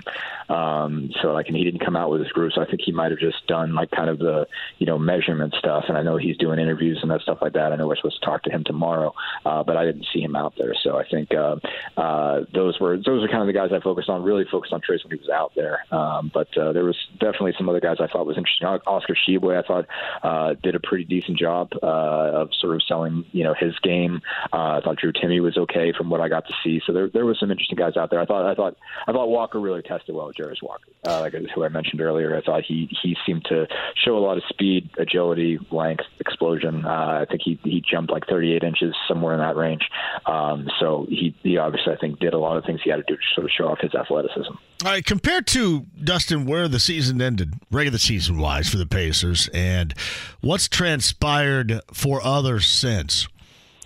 Um, 0.49 1.11
so 1.21 1.33
like, 1.33 1.47
and 1.47 1.55
he 1.55 1.63
didn't 1.63 1.83
come 1.83 1.95
out 1.95 2.09
with 2.09 2.21
his 2.21 2.31
group. 2.31 2.53
So 2.53 2.61
I 2.61 2.65
think 2.65 2.81
he 2.81 2.91
might 2.91 3.11
have 3.11 3.19
just 3.19 3.45
done 3.47 3.75
like 3.75 3.91
kind 3.91 4.09
of 4.09 4.19
the 4.19 4.47
you 4.77 4.85
know 4.85 4.97
measurement 4.97 5.53
stuff. 5.57 5.85
And 5.87 5.97
I 5.97 6.03
know 6.03 6.17
he's 6.17 6.37
doing 6.37 6.59
interviews 6.59 6.99
and 7.01 7.11
that 7.11 7.21
stuff 7.21 7.39
like 7.41 7.53
that. 7.53 7.71
I 7.71 7.75
know 7.75 7.87
we're 7.87 7.95
supposed 7.95 8.19
to 8.19 8.25
talk 8.25 8.43
to 8.43 8.51
him 8.51 8.63
tomorrow, 8.63 9.13
uh, 9.45 9.63
but 9.63 9.77
I 9.77 9.85
didn't 9.85 10.07
see 10.13 10.21
him 10.21 10.35
out 10.35 10.53
there. 10.57 10.73
So 10.83 10.97
I 10.97 11.07
think 11.07 11.33
uh, 11.33 11.57
uh, 11.97 12.45
those 12.53 12.79
were 12.79 12.97
those 12.97 13.23
are 13.23 13.27
kind 13.27 13.41
of 13.41 13.47
the 13.47 13.53
guys 13.53 13.71
I 13.73 13.79
focused 13.79 14.09
on. 14.09 14.23
Really 14.23 14.45
focused 14.49 14.73
on 14.73 14.81
Trayce 14.93 15.03
when 15.03 15.17
he 15.17 15.21
was 15.21 15.29
out 15.29 15.53
there. 15.55 15.85
Um, 15.91 16.31
but 16.33 16.55
uh, 16.57 16.73
there 16.73 16.83
was 16.83 16.97
definitely 17.19 17.53
some 17.57 17.69
other 17.69 17.79
guys 17.79 17.97
I 17.99 18.07
thought 18.07 18.25
was 18.25 18.37
interesting. 18.37 18.67
Oscar 18.67 19.15
Tshiebwe 19.15 19.63
I 19.63 19.67
thought 19.67 19.85
uh, 20.23 20.55
did 20.61 20.75
a 20.75 20.79
pretty 20.79 21.05
decent 21.05 21.37
job 21.37 21.71
uh, 21.81 21.85
of 21.85 22.49
sort 22.59 22.75
of 22.75 22.83
selling 22.83 23.25
you 23.31 23.43
know 23.43 23.53
his 23.53 23.77
game. 23.79 24.21
Uh, 24.51 24.77
I 24.77 24.81
thought 24.83 24.97
Drew 24.97 25.11
Timme 25.11 25.41
was 25.41 25.57
okay 25.57 25.93
from 25.93 26.09
what 26.09 26.21
I 26.21 26.29
got 26.29 26.47
to 26.47 26.53
see. 26.63 26.81
So 26.85 26.93
there 26.93 27.09
there 27.09 27.25
was 27.25 27.39
some 27.39 27.51
interesting 27.51 27.77
guys 27.77 27.97
out 27.97 28.09
there. 28.09 28.19
I 28.19 28.25
thought 28.25 28.45
I 28.45 28.55
thought 28.55 28.77
I 29.07 29.11
thought 29.11 29.29
Walker 29.29 29.59
really 29.59 29.81
tested 29.81 30.15
well 30.15 30.27
with 30.27 30.37
Jarace 30.37 30.61
Walker, 30.61 30.89
uh, 31.05 31.21
like 31.21 31.33
who 31.33 31.63
I 31.63 31.69
mentioned 31.69 32.01
earlier. 32.01 32.35
I 32.35 32.41
thought 32.41 32.63
he 32.63 32.89
he 33.01 33.15
seemed 33.25 33.45
to 33.45 33.67
show 33.95 34.17
a 34.17 34.19
lot 34.19 34.37
of 34.37 34.43
speed, 34.49 34.89
agility, 34.97 35.59
length, 35.71 36.05
explosion. 36.19 36.85
Uh, 36.85 37.21
I 37.21 37.25
think 37.29 37.41
he 37.43 37.59
he 37.63 37.81
jumped 37.81 38.11
like 38.11 38.27
38 38.27 38.63
inches 38.63 38.95
somewhere 39.07 39.33
in 39.33 39.39
that 39.39 39.55
range. 39.55 39.89
Um, 40.25 40.69
so 40.79 41.05
he 41.09 41.35
he 41.43 41.57
obviously 41.57 41.93
I 41.93 41.97
think 41.97 42.19
did 42.19 42.33
a 42.33 42.39
lot 42.39 42.57
of 42.57 42.65
things 42.65 42.81
he 42.83 42.89
had 42.89 42.97
to 42.97 43.03
do 43.03 43.15
to 43.15 43.23
sort 43.33 43.45
of 43.45 43.51
show 43.51 43.67
off 43.67 43.79
his 43.79 43.93
athleticism. 43.95 44.53
All 44.83 44.91
right, 44.91 45.05
compared 45.05 45.47
to 45.47 45.85
Dustin, 46.03 46.45
where 46.45 46.67
the 46.67 46.77
season 46.77 47.21
ended, 47.21 47.53
regular 47.71 47.97
season 47.97 48.37
wise 48.37 48.67
for 48.69 48.75
the 48.75 48.85
Pacers, 48.85 49.47
and 49.53 49.93
what's 50.41 50.67
transpired 50.67 51.79
for 51.93 52.19
others 52.21 52.65
since, 52.65 53.29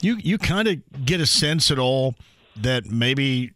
you 0.01 0.16
you 0.16 0.39
kind 0.39 0.68
of 0.68 1.06
get 1.06 1.22
a 1.22 1.27
sense 1.27 1.70
at 1.70 1.77
all 1.77 2.16
that 2.56 2.88
maybe 2.88 3.51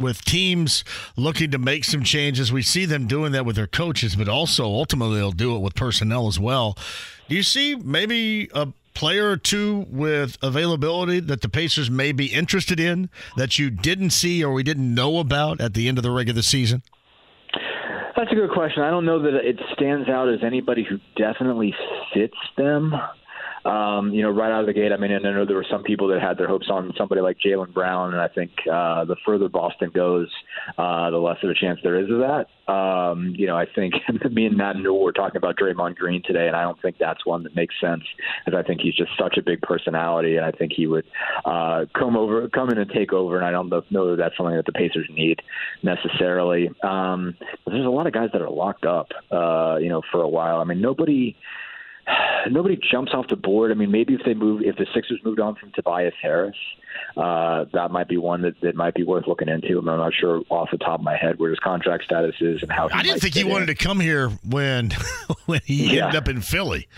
with 0.00 0.24
teams 0.24 0.82
looking 1.14 1.50
to 1.50 1.58
make 1.58 1.84
some 1.84 2.02
changes, 2.02 2.50
we 2.50 2.62
see 2.62 2.86
them 2.86 3.06
doing 3.06 3.32
that 3.32 3.44
with 3.44 3.56
their 3.56 3.66
coaches, 3.66 4.16
but 4.16 4.26
also 4.26 4.64
ultimately 4.64 5.16
they'll 5.16 5.30
do 5.30 5.54
it 5.54 5.58
with 5.58 5.74
personnel 5.74 6.26
as 6.26 6.40
well. 6.40 6.74
Do 7.28 7.36
you 7.36 7.42
see 7.42 7.74
maybe 7.74 8.48
a 8.54 8.68
player 8.98 9.30
or 9.30 9.36
two 9.36 9.86
with 9.90 10.36
availability 10.42 11.20
that 11.20 11.40
the 11.40 11.48
Pacers 11.48 11.88
may 11.88 12.10
be 12.10 12.26
interested 12.26 12.80
in 12.80 13.08
that 13.36 13.56
you 13.56 13.70
didn't 13.70 14.10
see 14.10 14.42
or 14.42 14.52
we 14.52 14.64
didn't 14.64 14.92
know 14.92 15.20
about 15.20 15.60
at 15.60 15.74
the 15.74 15.86
end 15.86 15.98
of 15.98 16.02
the 16.02 16.10
regular 16.10 16.42
season? 16.42 16.82
That's 18.16 18.32
a 18.32 18.34
good 18.34 18.50
question. 18.50 18.82
I 18.82 18.90
don't 18.90 19.06
know 19.06 19.22
that 19.22 19.34
it 19.34 19.56
stands 19.72 20.08
out 20.08 20.28
as 20.28 20.40
anybody 20.44 20.84
who 20.84 20.98
definitely 21.16 21.72
fits 22.12 22.34
them 22.56 22.92
um, 23.68 24.14
you 24.14 24.22
know, 24.22 24.30
right 24.30 24.50
out 24.50 24.60
of 24.60 24.66
the 24.66 24.72
gate. 24.72 24.92
I 24.92 24.96
mean, 24.96 25.10
and 25.10 25.26
I 25.26 25.32
know 25.32 25.44
there 25.44 25.56
were 25.56 25.66
some 25.70 25.82
people 25.82 26.08
that 26.08 26.22
had 26.22 26.38
their 26.38 26.48
hopes 26.48 26.68
on 26.70 26.92
somebody 26.96 27.20
like 27.20 27.36
Jaylen 27.44 27.72
Brown, 27.74 28.14
and 28.14 28.20
I 28.20 28.28
think 28.28 28.50
uh, 28.60 29.04
the 29.04 29.16
further 29.26 29.50
Boston 29.50 29.90
goes, 29.94 30.28
uh, 30.78 31.10
the 31.10 31.18
less 31.18 31.36
of 31.42 31.50
a 31.50 31.54
chance 31.54 31.78
there 31.82 32.00
is 32.00 32.10
of 32.10 32.18
that. 32.20 32.72
Um, 32.72 33.34
you 33.36 33.46
know, 33.46 33.56
I 33.56 33.66
think 33.66 33.94
me 34.30 34.46
and 34.46 34.56
Matt 34.56 34.76
Newell 34.76 35.02
were 35.02 35.12
talking 35.12 35.36
about 35.36 35.56
Draymond 35.58 35.96
Green 35.96 36.22
today, 36.24 36.46
and 36.46 36.56
I 36.56 36.62
don't 36.62 36.80
think 36.80 36.96
that's 36.98 37.26
one 37.26 37.42
that 37.42 37.54
makes 37.54 37.74
sense, 37.78 38.04
because 38.44 38.58
I 38.58 38.66
think 38.66 38.80
he's 38.80 38.94
just 38.94 39.10
such 39.18 39.36
a 39.36 39.42
big 39.42 39.60
personality, 39.60 40.36
and 40.36 40.46
I 40.46 40.50
think 40.50 40.72
he 40.74 40.86
would 40.86 41.04
uh, 41.44 41.84
come 41.94 42.16
over, 42.16 42.48
come 42.48 42.70
in 42.70 42.78
and 42.78 42.90
take 42.90 43.12
over, 43.12 43.36
and 43.36 43.44
I 43.44 43.50
don't 43.50 43.70
know 43.90 44.10
that 44.10 44.16
that's 44.16 44.36
something 44.38 44.56
that 44.56 44.66
the 44.66 44.72
Pacers 44.72 45.08
need 45.14 45.42
necessarily. 45.82 46.70
Um, 46.82 47.34
there's 47.66 47.84
a 47.84 47.90
lot 47.90 48.06
of 48.06 48.14
guys 48.14 48.30
that 48.32 48.40
are 48.40 48.50
locked 48.50 48.86
up, 48.86 49.08
uh, 49.30 49.76
you 49.76 49.90
know, 49.90 50.00
for 50.10 50.22
a 50.22 50.28
while. 50.28 50.60
I 50.60 50.64
mean, 50.64 50.80
nobody 50.80 51.36
nobody 52.50 52.78
jumps 52.90 53.12
off 53.14 53.28
the 53.28 53.36
board. 53.36 53.70
I 53.70 53.74
mean, 53.74 53.90
maybe 53.90 54.14
if 54.14 54.20
they 54.24 54.34
move, 54.34 54.62
if 54.62 54.76
the 54.76 54.86
Sixers 54.94 55.20
moved 55.24 55.40
on 55.40 55.54
from 55.56 55.72
Tobias 55.72 56.14
Harris, 56.20 56.56
uh, 57.16 57.66
that 57.72 57.90
might 57.90 58.08
be 58.08 58.16
one 58.16 58.42
that, 58.42 58.60
that 58.62 58.74
might 58.74 58.94
be 58.94 59.04
worth 59.04 59.26
looking 59.26 59.48
into. 59.48 59.78
I'm 59.78 59.84
not 59.84 60.12
sure 60.14 60.42
off 60.50 60.68
the 60.70 60.78
top 60.78 61.00
of 61.00 61.04
my 61.04 61.16
head 61.16 61.38
where 61.38 61.50
his 61.50 61.58
contract 61.58 62.04
status 62.04 62.34
is 62.40 62.62
and 62.62 62.70
how. 62.70 62.88
I 62.92 63.02
didn't 63.02 63.20
think 63.20 63.34
he 63.34 63.42
in. 63.42 63.48
wanted 63.48 63.66
to 63.66 63.74
come 63.74 64.00
here 64.00 64.30
when 64.48 64.90
when 65.46 65.60
he 65.64 65.96
yeah. 65.96 66.06
ended 66.06 66.16
up 66.16 66.28
in 66.28 66.40
Philly 66.40 66.88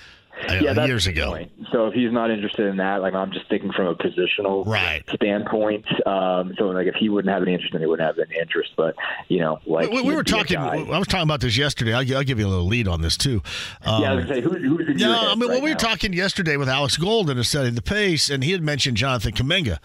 yeah, 0.49 0.87
years 0.87 1.07
ago. 1.07 1.45
So 1.73 1.87
if 1.87 1.95
he's 1.95 2.13
not 2.13 2.31
interested 2.31 2.67
in 2.67 2.77
that, 2.79 3.03
like 3.03 3.15
I'm 3.15 3.33
just 3.33 3.49
thinking 3.49 3.73
from 3.73 3.87
a 3.87 3.95
positional 3.95 4.67
right. 4.67 5.03
standpoint. 5.15 5.87
Um, 6.07 6.55
so 6.59 6.69
like 6.69 6.87
if 6.87 6.95
he 6.95 7.09
wouldn't 7.09 7.33
have 7.33 7.43
any 7.43 7.55
interest, 7.55 7.73
then 7.73 7.81
he 7.81 7.87
wouldn't 7.87 8.07
have 8.07 8.19
any 8.19 8.39
interest. 8.39 8.73
But 8.77 8.95
you 9.29 9.41
know, 9.41 9.59
like 9.67 9.91
we, 9.91 10.03
we 10.03 10.15
were 10.15 10.25
talking. 10.25 10.57
I 10.57 10.99
was 10.99 11.09
talking 11.09 11.25
about 11.25 11.41
this 11.41 11.57
yesterday. 11.57 11.93
I'll, 11.93 12.17
I'll, 12.17 12.25
give 12.25 12.39
you 12.39 12.47
a 12.47 12.49
little 12.49 12.67
lead 12.67 12.87
on 12.87 13.03
this 13.03 13.17
too. 13.17 13.43
Um, 13.85 14.03
yeah, 14.03 14.13
I 14.13 14.15
was 14.15 14.29
say 14.29 14.41
who's, 14.41 14.63
who's 14.63 15.01
Yeah, 15.01 15.11
I 15.11 15.35
mean, 15.35 15.49
right 15.49 15.49
well, 15.49 15.63
we 15.63 15.71
were 15.71 15.79
talking 15.79 16.13
yesterday 16.13 16.57
with 16.57 16.69
Alex 16.69 16.97
Golden 16.97 17.39
of 17.39 17.47
setting 17.47 17.75
the 17.75 17.83
pace, 17.83 18.31
and 18.31 18.45
he 18.45 18.53
had 18.53 18.63
mentioned 18.63 18.97
Jonathan 18.97 19.33
Kuminga 19.33 19.79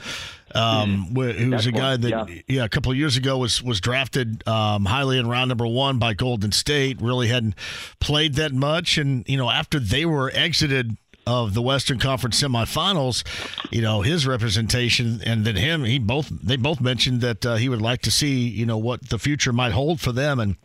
um, 0.56 1.08
mm. 1.14 1.36
who 1.36 1.52
was 1.52 1.66
a 1.66 1.72
guy 1.72 1.98
that 1.98 2.10
yeah. 2.10 2.42
yeah. 2.48 2.64
a 2.64 2.70
couple 2.70 2.92
of 2.92 2.98
years 2.98 3.18
ago 3.18 3.38
was 3.38 3.62
was 3.62 3.82
drafted 3.82 4.48
um, 4.48 4.86
highly 4.86 5.20
in 5.20 5.28
round 5.28 5.50
number 5.50 5.68
one 5.68 6.00
by 6.00 6.14
Golden 6.14 6.52
State. 6.52 7.02
Really 7.02 7.28
hadn't 7.28 7.56
played 8.00 8.36
that 8.36 8.54
much, 8.54 8.98
and 8.98 9.28
you 9.28 9.38
know 9.38 9.50
after 9.50 9.80
they 9.80 10.06
were 10.06 10.32
exited 10.34 10.98
of 11.28 11.54
the 11.54 11.62
Western 11.62 12.00
Conference 12.00 12.42
semifinals, 12.42 13.24
you 13.72 13.82
know 13.82 14.02
his 14.02 14.26
representation 14.26 15.22
and 15.26 15.46
then 15.46 15.56
him, 15.56 15.84
he 15.84 16.00
both 16.00 16.30
they 16.30 16.56
both 16.56 16.80
mentioned 16.80 17.22
that 17.22 17.46
uh, 17.46 17.56
he 17.56 17.68
would 17.68 17.82
like 17.82 18.02
to 18.04 18.12
see 18.12 18.48
you 18.48 18.66
know 18.66 18.78
what 18.78 19.10
the 19.10 19.20
future 19.20 19.54
might 19.54 19.74
hold 19.74 20.00
for 20.00 20.12
them 20.12 20.40
and. 20.40 20.56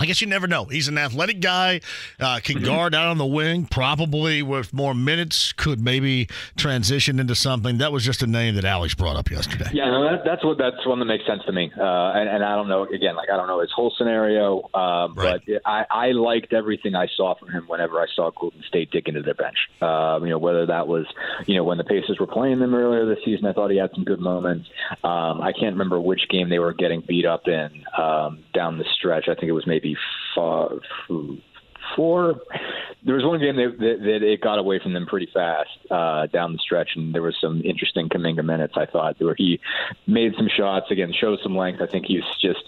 I 0.00 0.06
guess 0.06 0.20
you 0.20 0.26
never 0.26 0.46
know. 0.46 0.64
He's 0.64 0.88
an 0.88 0.98
athletic 0.98 1.40
guy, 1.40 1.80
uh, 2.18 2.40
can 2.42 2.56
mm-hmm. 2.56 2.64
guard 2.64 2.94
out 2.94 3.08
on 3.08 3.18
the 3.18 3.26
wing, 3.26 3.66
probably 3.66 4.42
with 4.42 4.72
more 4.72 4.94
minutes, 4.94 5.52
could 5.52 5.80
maybe 5.80 6.28
transition 6.56 7.20
into 7.20 7.34
something. 7.34 7.78
That 7.78 7.92
was 7.92 8.04
just 8.04 8.22
a 8.22 8.26
name 8.26 8.56
that 8.56 8.64
Alex 8.64 8.94
brought 8.94 9.16
up 9.16 9.30
yesterday. 9.30 9.70
Yeah, 9.72 9.90
no, 9.90 10.02
that, 10.04 10.24
that's 10.24 10.44
what 10.44 10.58
that's 10.58 10.84
one 10.84 10.98
that 10.98 11.04
makes 11.04 11.26
sense 11.26 11.42
to 11.46 11.52
me. 11.52 11.70
Uh, 11.78 12.12
and, 12.12 12.28
and, 12.28 12.44
I 12.44 12.56
don't 12.56 12.68
know, 12.68 12.84
again, 12.84 13.14
like 13.14 13.30
I 13.30 13.36
don't 13.36 13.46
know 13.46 13.60
his 13.60 13.70
whole 13.74 13.92
scenario, 13.96 14.68
uh, 14.74 15.08
right. 15.14 15.40
but 15.46 15.62
I, 15.64 15.84
I 15.90 16.12
liked 16.12 16.52
everything 16.52 16.94
I 16.94 17.06
saw 17.16 17.34
from 17.38 17.50
him 17.50 17.64
whenever 17.68 18.00
I 18.00 18.06
saw 18.14 18.30
Golden 18.38 18.62
State 18.66 18.90
dig 18.90 19.08
into 19.08 19.22
their 19.22 19.34
bench. 19.34 19.56
Uh, 19.80 20.18
you 20.22 20.30
know, 20.30 20.38
whether 20.38 20.66
that 20.66 20.88
was, 20.88 21.06
you 21.46 21.54
know, 21.54 21.64
when 21.64 21.78
the 21.78 21.84
Pacers 21.84 22.18
were 22.18 22.26
playing 22.26 22.58
them 22.58 22.74
earlier 22.74 23.06
this 23.06 23.24
season, 23.24 23.46
I 23.46 23.52
thought 23.52 23.70
he 23.70 23.78
had 23.78 23.90
some 23.94 24.04
good 24.04 24.20
moments. 24.20 24.68
Um, 25.04 25.40
I 25.40 25.52
can't 25.52 25.74
remember 25.74 26.00
which 26.00 26.28
game 26.28 26.48
they 26.48 26.58
were 26.58 26.72
getting 26.72 27.02
beat 27.06 27.26
up 27.26 27.46
in 27.46 27.70
um, 27.96 28.44
down 28.52 28.78
the 28.78 28.84
stretch. 28.98 29.28
I 29.28 29.34
think 29.34 29.44
it 29.44 29.52
was 29.52 29.66
maybe 29.66 29.83
five, 30.34 30.80
four. 31.96 32.40
There 33.04 33.14
was 33.14 33.24
one 33.24 33.40
game 33.40 33.56
that, 33.56 33.76
that, 33.78 33.96
that 34.00 34.22
it 34.22 34.40
got 34.40 34.58
away 34.58 34.78
from 34.78 34.94
them 34.94 35.06
pretty 35.06 35.28
fast 35.32 35.70
uh, 35.90 36.26
down 36.26 36.52
the 36.52 36.58
stretch, 36.58 36.90
and 36.96 37.14
there 37.14 37.22
was 37.22 37.36
some 37.40 37.60
interesting 37.64 38.08
Kuminga 38.08 38.44
minutes. 38.44 38.74
I 38.76 38.86
thought 38.86 39.20
where 39.20 39.34
he 39.36 39.60
made 40.06 40.34
some 40.36 40.48
shots 40.48 40.90
again, 40.90 41.12
showed 41.12 41.38
some 41.42 41.56
length. 41.56 41.82
I 41.82 41.86
think 41.86 42.06
he's 42.06 42.24
just 42.40 42.64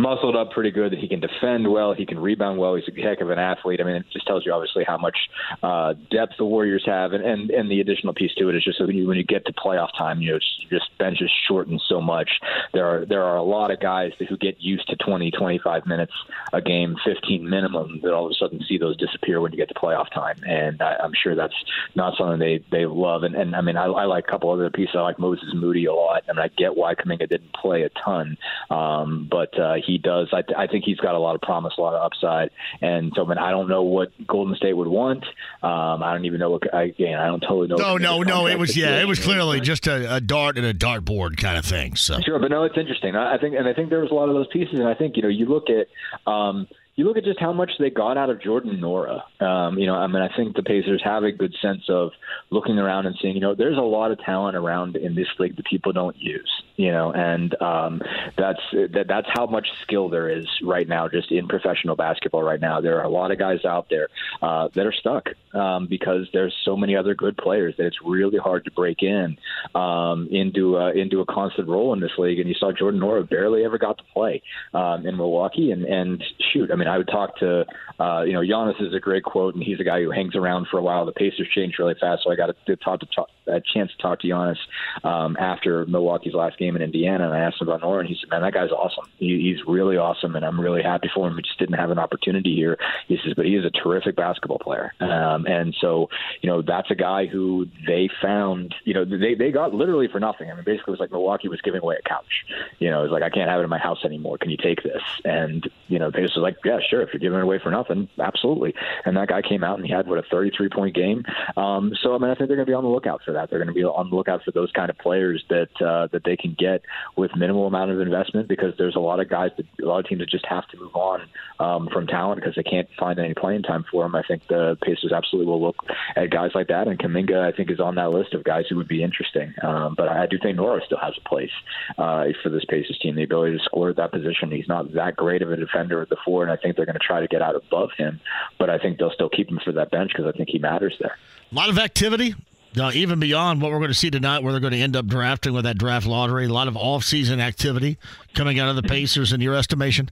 muscled 0.00 0.36
up 0.36 0.52
pretty 0.52 0.70
good. 0.70 0.92
That 0.92 0.98
he 0.98 1.08
can 1.08 1.20
defend 1.20 1.70
well, 1.70 1.94
he 1.94 2.06
can 2.06 2.18
rebound 2.18 2.58
well. 2.58 2.74
He's 2.74 2.84
a 2.88 3.00
heck 3.00 3.20
of 3.20 3.30
an 3.30 3.38
athlete. 3.38 3.80
I 3.80 3.84
mean, 3.84 3.96
it 3.96 4.06
just 4.12 4.26
tells 4.26 4.44
you 4.44 4.52
obviously 4.52 4.84
how 4.84 4.98
much 4.98 5.16
uh, 5.62 5.94
depth 6.10 6.34
the 6.38 6.44
Warriors 6.44 6.82
have, 6.86 7.12
and, 7.12 7.24
and 7.24 7.50
and 7.50 7.70
the 7.70 7.80
additional 7.80 8.14
piece 8.14 8.32
to 8.34 8.48
it 8.48 8.56
is 8.56 8.64
just 8.64 8.80
when 8.80 8.96
you 8.96 9.06
when 9.06 9.16
you 9.16 9.24
get 9.24 9.46
to 9.46 9.52
playoff 9.52 9.90
time, 9.96 10.20
you 10.20 10.32
know, 10.32 10.38
just 10.70 10.96
bench 10.98 11.20
is 11.20 11.30
shortened 11.48 11.82
so 11.88 12.00
much. 12.00 12.30
There 12.72 12.86
are 12.86 13.04
there 13.04 13.22
are 13.22 13.36
a 13.36 13.42
lot 13.42 13.70
of 13.70 13.80
guys 13.80 14.12
who 14.28 14.36
get 14.36 14.60
used 14.60 14.88
to 14.88 14.96
20, 14.96 15.30
25 15.30 15.86
minutes 15.86 16.12
a 16.52 16.60
game, 16.60 16.96
15 17.04 17.48
minimum, 17.48 18.00
that 18.02 18.12
all 18.12 18.26
of 18.26 18.30
a 18.30 18.34
sudden 18.34 18.60
see 18.68 18.78
those 18.78 18.96
disappear 18.96 19.40
when 19.40 19.52
you 19.52 19.58
get 19.58 19.68
to 19.68 19.74
playoff 19.74 20.10
time, 20.12 20.36
and 20.46 20.80
I, 20.82 20.96
I'm 21.02 21.12
sure 21.14 21.34
that's 21.34 21.54
not 21.94 22.16
something 22.16 22.38
they 22.38 22.64
they 22.70 22.86
love. 22.86 23.22
And, 23.22 23.34
and 23.34 23.54
I 23.54 23.60
mean, 23.60 23.76
I, 23.76 23.84
I 23.84 24.04
like 24.04 24.24
a 24.26 24.30
couple 24.30 24.50
other 24.50 24.70
pieces. 24.70 24.94
I 24.96 25.00
like 25.00 25.18
Moses 25.18 25.48
Moody 25.54 25.86
a 25.86 25.92
lot. 25.92 26.24
I 26.28 26.32
mean, 26.32 26.40
I 26.40 26.48
get 26.48 26.76
why 26.76 26.94
Kuminga 26.94 27.28
didn't 27.28 27.52
play 27.52 27.82
a 27.82 27.90
ton, 27.90 28.36
um, 28.70 29.28
but 29.30 29.58
uh, 29.58 29.74
he 29.84 29.89
does. 29.98 30.28
I, 30.32 30.42
I 30.56 30.66
think 30.66 30.84
he's 30.84 30.98
got 30.98 31.14
a 31.14 31.18
lot 31.18 31.34
of 31.34 31.40
promise, 31.40 31.74
a 31.78 31.80
lot 31.80 31.94
of 31.94 32.02
upside. 32.02 32.50
And 32.80 33.12
so, 33.14 33.24
I 33.24 33.28
mean, 33.28 33.38
I 33.38 33.50
don't 33.50 33.68
know 33.68 33.82
what 33.82 34.10
Golden 34.26 34.54
State 34.56 34.74
would 34.74 34.88
want. 34.88 35.24
Um, 35.62 36.02
I 36.02 36.12
don't 36.12 36.24
even 36.24 36.40
know 36.40 36.50
what. 36.50 36.62
Again, 36.74 37.18
I 37.18 37.26
don't 37.26 37.40
totally 37.40 37.68
know. 37.68 37.76
No, 37.76 37.96
no, 37.96 38.22
no. 38.22 38.46
It 38.46 38.58
was 38.58 38.76
yeah, 38.76 39.00
it 39.00 39.06
was 39.06 39.18
clearly 39.18 39.60
just 39.60 39.86
a, 39.86 40.16
a 40.16 40.20
dart 40.20 40.56
and 40.56 40.66
a 40.66 40.74
dartboard 40.74 41.36
kind 41.36 41.58
of 41.58 41.64
thing. 41.64 41.96
So 41.96 42.20
sure, 42.20 42.38
but 42.38 42.50
no, 42.50 42.64
it's 42.64 42.78
interesting. 42.78 43.16
I, 43.16 43.34
I 43.34 43.38
think, 43.38 43.56
and 43.56 43.68
I 43.68 43.74
think 43.74 43.90
there 43.90 44.00
was 44.00 44.10
a 44.10 44.14
lot 44.14 44.28
of 44.28 44.34
those 44.34 44.48
pieces. 44.48 44.78
And 44.78 44.88
I 44.88 44.94
think 44.94 45.16
you 45.16 45.22
know, 45.22 45.28
you 45.28 45.46
look 45.46 45.68
at. 45.70 45.86
Um, 46.30 46.68
you 47.00 47.06
look 47.06 47.16
at 47.16 47.24
just 47.24 47.40
how 47.40 47.54
much 47.54 47.70
they 47.78 47.88
got 47.88 48.18
out 48.18 48.28
of 48.28 48.42
Jordan 48.42 48.78
Nwora. 48.78 49.22
Um, 49.42 49.78
you 49.78 49.86
know, 49.86 49.94
I 49.94 50.06
mean, 50.06 50.20
I 50.20 50.28
think 50.36 50.54
the 50.54 50.62
Pacers 50.62 51.00
have 51.02 51.24
a 51.24 51.32
good 51.32 51.54
sense 51.62 51.84
of 51.88 52.10
looking 52.50 52.78
around 52.78 53.06
and 53.06 53.16
seeing, 53.22 53.34
you 53.34 53.40
know, 53.40 53.54
there's 53.54 53.78
a 53.78 53.80
lot 53.80 54.10
of 54.10 54.18
talent 54.18 54.54
around 54.54 54.96
in 54.96 55.14
this 55.14 55.28
league 55.38 55.56
that 55.56 55.64
people 55.64 55.92
don't 55.92 56.16
use. 56.18 56.50
You 56.76 56.92
know, 56.92 57.12
and 57.12 57.60
um, 57.60 58.00
that's 58.38 58.60
that, 58.72 59.04
that's 59.06 59.28
how 59.34 59.44
much 59.44 59.66
skill 59.82 60.08
there 60.08 60.30
is 60.30 60.46
right 60.62 60.88
now, 60.88 61.08
just 61.08 61.30
in 61.30 61.46
professional 61.46 61.94
basketball 61.94 62.42
right 62.42 62.60
now. 62.60 62.80
There 62.80 62.98
are 62.98 63.04
a 63.04 63.10
lot 63.10 63.30
of 63.30 63.38
guys 63.38 63.66
out 63.66 63.88
there 63.90 64.08
uh, 64.40 64.68
that 64.74 64.86
are 64.86 64.92
stuck 64.92 65.28
um, 65.52 65.88
because 65.88 66.26
there's 66.32 66.54
so 66.64 66.78
many 66.78 66.96
other 66.96 67.14
good 67.14 67.36
players 67.36 67.74
that 67.76 67.84
it's 67.84 67.98
really 68.02 68.38
hard 68.38 68.64
to 68.64 68.70
break 68.70 69.02
in 69.02 69.36
um, 69.74 70.28
into 70.30 70.78
a, 70.78 70.92
into 70.92 71.20
a 71.20 71.26
constant 71.26 71.68
role 71.68 71.92
in 71.92 72.00
this 72.00 72.12
league. 72.16 72.38
And 72.38 72.48
you 72.48 72.54
saw 72.54 72.72
Jordan 72.72 73.00
Nwora 73.00 73.28
barely 73.28 73.62
ever 73.62 73.76
got 73.76 73.98
to 73.98 74.04
play 74.14 74.42
um, 74.72 75.06
in 75.06 75.18
Milwaukee, 75.18 75.72
and 75.72 75.84
and 75.84 76.24
shoot, 76.50 76.70
I 76.72 76.76
mean, 76.76 76.88
I 76.90 76.98
would 76.98 77.08
talk 77.08 77.38
to, 77.38 77.64
uh, 77.98 78.22
you 78.22 78.32
know, 78.32 78.40
Giannis 78.40 78.80
is 78.82 78.94
a 78.94 79.00
great 79.00 79.22
quote, 79.22 79.54
and 79.54 79.62
he's 79.62 79.78
a 79.80 79.84
guy 79.84 80.02
who 80.02 80.10
hangs 80.10 80.34
around 80.34 80.66
for 80.70 80.78
a 80.78 80.82
while. 80.82 81.06
The 81.06 81.12
Pacers 81.12 81.48
changed 81.54 81.78
really 81.78 81.94
fast, 82.00 82.24
so 82.24 82.32
I 82.32 82.36
got 82.36 82.54
to 82.66 82.76
talk 82.76 83.00
to 83.00 83.06
talk, 83.06 83.28
a 83.46 83.60
chance 83.60 83.90
to 83.92 84.02
talk 84.02 84.20
to 84.20 84.28
Giannis 84.28 84.56
um, 85.04 85.36
after 85.38 85.86
Milwaukee's 85.86 86.34
last 86.34 86.58
game 86.58 86.74
in 86.76 86.82
Indiana, 86.82 87.24
and 87.24 87.34
I 87.34 87.40
asked 87.40 87.60
him 87.60 87.68
about 87.68 87.82
Nwora, 87.82 88.00
and 88.00 88.08
he 88.08 88.16
said, 88.20 88.28
"Man, 88.30 88.42
that 88.42 88.52
guy's 88.52 88.70
awesome. 88.70 89.04
He, 89.18 89.40
he's 89.40 89.64
really 89.66 89.96
awesome, 89.96 90.34
and 90.34 90.44
I'm 90.44 90.60
really 90.60 90.82
happy 90.82 91.10
for 91.14 91.28
him. 91.28 91.36
He 91.36 91.42
just 91.42 91.58
didn't 91.58 91.76
have 91.76 91.90
an 91.90 91.98
opportunity 91.98 92.54
here." 92.54 92.76
He 93.06 93.18
says, 93.24 93.34
"But 93.36 93.46
he 93.46 93.54
is 93.54 93.64
a 93.64 93.70
terrific 93.70 94.16
basketball 94.16 94.58
player, 94.58 94.92
um, 95.00 95.46
and 95.46 95.74
so 95.80 96.08
you 96.42 96.50
know 96.50 96.62
that's 96.62 96.90
a 96.90 96.96
guy 96.96 97.26
who 97.26 97.66
they 97.86 98.08
found. 98.20 98.74
You 98.84 98.94
know, 98.94 99.04
they 99.04 99.34
they 99.34 99.52
got 99.52 99.74
literally 99.74 100.08
for 100.08 100.18
nothing. 100.18 100.50
I 100.50 100.54
mean, 100.54 100.64
basically, 100.64 100.92
it 100.92 100.98
was 100.98 101.00
like 101.00 101.12
Milwaukee 101.12 101.48
was 101.48 101.60
giving 101.60 101.80
away 101.80 101.96
a 101.98 102.08
couch. 102.08 102.44
You 102.78 102.90
know, 102.90 103.00
it 103.00 103.02
was 103.04 103.12
like 103.12 103.22
I 103.22 103.30
can't 103.30 103.48
have 103.48 103.60
it 103.60 103.64
in 103.64 103.70
my 103.70 103.78
house 103.78 104.04
anymore. 104.04 104.38
Can 104.38 104.50
you 104.50 104.56
take 104.56 104.82
this? 104.82 105.02
And 105.24 105.68
you 105.88 105.98
know, 105.98 106.10
they 106.10 106.22
just 106.22 106.36
was 106.36 106.42
like, 106.42 106.56
yeah, 106.64 106.79
sure. 106.88 107.02
If 107.02 107.10
you're 107.12 107.20
giving 107.20 107.38
it 107.38 107.42
away 107.42 107.58
for 107.62 107.70
nothing, 107.70 108.08
absolutely. 108.18 108.74
And 109.04 109.16
that 109.16 109.28
guy 109.28 109.42
came 109.42 109.64
out 109.64 109.78
and 109.78 109.86
he 109.86 109.92
had 109.92 110.06
what 110.06 110.18
a 110.18 110.22
33 110.30 110.68
point 110.68 110.94
game. 110.94 111.24
Um, 111.56 111.92
so 112.02 112.14
I 112.14 112.18
mean, 112.18 112.30
I 112.30 112.34
think 112.34 112.48
they're 112.48 112.56
going 112.56 112.66
to 112.66 112.70
be 112.70 112.74
on 112.74 112.84
the 112.84 112.90
lookout 112.90 113.22
for 113.24 113.32
that. 113.32 113.50
They're 113.50 113.58
going 113.58 113.68
to 113.68 113.74
be 113.74 113.84
on 113.84 114.10
the 114.10 114.16
lookout 114.16 114.42
for 114.44 114.52
those 114.52 114.70
kind 114.72 114.90
of 114.90 114.98
players 114.98 115.44
that 115.50 115.68
uh, 115.80 116.08
that 116.12 116.22
they 116.24 116.36
can 116.36 116.56
get 116.58 116.82
with 117.16 117.30
minimal 117.36 117.66
amount 117.66 117.90
of 117.90 118.00
investment 118.00 118.48
because 118.48 118.74
there's 118.78 118.96
a 118.96 119.00
lot 119.00 119.20
of 119.20 119.28
guys 119.28 119.50
that 119.56 119.66
a 119.82 119.86
lot 119.86 120.00
of 120.00 120.06
teams 120.06 120.20
that 120.20 120.28
just 120.28 120.46
have 120.46 120.66
to 120.68 120.78
move 120.78 120.94
on 120.94 121.22
um, 121.58 121.88
from 121.92 122.06
talent 122.06 122.40
because 122.40 122.54
they 122.56 122.62
can't 122.62 122.88
find 122.98 123.18
any 123.18 123.34
playing 123.34 123.62
time 123.62 123.84
for 123.90 124.04
them. 124.04 124.14
I 124.14 124.22
think 124.26 124.42
the 124.48 124.76
Pacers 124.82 125.12
absolutely 125.12 125.50
will 125.50 125.62
look 125.62 125.76
at 126.16 126.30
guys 126.30 126.50
like 126.54 126.68
that, 126.68 126.88
and 126.88 126.98
Kuminga 126.98 127.40
I 127.40 127.56
think 127.56 127.70
is 127.70 127.80
on 127.80 127.94
that 127.96 128.10
list 128.10 128.34
of 128.34 128.44
guys 128.44 128.64
who 128.68 128.76
would 128.76 128.88
be 128.88 129.02
interesting. 129.02 129.54
Um, 129.62 129.94
but 129.96 130.08
I 130.08 130.26
do 130.26 130.38
think 130.40 130.58
Nwora 130.58 130.84
still 130.84 130.98
has 130.98 131.14
a 131.16 131.28
place 131.28 131.50
uh, 131.98 132.24
for 132.42 132.48
this 132.48 132.64
Pacers 132.68 132.98
team, 133.02 133.16
the 133.16 133.24
ability 133.24 133.58
to 133.58 133.64
score 133.64 133.90
at 133.90 133.96
that 133.96 134.12
position. 134.12 134.50
He's 134.50 134.68
not 134.68 134.92
that 134.94 135.16
great 135.16 135.42
of 135.42 135.50
a 135.50 135.56
defender 135.56 136.00
at 136.02 136.08
the 136.08 136.16
four, 136.24 136.42
and 136.42 136.52
I 136.52 136.56
think 136.62 136.76
they're 136.76 136.86
going 136.86 136.98
to 136.98 137.06
try 137.06 137.20
to 137.20 137.26
get 137.26 137.42
out 137.42 137.56
above 137.56 137.90
him. 137.96 138.20
But 138.58 138.70
I 138.70 138.78
think 138.78 138.98
they'll 138.98 139.12
still 139.12 139.28
keep 139.28 139.48
him 139.48 139.58
for 139.64 139.72
that 139.72 139.90
bench 139.90 140.12
because 140.14 140.32
I 140.32 140.36
think 140.36 140.48
he 140.50 140.58
matters 140.58 140.94
there. 141.00 141.16
A 141.50 141.54
lot 141.54 141.68
of 141.68 141.78
activity. 141.78 142.34
Uh, 142.78 142.92
even 142.94 143.18
beyond 143.18 143.60
what 143.60 143.72
we're 143.72 143.78
going 143.78 143.90
to 143.90 143.94
see 143.94 144.10
tonight, 144.12 144.44
where 144.44 144.52
they're 144.52 144.60
going 144.60 144.72
to 144.72 144.78
end 144.78 144.94
up 144.94 145.04
drafting 145.04 145.52
with 145.52 145.64
that 145.64 145.76
draft 145.76 146.06
lottery, 146.06 146.44
a 146.44 146.48
lot 146.48 146.68
of 146.68 146.76
off-season 146.76 147.40
activity 147.40 147.98
coming 148.32 148.60
out 148.60 148.68
of 148.68 148.76
the 148.76 148.82
Pacers, 148.84 149.32
in 149.32 149.40
your 149.40 149.56
estimation. 149.56 150.08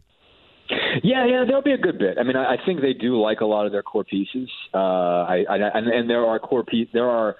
Yeah, 1.05 1.25
yeah, 1.25 1.45
there'll 1.47 1.63
be 1.63 1.73
a 1.73 1.79
good 1.79 2.01
bit. 2.01 2.19
I 2.19 2.25
mean, 2.25 2.35
I, 2.35 2.55
I 2.55 2.57
think 2.67 2.81
they 2.81 2.95
do 2.95 3.21
like 3.21 3.43
a 3.43 3.47
lot 3.47 3.67
of 3.67 3.71
their 3.71 3.85
core 3.85 4.03
pieces. 4.03 4.51
Uh, 4.75 4.79
I, 4.79 5.45
I 5.49 5.57
and, 5.75 5.87
and 5.87 6.11
there 6.11 6.27
are 6.27 6.41
core 6.41 6.65
pieces. 6.65 6.93
There 6.93 7.09
are 7.09 7.37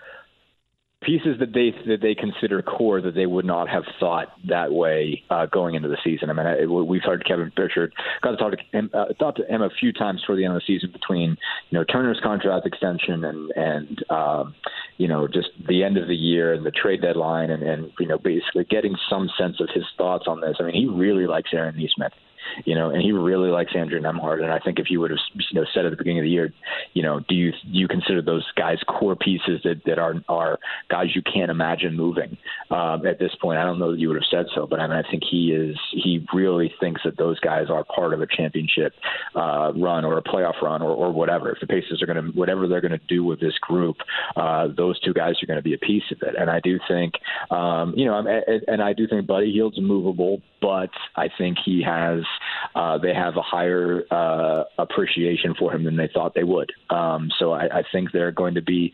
pieces 1.03 1.39
that 1.39 1.53
they 1.53 1.71
that 1.87 2.01
they 2.03 2.15
consider 2.15 2.61
core 2.61 3.01
that 3.01 3.15
they 3.15 3.27
would 3.27 3.45
not 3.45 3.69
have 3.69 3.85
thought 4.01 4.29
that 4.49 4.73
way 4.73 5.23
uh, 5.31 5.47
going 5.47 5.75
into 5.75 5.89
the 5.89 5.97
season. 6.03 6.29
I 6.29 6.33
mean, 6.33 6.47
I, 6.47 6.67
we've 6.67 7.03
heard 7.03 7.25
Kevin 7.25 7.53
Pritchard 7.55 7.93
got 8.23 8.33
to 8.33 8.37
talk 8.37 8.53
to 8.53 8.77
him, 8.77 8.91
uh, 8.93 9.07
talk 9.19 9.37
to 9.37 9.47
him 9.47 9.63
a 9.63 9.71
few 9.71 9.93
times 9.93 10.23
toward 10.27 10.39
the 10.39 10.45
end 10.45 10.55
of 10.55 10.61
the 10.61 10.67
season 10.67 10.91
between 10.93 11.37
you 11.71 11.79
know 11.79 11.85
Turner's 11.85 12.21
contract 12.23 12.67
extension 12.67 13.25
and 13.25 13.51
and 13.55 14.05
um, 14.11 14.55
you 14.97 15.07
know 15.07 15.29
just 15.29 15.51
the 15.69 15.85
end 15.85 15.99
of 15.99 16.09
the 16.09 16.17
year 16.17 16.53
and 16.53 16.67
the 16.67 16.73
trade 16.73 17.01
deadline 17.03 17.51
and 17.51 17.63
and 17.63 17.93
you 18.01 18.07
know 18.07 18.19
basically 18.19 18.65
getting 18.65 18.97
some 19.09 19.31
sense 19.39 19.61
of 19.61 19.69
his 19.73 19.85
thoughts 19.97 20.25
on 20.27 20.41
this. 20.41 20.57
I 20.59 20.65
mean, 20.65 20.75
he 20.75 20.87
really 20.87 21.27
likes 21.27 21.51
Aaron 21.53 21.77
Nesmith 21.77 22.13
you 22.65 22.75
know, 22.75 22.91
and 22.91 23.03
he 23.03 23.13
really 23.13 23.51
likes 23.51 23.73
Andrew 23.75 24.01
Nembhard. 24.01 24.43
And 24.43 24.53
I 24.53 24.59
think 24.59 24.79
if 24.79 24.91
you 24.91 25.01
would 25.01 25.11
have, 25.11 25.19
you 25.35 25.61
know, 25.61 25.67
said 25.75 25.85
at 25.85 25.91
the 25.91 25.97
beginning 25.97 26.21
of 26.21 26.25
the 26.25 26.31
year, 26.31 26.53
you 26.95 27.03
know, 27.03 27.21
do 27.29 27.35
you 27.35 27.53
do 27.53 27.79
you 27.79 27.89
consider 27.89 28.23
those 28.23 28.47
guys 28.57 28.79
core 28.89 29.17
pieces 29.17 29.61
that 29.65 29.83
that 29.87 29.99
are 29.99 30.15
are 30.29 30.59
guys 30.91 31.09
you 31.15 31.23
can't 31.23 31.51
imagine 31.51 31.97
moving 31.97 32.37
um, 32.71 33.07
at 33.07 33.19
this 33.19 33.33
point? 33.41 33.59
I 33.59 33.65
don't 33.65 33.79
know 33.79 33.93
that 33.93 34.01
you 34.01 34.09
would 34.09 34.17
have 34.17 34.31
said 34.31 34.47
so, 34.55 34.67
but 34.67 34.81
I 34.81 34.87
mean, 34.87 34.97
I 34.97 35.09
think 35.11 35.23
he 35.29 35.53
is 35.53 35.77
he 35.93 36.27
really 36.33 36.73
thinks 36.81 37.03
that 37.05 37.17
those 37.17 37.39
guys 37.41 37.67
are 37.71 37.85
part 37.85 38.13
of 38.15 38.21
a 38.21 38.27
championship 38.27 38.95
uh, 39.35 39.73
run 39.75 40.05
or 40.05 40.19
a 40.19 40.23
playoff 40.23 40.61
run 40.63 40.83
or, 40.83 40.91
or 40.91 41.13
whatever. 41.13 41.51
If 41.51 41.61
the 41.61 41.67
Pacers 41.67 42.03
are 42.03 42.07
going 42.07 42.25
to 42.25 42.39
whatever 42.39 42.67
they're 42.67 42.81
going 42.81 42.99
to 42.99 43.07
do 43.09 43.25
with 43.25 43.41
this 43.41 43.59
group, 43.61 43.97
uh, 44.37 44.69
those 44.77 44.99
two 45.01 45.13
guys 45.13 45.35
are 45.43 45.47
going 45.47 45.59
to 45.59 45.63
be 45.63 45.75
a 45.75 45.79
piece 45.79 46.05
of 46.11 46.19
it. 46.23 46.35
And 46.39 46.51
I 46.51 46.61
do 46.61 46.79
think, 46.89 47.15
um, 47.51 47.95
you 47.97 48.07
know, 48.07 48.25
and 48.67 48.83
I 48.83 48.93
do 48.93 49.07
think 49.07 49.27
Buddy 49.27 49.53
Hield's 49.53 49.81
movable, 49.81 50.41
but 50.61 50.91
I 51.17 51.29
think 51.37 51.59
he 51.65 51.83
has 51.83 52.23
uh, 52.75 52.99
they 52.99 53.15
have 53.15 53.37
a 53.37 53.43
higher 53.43 54.03
uh, 54.11 54.65
appreciation 54.79 55.55
for 55.59 55.73
him 55.73 55.85
than 55.85 55.97
they 55.97 56.09
thought 56.13 56.35
they 56.35 56.45
would. 56.45 56.73
Um, 56.91 57.31
so 57.39 57.53
I, 57.53 57.79
I 57.79 57.83
think 57.93 58.13
they're 58.13 58.33
going 58.33 58.55
to 58.55 58.63
be 58.63 58.93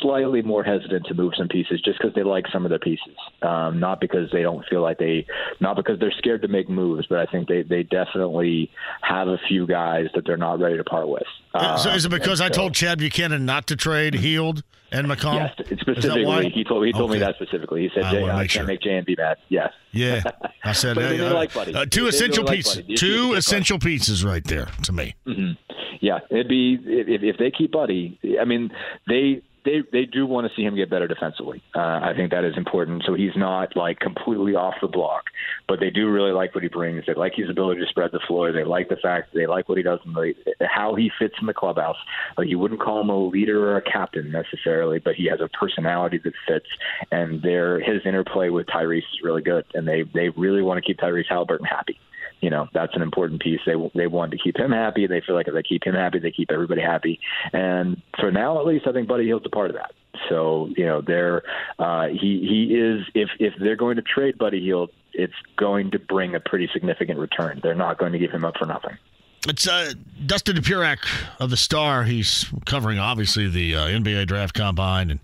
slightly 0.00 0.42
more 0.42 0.64
hesitant 0.64 1.06
to 1.06 1.14
move 1.14 1.32
some 1.36 1.48
pieces 1.48 1.80
just 1.84 1.98
because 1.98 2.14
they 2.14 2.22
like 2.22 2.44
some 2.52 2.64
of 2.64 2.70
their 2.70 2.78
pieces, 2.78 3.14
um, 3.42 3.78
not 3.80 4.00
because 4.00 4.30
they 4.32 4.42
don't 4.42 4.64
feel 4.68 4.82
like 4.82 4.98
they, 4.98 5.26
not 5.60 5.76
because 5.76 5.98
they're 6.00 6.14
scared 6.18 6.42
to 6.42 6.48
make 6.48 6.68
moves, 6.68 7.06
but 7.06 7.18
I 7.18 7.26
think 7.26 7.48
they 7.48 7.62
they 7.62 7.82
definitely 7.82 8.70
have 9.02 9.28
a 9.28 9.38
few 9.48 9.66
guys 9.66 10.06
that 10.14 10.24
they're 10.26 10.36
not 10.36 10.60
ready 10.60 10.76
to 10.76 10.84
part 10.84 11.08
with. 11.08 11.22
Uh, 11.52 11.76
so 11.76 11.90
is 11.90 12.04
it 12.04 12.10
because 12.10 12.40
I 12.40 12.48
told 12.48 12.74
Chad 12.74 12.98
Buchanan 12.98 13.44
not 13.44 13.66
to 13.68 13.76
trade 13.76 14.14
Hield 14.14 14.62
and 14.94 15.06
McConnell? 15.08 15.50
Yes, 15.58 15.80
specifically. 15.80 16.50
He 16.50 16.64
told 16.64 16.86
he 16.86 16.92
told 16.92 17.10
okay. 17.10 17.14
me 17.14 17.18
that 17.18 17.34
specifically. 17.36 17.82
He 17.82 17.90
said, 17.94 18.04
I, 18.04 18.12
Jay, 18.12 18.24
I 18.24 18.36
can't 18.38 18.50
sure. 18.50 18.64
make 18.64 18.80
J 18.80 18.96
and 18.96 19.06
B 19.06 19.14
mad. 19.18 19.38
Yes. 19.48 19.72
Yeah, 19.92 20.22
I 20.64 20.72
said 20.72 20.96
hey, 20.96 21.20
uh, 21.20 21.34
like 21.34 21.56
uh, 21.56 21.86
two 21.86 22.06
essential 22.06 22.44
pieces. 22.44 22.76
Like 22.76 22.96
two 22.96 23.34
essential 23.34 23.78
pieces 23.78 24.24
right 24.24 24.44
there 24.44 24.68
to 24.82 24.92
me. 24.92 25.14
Mm-hmm. 25.26 25.52
Yeah, 26.00 26.18
it'd 26.30 26.48
be 26.48 26.78
if, 26.84 27.22
if 27.22 27.38
they 27.38 27.50
keep 27.50 27.72
Buddy. 27.72 28.18
I 28.40 28.44
mean, 28.44 28.70
they 29.08 29.42
they 29.64 29.82
they 29.92 30.04
do 30.04 30.26
want 30.26 30.46
to 30.46 30.54
see 30.54 30.62
him 30.62 30.76
get 30.76 30.90
better 30.90 31.08
defensively. 31.08 31.62
Uh, 31.74 32.00
I 32.02 32.12
think 32.14 32.30
that 32.30 32.44
is 32.44 32.56
important. 32.56 33.02
So 33.06 33.14
he's 33.14 33.36
not 33.36 33.76
like 33.76 33.98
completely 33.98 34.54
off 34.54 34.74
the 34.80 34.88
block, 34.88 35.24
but 35.68 35.80
they 35.80 35.90
do 35.90 36.10
really 36.10 36.32
like 36.32 36.54
what 36.54 36.62
he 36.62 36.68
brings. 36.68 37.04
They 37.06 37.14
like 37.14 37.34
his 37.34 37.48
ability 37.48 37.80
to 37.80 37.86
spread 37.86 38.10
the 38.12 38.20
floor. 38.26 38.52
They 38.52 38.64
like 38.64 38.88
the 38.88 38.96
fact 38.96 39.34
they 39.34 39.46
like 39.46 39.68
what 39.68 39.78
he 39.78 39.84
does 39.84 40.00
and 40.04 40.14
the, 40.14 40.34
how 40.62 40.94
he 40.94 41.10
fits 41.18 41.34
in 41.40 41.46
the 41.46 41.54
clubhouse. 41.54 41.96
Like 42.36 42.48
you 42.48 42.58
wouldn't 42.58 42.80
call 42.80 43.00
him 43.00 43.08
a 43.08 43.18
leader 43.26 43.70
or 43.70 43.76
a 43.76 43.82
captain 43.82 44.30
necessarily, 44.30 44.98
but 44.98 45.14
he 45.14 45.26
has 45.26 45.40
a 45.40 45.48
personality 45.48 46.20
that 46.24 46.34
fits. 46.46 46.66
And 47.10 47.42
their 47.42 47.80
his 47.80 48.04
interplay 48.04 48.50
with 48.50 48.66
Tyrese 48.66 48.98
is 48.98 49.22
really 49.22 49.42
good, 49.42 49.64
and 49.74 49.88
they 49.88 50.02
they 50.14 50.28
really 50.30 50.62
want 50.62 50.82
to 50.82 50.86
keep 50.86 50.98
Tyrese 50.98 51.28
Halliburton 51.28 51.66
happy 51.66 51.98
you 52.44 52.50
know 52.50 52.68
that's 52.74 52.94
an 52.94 53.00
important 53.00 53.40
piece. 53.40 53.60
They 53.64 53.72
they 53.94 54.06
want 54.06 54.32
to 54.32 54.38
keep 54.38 54.58
him 54.58 54.70
happy. 54.70 55.06
They 55.06 55.22
feel 55.26 55.34
like 55.34 55.48
if 55.48 55.54
they 55.54 55.62
keep 55.62 55.82
him 55.82 55.94
happy, 55.94 56.18
they 56.18 56.30
keep 56.30 56.50
everybody 56.52 56.82
happy. 56.82 57.18
And 57.54 58.02
for 58.20 58.30
now, 58.30 58.60
at 58.60 58.66
least, 58.66 58.86
I 58.86 58.92
think 58.92 59.08
Buddy 59.08 59.24
Hield's 59.24 59.46
a 59.46 59.48
part 59.48 59.70
of 59.70 59.76
that. 59.76 59.92
So 60.28 60.68
you 60.76 60.84
know, 60.84 61.00
they're 61.00 61.42
uh, 61.78 62.08
he 62.08 62.46
he 62.46 62.74
is 62.74 63.06
if 63.14 63.30
if 63.40 63.54
they're 63.58 63.76
going 63.76 63.96
to 63.96 64.02
trade 64.02 64.36
Buddy 64.36 64.60
Hield, 64.60 64.90
it's 65.14 65.32
going 65.56 65.92
to 65.92 65.98
bring 65.98 66.34
a 66.34 66.40
pretty 66.40 66.68
significant 66.70 67.18
return. 67.18 67.60
They're 67.62 67.74
not 67.74 67.96
going 67.96 68.12
to 68.12 68.18
give 68.18 68.30
him 68.30 68.44
up 68.44 68.58
for 68.58 68.66
nothing. 68.66 68.98
It's 69.46 69.68
uh, 69.68 69.92
Dustin 70.24 70.56
Dopirak 70.56 70.98
of 71.38 71.50
the 71.50 71.56
Star. 71.56 72.04
He's 72.04 72.46
covering 72.64 72.98
obviously 72.98 73.48
the 73.48 73.76
uh, 73.76 73.86
NBA 73.86 74.26
Draft 74.26 74.54
Combine 74.54 75.10
and 75.10 75.20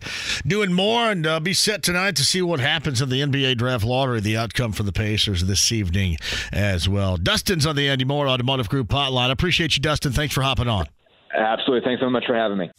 doing 0.47 0.73
more. 0.73 1.11
And 1.11 1.27
uh, 1.27 1.41
be 1.41 1.55
set 1.55 1.83
tonight 1.83 2.17
to 2.17 2.25
see 2.25 2.43
what 2.43 2.61
happens 2.61 3.01
in 3.01 3.09
the 3.09 3.23
NBA 3.23 3.57
Draft 3.57 3.85
Lottery, 3.85 4.21
the 4.21 4.37
outcome 4.37 4.73
for 4.73 4.83
the 4.83 4.93
Pacers 4.93 5.45
this 5.45 5.73
evening 5.73 6.19
as 6.53 6.87
well. 6.87 7.17
Dustin's 7.17 7.65
on 7.65 7.77
the 7.77 7.89
Andy 7.89 8.05
Moore 8.05 8.29
Automotive 8.29 8.69
Group 8.69 8.89
hotline. 8.89 9.29
I 9.29 9.33
appreciate 9.33 9.77
you, 9.77 9.81
Dustin. 9.81 10.13
Thanks 10.13 10.35
for 10.35 10.43
hopping 10.43 10.69
on. 10.69 10.87
Absolutely. 11.35 11.87
Thanks 11.87 12.03
so 12.03 12.11
much 12.11 12.27
for 12.27 12.35
having 12.35 12.59
me. 12.59 12.71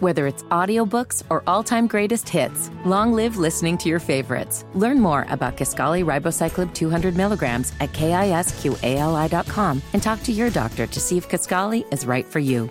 Whether 0.00 0.26
it's 0.26 0.42
audiobooks 0.44 1.22
or 1.30 1.42
all-time 1.46 1.86
greatest 1.86 2.28
hits, 2.28 2.70
long 2.84 3.12
live 3.12 3.38
listening 3.38 3.78
to 3.78 3.88
your 3.88 3.98
favorites. 3.98 4.64
Learn 4.74 5.00
more 5.00 5.26
about 5.30 5.56
Kisqali 5.56 6.04
Ribociclib 6.04 6.74
200 6.74 7.16
milligrams 7.16 7.72
at 7.80 7.92
kisqali.com 7.92 9.82
and 9.94 10.02
talk 10.02 10.22
to 10.24 10.32
your 10.32 10.50
doctor 10.50 10.86
to 10.86 11.00
see 11.00 11.16
if 11.16 11.28
Kisqali 11.28 11.90
is 11.92 12.04
right 12.04 12.26
for 12.26 12.40
you. 12.40 12.68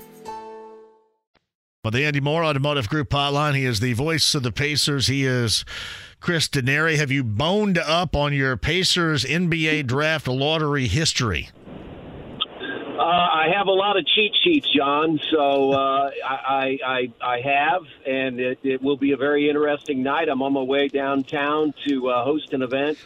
Well, 1.83 1.91
the 1.91 2.05
Andy 2.05 2.19
Moore 2.19 2.43
Automotive 2.43 2.89
Group 2.89 3.09
hotline. 3.09 3.55
He 3.55 3.65
is 3.65 3.79
the 3.79 3.93
voice 3.93 4.33
of 4.33 4.41
the 4.41 4.51
Pacers. 4.51 5.05
He 5.05 5.23
is 5.25 5.65
Chris 6.19 6.47
Denari. 6.47 6.97
Have 6.97 7.11
you 7.11 7.23
boned 7.23 7.77
up 7.77 8.15
on 8.15 8.33
your 8.33 8.57
Pacers 8.57 9.23
NBA 9.23 9.85
draft 9.85 10.27
lottery 10.27 10.87
history? 10.87 11.49
Uh, 12.97 13.01
I 13.01 13.49
have 13.55 13.67
a 13.67 13.71
lot 13.71 13.97
of 13.97 14.05
cheat 14.07 14.33
sheets, 14.43 14.67
John. 14.75 15.19
So 15.31 15.71
uh, 15.71 16.11
I, 16.25 16.79
I 16.85 17.13
I 17.21 17.41
have, 17.41 17.81
and 18.05 18.39
it, 18.39 18.59
it 18.63 18.81
will 18.81 18.97
be 18.97 19.11
a 19.11 19.17
very 19.17 19.49
interesting 19.49 20.01
night. 20.01 20.29
I'm 20.29 20.41
on 20.41 20.53
my 20.53 20.61
way 20.61 20.87
downtown 20.87 21.73
to 21.87 22.09
uh, 22.09 22.23
host 22.23 22.53
an 22.53 22.61
event 22.61 22.97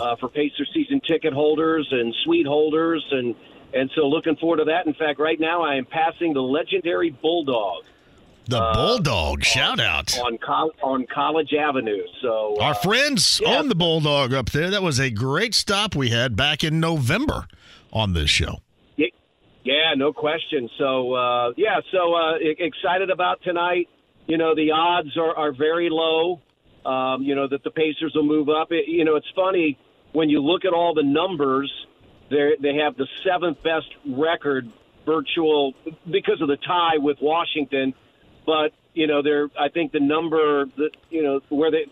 uh, 0.00 0.16
for 0.16 0.28
Pacer 0.28 0.64
season 0.74 1.00
ticket 1.00 1.32
holders 1.32 1.86
and 1.90 2.14
suite 2.24 2.46
holders, 2.46 3.06
and 3.10 3.34
and 3.72 3.90
so 3.94 4.08
looking 4.08 4.36
forward 4.36 4.56
to 4.58 4.64
that. 4.64 4.86
In 4.86 4.94
fact, 4.94 5.20
right 5.20 5.38
now 5.38 5.62
I 5.62 5.76
am 5.76 5.84
passing 5.84 6.34
the 6.34 6.42
legendary 6.42 7.10
Bulldog. 7.10 7.84
The 8.48 8.60
Bulldog, 8.74 9.44
shout 9.44 9.80
out 9.80 10.18
on 10.18 10.38
on 10.82 11.06
College 11.06 11.52
Avenue. 11.52 12.04
So 12.20 12.60
our 12.60 12.74
friends 12.74 13.40
yeah. 13.42 13.58
on 13.58 13.68
the 13.68 13.74
Bulldog 13.74 14.32
up 14.32 14.50
there. 14.50 14.70
That 14.70 14.82
was 14.82 14.98
a 14.98 15.10
great 15.10 15.54
stop 15.54 15.94
we 15.94 16.10
had 16.10 16.36
back 16.36 16.64
in 16.64 16.80
November 16.80 17.46
on 17.92 18.12
this 18.12 18.30
show. 18.30 18.60
Yeah, 19.66 19.94
no 19.96 20.12
question. 20.12 20.70
So 20.78 21.12
uh, 21.14 21.52
yeah, 21.56 21.80
so 21.90 22.14
uh, 22.14 22.34
excited 22.40 23.10
about 23.10 23.42
tonight. 23.42 23.88
You 24.28 24.38
know, 24.38 24.54
the 24.54 24.70
odds 24.70 25.16
are, 25.16 25.36
are 25.36 25.52
very 25.52 25.88
low. 25.90 26.40
Um, 26.84 27.22
you 27.22 27.34
know 27.34 27.48
that 27.48 27.64
the 27.64 27.72
Pacers 27.72 28.12
will 28.14 28.22
move 28.22 28.48
up. 28.48 28.68
It, 28.70 28.84
you 28.86 29.04
know, 29.04 29.16
it's 29.16 29.26
funny 29.34 29.76
when 30.12 30.30
you 30.30 30.40
look 30.40 30.64
at 30.64 30.72
all 30.72 30.94
the 30.94 31.02
numbers. 31.02 31.68
They 32.30 32.52
they 32.62 32.76
have 32.76 32.96
the 32.96 33.08
seventh 33.26 33.58
best 33.64 33.88
record 34.08 34.70
virtual 35.04 35.74
because 36.12 36.40
of 36.40 36.46
the 36.46 36.58
tie 36.64 36.98
with 36.98 37.16
Washington, 37.20 37.92
but 38.46 38.70
you 38.94 39.08
know 39.08 39.20
they're 39.20 39.48
I 39.58 39.68
think 39.68 39.90
the 39.90 39.98
number 39.98 40.66
that 40.76 40.90
you 41.10 41.24
know 41.24 41.40
where 41.48 41.72
they 41.72 41.86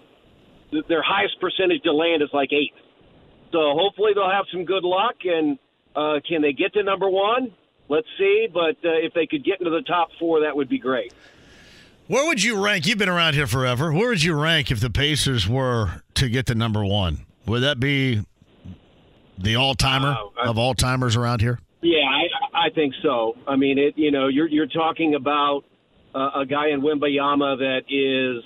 their 0.88 1.02
highest 1.02 1.40
percentage 1.40 1.82
to 1.82 1.92
land 1.92 2.22
is 2.22 2.28
like 2.32 2.52
eight. 2.52 2.72
So 3.50 3.74
hopefully 3.74 4.12
they'll 4.14 4.30
have 4.30 4.46
some 4.52 4.64
good 4.64 4.84
luck 4.84 5.16
and 5.24 5.58
uh, 5.96 6.20
can 6.28 6.40
they 6.40 6.52
get 6.52 6.72
to 6.74 6.82
number 6.84 7.08
one? 7.10 7.52
Let's 7.88 8.06
see. 8.18 8.48
But 8.52 8.76
uh, 8.84 8.98
if 9.02 9.12
they 9.14 9.26
could 9.26 9.44
get 9.44 9.60
into 9.60 9.70
the 9.70 9.82
top 9.82 10.08
four, 10.18 10.40
that 10.40 10.56
would 10.56 10.68
be 10.68 10.78
great. 10.78 11.12
Where 12.06 12.26
would 12.26 12.42
you 12.42 12.62
rank? 12.62 12.86
You've 12.86 12.98
been 12.98 13.08
around 13.08 13.34
here 13.34 13.46
forever. 13.46 13.92
Where 13.92 14.08
would 14.08 14.22
you 14.22 14.38
rank 14.38 14.70
if 14.70 14.80
the 14.80 14.90
Pacers 14.90 15.48
were 15.48 16.02
to 16.14 16.28
get 16.28 16.46
to 16.46 16.54
number 16.54 16.84
one? 16.84 17.24
Would 17.46 17.60
that 17.60 17.80
be 17.80 18.22
the 19.38 19.56
all 19.56 19.74
timer 19.74 20.14
uh, 20.38 20.48
of 20.48 20.58
all 20.58 20.74
timers 20.74 21.16
around 21.16 21.40
here? 21.40 21.58
Yeah, 21.80 22.04
I, 22.04 22.66
I 22.66 22.70
think 22.74 22.94
so. 23.02 23.36
I 23.46 23.56
mean, 23.56 23.78
it. 23.78 23.94
You 23.96 24.10
know, 24.10 24.28
you're 24.28 24.48
you're 24.48 24.66
talking 24.66 25.14
about 25.14 25.62
uh, 26.14 26.40
a 26.40 26.46
guy 26.46 26.68
in 26.68 26.82
Wembanyama 26.82 27.58
that 27.58 27.82
is. 27.88 28.44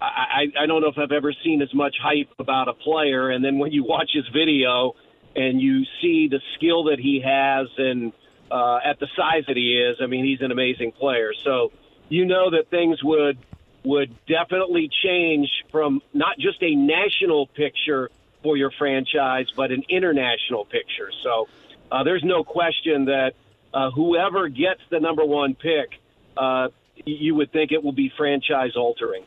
I, 0.00 0.44
I 0.60 0.66
don't 0.66 0.82
know 0.82 0.88
if 0.88 0.98
I've 0.98 1.12
ever 1.12 1.32
seen 1.42 1.62
as 1.62 1.72
much 1.72 1.96
hype 2.02 2.28
about 2.38 2.68
a 2.68 2.74
player, 2.74 3.30
and 3.30 3.42
then 3.42 3.58
when 3.58 3.72
you 3.72 3.84
watch 3.84 4.10
his 4.12 4.24
video 4.34 4.92
and 5.34 5.60
you 5.60 5.82
see 6.02 6.28
the 6.28 6.40
skill 6.56 6.84
that 6.84 6.98
he 6.98 7.22
has 7.24 7.68
and 7.78 8.12
uh, 8.50 8.78
at 8.84 8.98
the 9.00 9.08
size 9.16 9.44
that 9.48 9.56
he 9.56 9.76
is, 9.76 9.98
I 10.00 10.06
mean, 10.06 10.24
he's 10.24 10.40
an 10.40 10.52
amazing 10.52 10.92
player. 10.92 11.32
So 11.44 11.72
you 12.08 12.24
know 12.24 12.50
that 12.50 12.70
things 12.70 13.02
would 13.02 13.38
would 13.84 14.14
definitely 14.26 14.88
change 15.04 15.48
from 15.70 16.00
not 16.14 16.38
just 16.38 16.62
a 16.62 16.74
national 16.74 17.46
picture 17.48 18.10
for 18.42 18.56
your 18.56 18.70
franchise, 18.70 19.46
but 19.54 19.70
an 19.70 19.82
international 19.88 20.64
picture. 20.64 21.10
So 21.22 21.48
uh, 21.92 22.02
there's 22.02 22.24
no 22.24 22.44
question 22.44 23.06
that 23.06 23.34
uh, 23.74 23.90
whoever 23.90 24.48
gets 24.48 24.80
the 24.90 25.00
number 25.00 25.24
one 25.24 25.54
pick, 25.54 26.00
uh, 26.36 26.68
you 27.04 27.34
would 27.34 27.52
think 27.52 27.72
it 27.72 27.82
will 27.82 27.92
be 27.92 28.10
franchise 28.16 28.76
altering. 28.76 29.24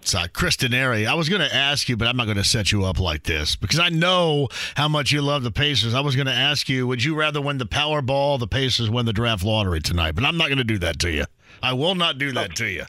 It's 0.00 0.14
uh, 0.14 0.26
Chris 0.32 0.56
Denari. 0.56 1.06
I 1.06 1.14
was 1.14 1.28
going 1.28 1.42
to 1.42 1.54
ask 1.54 1.88
you, 1.88 1.96
but 1.96 2.08
I'm 2.08 2.16
not 2.16 2.24
going 2.24 2.36
to 2.36 2.44
set 2.44 2.72
you 2.72 2.84
up 2.84 2.98
like 2.98 3.24
this 3.24 3.56
because 3.56 3.78
I 3.78 3.88
know 3.90 4.48
how 4.74 4.88
much 4.88 5.12
you 5.12 5.20
love 5.20 5.42
the 5.42 5.50
Pacers. 5.50 5.94
I 5.94 6.00
was 6.00 6.16
going 6.16 6.26
to 6.26 6.32
ask 6.32 6.68
you, 6.68 6.86
would 6.86 7.04
you 7.04 7.14
rather 7.14 7.40
win 7.40 7.58
the 7.58 7.66
Powerball, 7.66 8.38
the 8.38 8.46
Pacers 8.46 8.88
win 8.88 9.06
the 9.06 9.12
draft 9.12 9.44
lottery 9.44 9.80
tonight? 9.80 10.14
But 10.14 10.24
I'm 10.24 10.36
not 10.36 10.48
going 10.48 10.58
to 10.58 10.64
do 10.64 10.78
that 10.78 10.98
to 11.00 11.10
you. 11.10 11.24
I 11.62 11.74
will 11.74 11.94
not 11.94 12.18
do 12.18 12.32
that 12.32 12.54
to 12.56 12.70
you. 12.70 12.84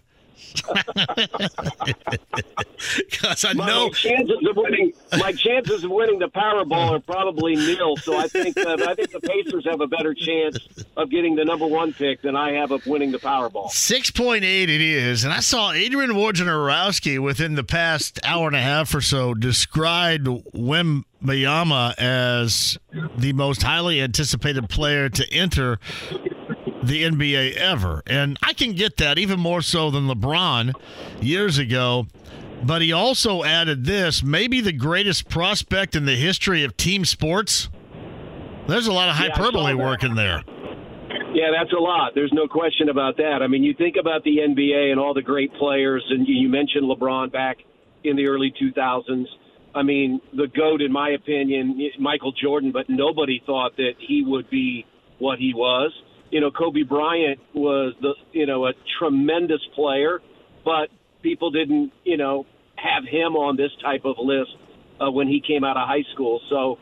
Because 2.98 3.46
I 3.46 3.54
my, 3.54 3.68
know 3.68 3.88
my 3.88 3.94
chances 3.94 4.38
of 4.50 4.56
winning 4.56 4.94
my 5.18 5.32
chances 5.34 5.84
of 5.84 5.92
winning 5.92 6.20
the 6.20 6.30
Powerball 6.30 6.92
are 6.92 7.00
probably 7.00 7.56
nil. 7.56 7.98
So 7.98 8.18
I 8.18 8.28
think 8.28 8.56
that 8.56 8.82
I 8.82 8.96
think 8.96 9.12
the 9.12 9.20
Pacers 9.20 9.66
have 9.66 9.82
a 9.82 9.88
better 9.88 10.14
chance 10.14 10.58
of 10.98 11.10
getting 11.10 11.36
the 11.36 11.46
number 11.46 11.68
one 11.68 11.94
pick 11.94 12.22
than 12.22 12.36
I 12.36 12.54
have 12.54 12.72
of 12.72 12.86
winning 12.86 13.12
the 13.12 13.20
Powerball. 13.20 13.70
Six 13.70 14.12
point 14.12 14.44
eight 14.44 14.70
it 14.70 14.82
is, 14.82 15.24
and 15.24 15.34
I 15.34 15.40
saw 15.40 15.72
Adrian 15.72 16.12
Wojnarowski 16.12 17.20
within 17.20 17.56
the 17.56 17.64
past 17.64 18.20
hour 18.24 18.48
and 18.48 18.56
a 18.56 18.62
half 18.62 18.94
or 18.96 19.02
so 19.02 19.34
described 19.34 20.28
Wim 20.28 21.04
Mayama 21.24 21.94
as 21.98 22.78
the 23.18 23.34
most 23.34 23.64
highly 23.64 24.02
anticipated 24.02 24.70
player 24.70 25.10
to 25.10 25.34
enter 25.34 25.80
the 26.84 27.04
NBA 27.04 27.56
ever. 27.56 28.04
And 28.08 28.38
I 28.42 28.54
can 28.54 28.74
get 28.74 28.98
that 28.98 29.18
even 29.18 29.40
more 29.40 29.62
so 29.62 29.92
than 29.92 30.08
LeBron 30.08 30.74
years 31.22 31.58
ago. 31.58 32.08
But 32.64 32.82
he 32.82 32.92
also 32.92 33.44
added 33.44 33.86
this 33.86 34.22
maybe 34.22 34.62
the 34.62 34.74
greatest 34.74 35.30
prospect 35.30 35.96
in 35.96 36.06
the 36.06 36.16
history 36.16 36.64
of 36.64 36.76
team 36.76 37.06
sports. 37.06 37.70
There's 38.68 38.88
a 38.88 38.94
lot 38.94 39.10
of 39.10 39.16
hyperbole 39.16 39.74
yeah, 39.74 39.86
working 39.86 40.16
there. 40.16 40.44
Yeah, 41.34 41.52
that's 41.58 41.72
a 41.72 41.82
lot. 41.82 42.12
There's 42.16 42.34
no 42.34 42.48
question 42.48 42.90
about 42.90 43.18
that. 43.18 43.40
I 43.42 43.48
mean, 43.48 43.64
you 43.64 43.74
think 43.74 43.96
about 44.00 44.24
the 44.24 44.38
NBA 44.38 44.92
and 44.92 45.00
all 45.00 45.14
the 45.14 45.22
great 45.22 45.54
players, 45.54 46.04
and 46.10 46.28
you 46.28 46.50
mentioned 46.50 46.84
LeBron 46.84 47.32
back 47.32 47.58
in 48.04 48.16
the 48.16 48.28
early 48.28 48.54
2000s. 48.62 49.26
I 49.74 49.84
mean, 49.84 50.20
the 50.34 50.48
GOAT, 50.48 50.82
in 50.82 50.92
my 50.92 51.12
opinion, 51.12 51.80
Michael 52.00 52.34
Jordan, 52.34 52.72
but 52.72 52.90
nobody 52.90 53.42
thought 53.46 53.78
that 53.78 53.94
he 54.00 54.24
would 54.26 54.50
be 54.50 54.86
what 55.20 55.40
he 55.40 55.54
was 55.54 55.92
you 56.32 56.42
know, 56.42 56.52
Kobe 56.52 56.84
Bryant 56.84 57.40
was 57.54 57.94
the, 58.02 58.14
you 58.32 58.46
know, 58.46 58.66
a 58.66 58.74
tremendous 59.00 59.62
player, 59.76 60.22
but 60.64 60.90
people 61.22 61.52
didn't, 61.52 61.92
you 62.04 62.18
know, 62.18 62.46
have 62.76 63.04
him 63.04 63.36
on 63.36 63.58
this 63.58 63.72
type 63.82 64.06
of 64.06 64.16
list 64.20 64.52
uh, 65.02 65.10
when 65.12 65.28
he 65.28 65.42
came 65.42 65.64
out 65.64 65.78
of 65.78 65.88
high 65.88 66.04
school. 66.14 66.40
So, 66.50 66.78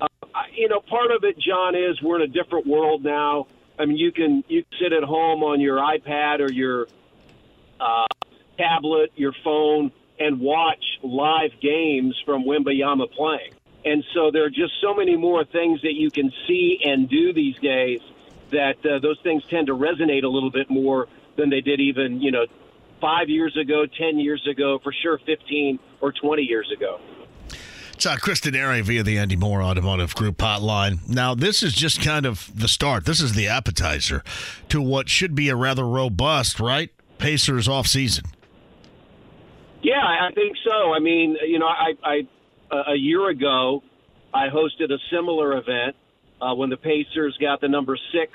uh, 0.00 0.06
you 0.54 0.68
know, 0.68 0.80
part 0.80 1.10
of 1.10 1.24
it, 1.24 1.38
John, 1.38 1.74
is 1.74 2.00
we're 2.02 2.22
in 2.22 2.30
a 2.30 2.32
different 2.32 2.66
world 2.66 3.02
now. 3.02 3.46
I 3.78 3.86
mean, 3.86 3.96
you 3.96 4.12
can 4.12 4.44
you 4.48 4.62
can 4.62 4.78
sit 4.78 4.92
at 4.92 5.02
home 5.02 5.42
on 5.42 5.60
your 5.60 5.78
iPad 5.78 6.40
or 6.40 6.52
your 6.52 6.86
uh, 7.80 8.06
tablet, 8.58 9.10
your 9.16 9.32
phone, 9.42 9.90
and 10.18 10.38
watch 10.40 10.84
live 11.02 11.52
games 11.62 12.14
from 12.26 12.44
Wembanyama 12.44 13.10
playing. 13.12 13.52
And 13.82 14.04
so 14.12 14.30
there 14.30 14.44
are 14.44 14.50
just 14.50 14.74
so 14.82 14.94
many 14.94 15.16
more 15.16 15.44
things 15.44 15.80
that 15.82 15.94
you 15.94 16.10
can 16.10 16.30
see 16.46 16.78
and 16.84 17.08
do 17.08 17.32
these 17.32 17.56
days 17.56 18.00
that 18.50 18.76
uh, 18.84 18.98
those 19.00 19.18
things 19.22 19.42
tend 19.50 19.66
to 19.66 19.76
resonate 19.76 20.24
a 20.24 20.28
little 20.28 20.50
bit 20.50 20.70
more 20.70 21.08
than 21.36 21.50
they 21.50 21.60
did 21.60 21.80
even, 21.80 22.20
you 22.20 22.30
know, 22.30 22.46
five 23.00 23.28
years 23.28 23.56
ago, 23.56 23.86
10 23.86 24.18
years 24.18 24.46
ago, 24.50 24.78
for 24.82 24.92
sure 25.02 25.18
15 25.24 25.78
or 26.00 26.12
20 26.12 26.42
years 26.42 26.70
ago. 26.76 27.00
It's 27.94 28.06
uh, 28.06 28.16
Chris 28.16 28.40
Denari 28.40 28.82
via 28.82 29.02
the 29.02 29.18
Andy 29.18 29.36
Moore 29.36 29.62
Automotive 29.62 30.14
Group 30.14 30.38
hotline. 30.38 31.06
Now, 31.08 31.34
this 31.34 31.62
is 31.62 31.74
just 31.74 32.02
kind 32.02 32.24
of 32.24 32.50
the 32.54 32.68
start. 32.68 33.04
This 33.04 33.20
is 33.20 33.34
the 33.34 33.46
appetizer 33.46 34.22
to 34.70 34.80
what 34.80 35.08
should 35.08 35.34
be 35.34 35.50
a 35.50 35.56
rather 35.56 35.86
robust, 35.86 36.60
right? 36.60 36.90
Pacers 37.18 37.68
off 37.68 37.86
season. 37.86 38.24
Yeah, 39.82 40.00
I 40.02 40.30
think 40.34 40.56
so. 40.64 40.92
I 40.92 40.98
mean, 40.98 41.36
you 41.46 41.58
know, 41.58 41.66
I, 41.66 41.92
I 42.02 42.28
a 42.92 42.96
year 42.96 43.28
ago, 43.28 43.82
I 44.32 44.48
hosted 44.48 44.90
a 44.92 44.98
similar 45.10 45.56
event 45.56 45.96
uh, 46.40 46.54
when 46.54 46.70
the 46.70 46.76
Pacers 46.76 47.36
got 47.40 47.60
the 47.60 47.68
number 47.68 47.98
six 48.12 48.32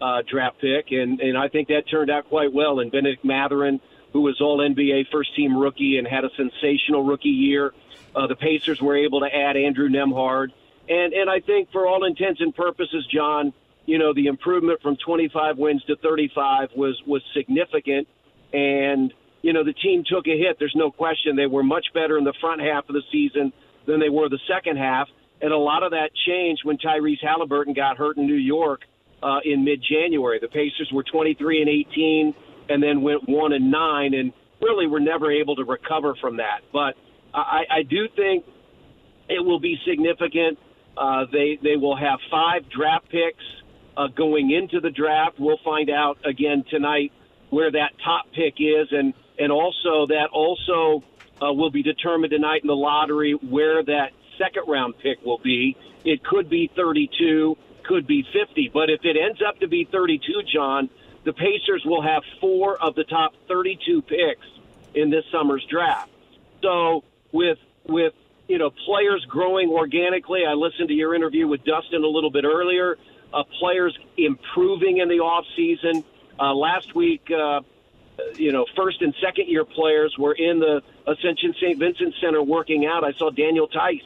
uh, 0.00 0.22
draft 0.28 0.60
pick, 0.60 0.90
and, 0.90 1.20
and 1.20 1.36
I 1.36 1.48
think 1.48 1.68
that 1.68 1.88
turned 1.88 2.10
out 2.10 2.28
quite 2.28 2.52
well. 2.52 2.80
And 2.80 2.90
Bennedict 2.90 3.24
Mathurin, 3.24 3.80
who 4.12 4.22
was 4.22 4.40
All 4.40 4.58
NBA 4.58 5.06
first 5.10 5.34
team 5.34 5.56
rookie 5.56 5.98
and 5.98 6.06
had 6.06 6.24
a 6.24 6.30
sensational 6.36 7.04
rookie 7.04 7.28
year, 7.28 7.72
uh, 8.14 8.26
the 8.26 8.36
Pacers 8.36 8.80
were 8.80 8.96
able 8.96 9.20
to 9.20 9.34
add 9.34 9.56
Andrew 9.56 9.88
Nembhard, 9.88 10.52
And 10.88 11.12
and 11.12 11.28
I 11.28 11.40
think 11.40 11.72
for 11.72 11.86
all 11.86 12.04
intents 12.04 12.40
and 12.40 12.54
purposes, 12.54 13.06
John, 13.12 13.52
you 13.86 13.98
know, 13.98 14.14
the 14.14 14.26
improvement 14.26 14.80
from 14.82 14.96
25 14.96 15.58
wins 15.58 15.82
to 15.84 15.96
35 15.96 16.70
was 16.76 17.00
was 17.06 17.22
significant, 17.34 18.06
and 18.52 19.12
you 19.42 19.52
know 19.52 19.64
the 19.64 19.72
team 19.72 20.04
took 20.06 20.26
a 20.26 20.38
hit. 20.38 20.58
There's 20.58 20.76
no 20.76 20.90
question 20.90 21.36
they 21.36 21.46
were 21.46 21.64
much 21.64 21.86
better 21.92 22.16
in 22.16 22.24
the 22.24 22.34
front 22.40 22.60
half 22.60 22.88
of 22.88 22.94
the 22.94 23.02
season 23.10 23.52
than 23.86 24.00
they 24.00 24.08
were 24.08 24.28
the 24.28 24.40
second 24.48 24.78
half, 24.78 25.08
and 25.44 25.52
a 25.52 25.58
lot 25.58 25.82
of 25.82 25.90
that 25.90 26.08
changed 26.26 26.62
when 26.64 26.78
Tyrese 26.78 27.22
Halliburton 27.22 27.74
got 27.74 27.98
hurt 27.98 28.16
in 28.16 28.26
New 28.26 28.34
York 28.34 28.80
uh, 29.22 29.40
in 29.44 29.62
mid-January. 29.62 30.38
The 30.40 30.48
Pacers 30.48 30.90
were 30.90 31.02
23 31.02 31.60
and 31.60 31.68
18, 31.68 32.34
and 32.70 32.82
then 32.82 33.02
went 33.02 33.28
one 33.28 33.52
and 33.52 33.70
nine, 33.70 34.14
and 34.14 34.32
really 34.62 34.86
were 34.86 35.00
never 35.00 35.30
able 35.30 35.54
to 35.56 35.64
recover 35.64 36.14
from 36.18 36.38
that. 36.38 36.60
But 36.72 36.94
I, 37.34 37.64
I 37.70 37.82
do 37.82 38.08
think 38.16 38.46
it 39.28 39.44
will 39.44 39.60
be 39.60 39.76
significant. 39.86 40.58
Uh, 40.96 41.26
they 41.30 41.58
they 41.62 41.76
will 41.76 41.96
have 41.96 42.20
five 42.30 42.62
draft 42.70 43.10
picks 43.10 43.44
uh, 43.98 44.06
going 44.16 44.50
into 44.50 44.80
the 44.80 44.90
draft. 44.90 45.38
We'll 45.38 45.60
find 45.62 45.90
out 45.90 46.16
again 46.24 46.64
tonight 46.70 47.12
where 47.50 47.70
that 47.70 47.90
top 48.02 48.32
pick 48.32 48.54
is, 48.60 48.88
and 48.92 49.12
and 49.38 49.52
also 49.52 50.06
that 50.06 50.28
also 50.32 51.04
uh, 51.42 51.52
will 51.52 51.70
be 51.70 51.82
determined 51.82 52.30
tonight 52.30 52.62
in 52.62 52.68
the 52.68 52.76
lottery 52.76 53.32
where 53.32 53.84
that 53.84 54.12
second 54.38 54.64
round 54.68 54.94
pick 54.98 55.22
will 55.24 55.38
be. 55.38 55.76
It 56.04 56.24
could 56.24 56.48
be 56.48 56.70
32, 56.74 57.56
could 57.84 58.06
be 58.06 58.22
50, 58.32 58.70
but 58.72 58.90
if 58.90 59.04
it 59.04 59.16
ends 59.16 59.40
up 59.46 59.60
to 59.60 59.68
be 59.68 59.84
32, 59.90 60.42
John, 60.52 60.90
the 61.24 61.32
Pacers 61.32 61.82
will 61.84 62.02
have 62.02 62.22
four 62.40 62.76
of 62.82 62.94
the 62.94 63.04
top 63.04 63.32
32 63.48 64.02
picks 64.02 64.46
in 64.94 65.10
this 65.10 65.24
summer's 65.32 65.64
draft. 65.70 66.10
So 66.62 67.04
with 67.32 67.58
with 67.86 68.14
you 68.48 68.58
know 68.58 68.70
players 68.70 69.24
growing 69.28 69.70
organically, 69.70 70.44
I 70.46 70.52
listened 70.52 70.88
to 70.88 70.94
your 70.94 71.14
interview 71.14 71.48
with 71.48 71.64
Dustin 71.64 72.04
a 72.04 72.08
little 72.08 72.30
bit 72.30 72.44
earlier. 72.44 72.96
Uh, 73.32 73.42
players 73.58 73.98
improving 74.16 74.98
in 74.98 75.08
the 75.08 75.20
off 75.20 75.44
season. 75.56 76.04
Uh, 76.38 76.54
last 76.54 76.94
week, 76.94 77.28
uh, 77.30 77.60
you 78.36 78.52
know, 78.52 78.64
first 78.76 79.02
and 79.02 79.14
second 79.20 79.48
year 79.48 79.64
players 79.64 80.16
were 80.18 80.32
in 80.32 80.58
the 80.58 80.82
Ascension 81.06 81.54
St. 81.60 81.78
Vincent 81.78 82.14
Center 82.20 82.42
working 82.42 82.86
out. 82.86 83.04
I 83.04 83.12
saw 83.12 83.30
Daniel 83.30 83.68
Theis. 83.68 84.02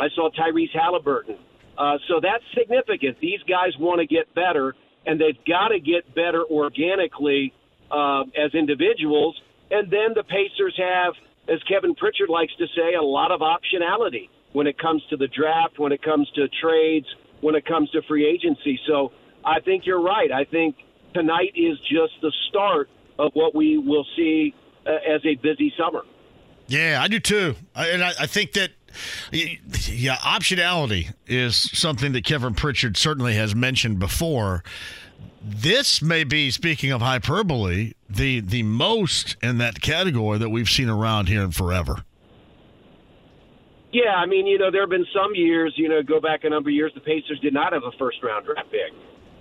I 0.00 0.08
saw 0.14 0.30
Tyrese 0.30 0.72
Halliburton. 0.72 1.36
Uh, 1.76 1.98
so 2.08 2.20
that's 2.20 2.44
significant. 2.56 3.18
These 3.20 3.40
guys 3.48 3.72
want 3.78 4.00
to 4.00 4.06
get 4.06 4.32
better, 4.34 4.74
and 5.06 5.20
they've 5.20 5.42
got 5.46 5.68
to 5.68 5.80
get 5.80 6.14
better 6.14 6.44
organically 6.44 7.52
uh, 7.90 8.22
as 8.36 8.54
individuals. 8.54 9.40
And 9.70 9.90
then 9.90 10.14
the 10.14 10.22
Pacers 10.24 10.74
have, 10.78 11.14
as 11.48 11.62
Kevin 11.64 11.94
Pritchard 11.94 12.28
likes 12.28 12.52
to 12.58 12.66
say, 12.76 12.94
a 12.94 13.02
lot 13.02 13.32
of 13.32 13.40
optionality 13.40 14.28
when 14.52 14.66
it 14.66 14.78
comes 14.78 15.02
to 15.10 15.16
the 15.16 15.28
draft, 15.28 15.78
when 15.78 15.92
it 15.92 16.02
comes 16.02 16.30
to 16.36 16.48
trades, 16.48 17.06
when 17.40 17.54
it 17.54 17.66
comes 17.66 17.90
to 17.90 18.02
free 18.02 18.26
agency. 18.26 18.78
So 18.86 19.12
I 19.44 19.60
think 19.60 19.84
you're 19.84 20.02
right. 20.02 20.30
I 20.30 20.44
think 20.44 20.76
tonight 21.12 21.52
is 21.54 21.78
just 21.80 22.14
the 22.22 22.32
start 22.48 22.88
of 23.18 23.32
what 23.34 23.54
we 23.54 23.78
will 23.78 24.06
see 24.16 24.54
uh, 24.86 24.90
as 25.08 25.20
a 25.24 25.34
busy 25.34 25.72
summer. 25.76 26.02
Yeah, 26.66 27.00
I 27.02 27.08
do 27.08 27.20
too. 27.20 27.56
I, 27.74 27.88
and 27.88 28.02
I, 28.02 28.12
I 28.20 28.26
think 28.26 28.52
that 28.52 28.70
yeah, 29.32 30.16
optionality 30.16 31.12
is 31.26 31.56
something 31.56 32.12
that 32.12 32.24
Kevin 32.24 32.54
Pritchard 32.54 32.96
certainly 32.96 33.34
has 33.34 33.54
mentioned 33.54 33.98
before. 33.98 34.62
This 35.42 36.00
may 36.00 36.24
be, 36.24 36.50
speaking 36.50 36.90
of 36.90 37.02
hyperbole, 37.02 37.92
the 38.08 38.40
the 38.40 38.62
most 38.62 39.36
in 39.42 39.58
that 39.58 39.80
category 39.80 40.38
that 40.38 40.48
we've 40.48 40.70
seen 40.70 40.88
around 40.88 41.28
here 41.28 41.42
in 41.42 41.50
forever. 41.50 42.04
Yeah, 43.92 44.14
I 44.16 44.26
mean, 44.26 44.46
you 44.46 44.58
know, 44.58 44.72
there 44.72 44.82
have 44.82 44.90
been 44.90 45.06
some 45.14 45.36
years, 45.36 45.72
you 45.76 45.88
know, 45.88 46.02
go 46.02 46.20
back 46.20 46.42
a 46.42 46.50
number 46.50 46.68
of 46.68 46.74
years, 46.74 46.92
the 46.94 47.00
Pacers 47.00 47.38
did 47.40 47.54
not 47.54 47.72
have 47.72 47.84
a 47.84 47.92
first 47.92 48.22
round 48.22 48.44
draft 48.44 48.70
pick. 48.70 48.92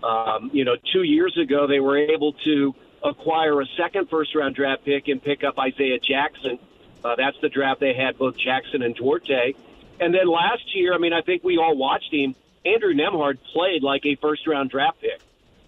Um, 0.03 0.51
you 0.53 0.63
know, 0.63 0.75
two 0.91 1.03
years 1.03 1.35
ago, 1.41 1.65
they 1.65 1.79
were 1.79 1.97
able 1.97 2.33
to 2.45 2.75
acquire 3.03 3.61
a 3.61 3.65
second 3.77 4.09
first 4.09 4.35
round 4.35 4.55
draft 4.55 4.85
pick 4.85 5.07
and 5.07 5.23
pick 5.23 5.43
up 5.43 5.57
Isaiah 5.57 5.99
Jackson 5.99 6.59
uh, 7.03 7.15
that's 7.15 7.37
the 7.41 7.49
draft 7.49 7.79
they 7.79 7.93
had 7.93 8.17
both 8.17 8.37
Jackson 8.37 8.81
and 8.81 8.95
Duarte. 8.95 9.53
And 9.99 10.13
then 10.13 10.27
last 10.27 10.75
year, 10.75 10.93
I 10.93 10.97
mean, 10.97 11.13
I 11.13 11.21
think 11.21 11.43
we 11.43 11.57
all 11.57 11.75
watched 11.75 12.13
him. 12.13 12.35
Andrew 12.65 12.93
Nembhard 12.93 13.37
played 13.53 13.83
like 13.83 14.05
a 14.05 14.15
first 14.15 14.47
round 14.47 14.69
draft 14.69 15.01
pick. 15.01 15.21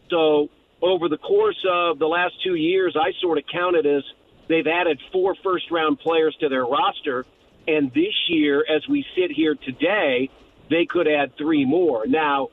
So 0.09 0.49
over 0.81 1.09
the 1.09 1.17
course 1.17 1.63
of 1.69 1.99
the 1.99 2.07
last 2.07 2.35
two 2.43 2.55
years, 2.55 2.95
I 2.95 3.11
sort 3.21 3.37
of 3.37 3.45
counted 3.51 3.85
as 3.85 4.03
they've 4.47 4.67
added 4.67 4.99
four 5.11 5.35
first 5.35 5.71
round 5.71 5.99
players 5.99 6.35
to 6.39 6.49
their 6.49 6.65
roster. 6.65 7.25
And 7.67 7.91
this 7.93 8.13
year, 8.29 8.63
as 8.67 8.87
we 8.87 9.05
sit 9.15 9.31
here 9.31 9.55
today, 9.55 10.29
they 10.69 10.85
could 10.85 11.07
add 11.07 11.35
three 11.37 11.65
more. 11.65 12.05
Now, 12.07 12.49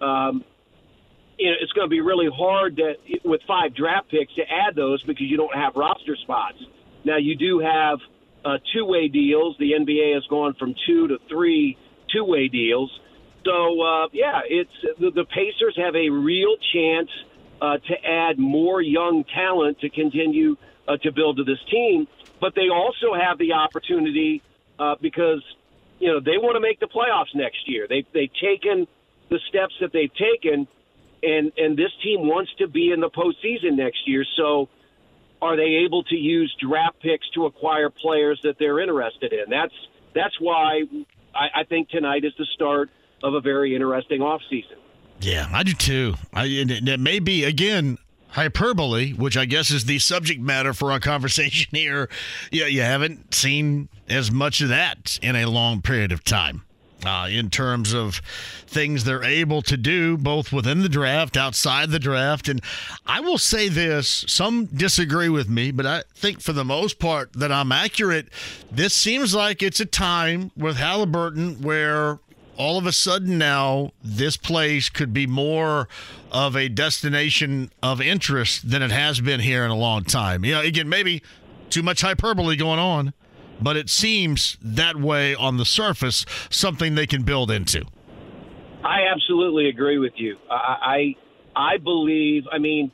um, 0.00 0.44
you 1.38 1.50
know, 1.50 1.56
it's 1.60 1.72
going 1.72 1.86
to 1.86 1.90
be 1.90 2.00
really 2.00 2.28
hard 2.34 2.76
to, 2.76 2.94
with 3.24 3.42
five 3.46 3.74
draft 3.74 4.08
picks 4.10 4.34
to 4.34 4.42
add 4.42 4.74
those 4.74 5.02
because 5.02 5.26
you 5.26 5.36
don't 5.36 5.54
have 5.54 5.74
roster 5.76 6.16
spots. 6.16 6.58
Now, 7.04 7.16
you 7.16 7.36
do 7.36 7.58
have 7.58 7.98
uh, 8.44 8.58
two-way 8.72 9.08
deals. 9.08 9.56
The 9.58 9.72
NBA 9.72 10.14
has 10.14 10.24
gone 10.26 10.54
from 10.54 10.74
two 10.86 11.08
to 11.08 11.18
three 11.28 11.76
two-way 12.12 12.48
deals. 12.48 12.90
So 13.44 13.82
uh, 13.82 14.08
yeah, 14.12 14.40
it's 14.48 14.98
the, 14.98 15.10
the 15.10 15.24
Pacers 15.24 15.76
have 15.76 15.94
a 15.94 16.08
real 16.08 16.56
chance 16.72 17.10
uh, 17.60 17.78
to 17.78 18.04
add 18.04 18.38
more 18.38 18.80
young 18.80 19.24
talent 19.24 19.80
to 19.80 19.90
continue 19.90 20.56
uh, 20.88 20.96
to 20.98 21.12
build 21.12 21.38
to 21.38 21.44
this 21.44 21.58
team. 21.70 22.06
But 22.40 22.54
they 22.54 22.68
also 22.68 23.14
have 23.14 23.38
the 23.38 23.52
opportunity 23.52 24.42
uh, 24.78 24.96
because 25.00 25.42
you 25.98 26.08
know 26.08 26.20
they 26.20 26.38
want 26.38 26.56
to 26.56 26.60
make 26.60 26.80
the 26.80 26.86
playoffs 26.86 27.34
next 27.34 27.68
year. 27.68 27.86
They 27.88 28.04
they've 28.12 28.32
taken 28.40 28.86
the 29.30 29.38
steps 29.48 29.74
that 29.80 29.92
they've 29.92 30.12
taken, 30.14 30.66
and 31.22 31.52
and 31.56 31.76
this 31.76 31.92
team 32.02 32.26
wants 32.26 32.50
to 32.58 32.68
be 32.68 32.92
in 32.92 33.00
the 33.00 33.10
postseason 33.10 33.76
next 33.76 34.06
year. 34.06 34.24
So 34.36 34.68
are 35.44 35.56
they 35.56 35.84
able 35.84 36.02
to 36.04 36.16
use 36.16 36.54
draft 36.58 37.00
picks 37.00 37.28
to 37.34 37.44
acquire 37.44 37.90
players 37.90 38.40
that 38.42 38.56
they're 38.58 38.80
interested 38.80 39.32
in? 39.32 39.50
That's 39.50 39.74
that's 40.14 40.34
why 40.40 40.82
I, 41.34 41.60
I 41.60 41.64
think 41.64 41.90
tonight 41.90 42.24
is 42.24 42.32
the 42.38 42.46
start 42.54 42.88
of 43.22 43.34
a 43.34 43.40
very 43.40 43.74
interesting 43.74 44.20
offseason. 44.20 44.78
Yeah, 45.20 45.48
I 45.52 45.62
do 45.62 45.74
too. 45.74 46.14
I, 46.32 46.46
it 46.46 47.00
may 47.00 47.18
be 47.18 47.44
again 47.44 47.98
hyperbole, 48.28 49.12
which 49.12 49.36
I 49.36 49.44
guess 49.44 49.70
is 49.70 49.84
the 49.84 49.98
subject 49.98 50.40
matter 50.40 50.72
for 50.72 50.90
our 50.90 51.00
conversation 51.12 51.68
here. 51.72 52.08
Yeah, 52.50 52.66
you 52.66 52.80
haven't 52.80 53.34
seen 53.34 53.90
as 54.08 54.30
much 54.30 54.62
of 54.62 54.70
that 54.70 55.18
in 55.22 55.36
a 55.36 55.44
long 55.44 55.82
period 55.82 56.10
of 56.10 56.24
time 56.24 56.62
uh, 57.06 57.28
in 57.30 57.50
terms 57.50 57.92
of 57.92 58.16
things 58.66 59.04
they're 59.04 59.24
able 59.24 59.62
to 59.62 59.76
do, 59.76 60.16
both 60.16 60.52
within 60.52 60.82
the 60.82 60.88
draft, 60.88 61.36
outside 61.36 61.90
the 61.90 61.98
draft. 61.98 62.48
And 62.48 62.60
I 63.06 63.20
will 63.20 63.38
say 63.38 63.68
this 63.68 64.24
some 64.28 64.66
disagree 64.66 65.28
with 65.28 65.48
me, 65.48 65.70
but 65.70 65.86
I 65.86 66.02
think 66.14 66.40
for 66.40 66.52
the 66.52 66.64
most 66.64 66.98
part 66.98 67.32
that 67.34 67.52
I'm 67.52 67.72
accurate. 67.72 68.28
This 68.70 68.94
seems 68.94 69.34
like 69.34 69.62
it's 69.62 69.80
a 69.80 69.86
time 69.86 70.50
with 70.56 70.76
Halliburton 70.76 71.62
where 71.62 72.18
all 72.56 72.78
of 72.78 72.86
a 72.86 72.92
sudden 72.92 73.38
now 73.38 73.92
this 74.02 74.36
place 74.36 74.88
could 74.88 75.12
be 75.12 75.26
more 75.26 75.88
of 76.30 76.56
a 76.56 76.68
destination 76.68 77.70
of 77.82 78.00
interest 78.00 78.70
than 78.70 78.82
it 78.82 78.90
has 78.90 79.20
been 79.20 79.40
here 79.40 79.64
in 79.64 79.70
a 79.70 79.76
long 79.76 80.04
time. 80.04 80.44
You 80.44 80.52
know, 80.52 80.60
again, 80.60 80.88
maybe 80.88 81.22
too 81.70 81.82
much 81.82 82.00
hyperbole 82.00 82.56
going 82.56 82.78
on 82.78 83.12
but 83.60 83.76
it 83.76 83.88
seems 83.88 84.56
that 84.60 84.96
way 84.96 85.34
on 85.34 85.56
the 85.56 85.64
surface, 85.64 86.24
something 86.50 86.94
they 86.94 87.06
can 87.06 87.22
build 87.22 87.50
into. 87.50 87.84
I 88.84 89.06
absolutely 89.12 89.68
agree 89.68 89.98
with 89.98 90.12
you. 90.16 90.36
I 90.50 91.14
I, 91.56 91.74
I 91.74 91.76
believe. 91.78 92.44
I 92.52 92.58
mean, 92.58 92.92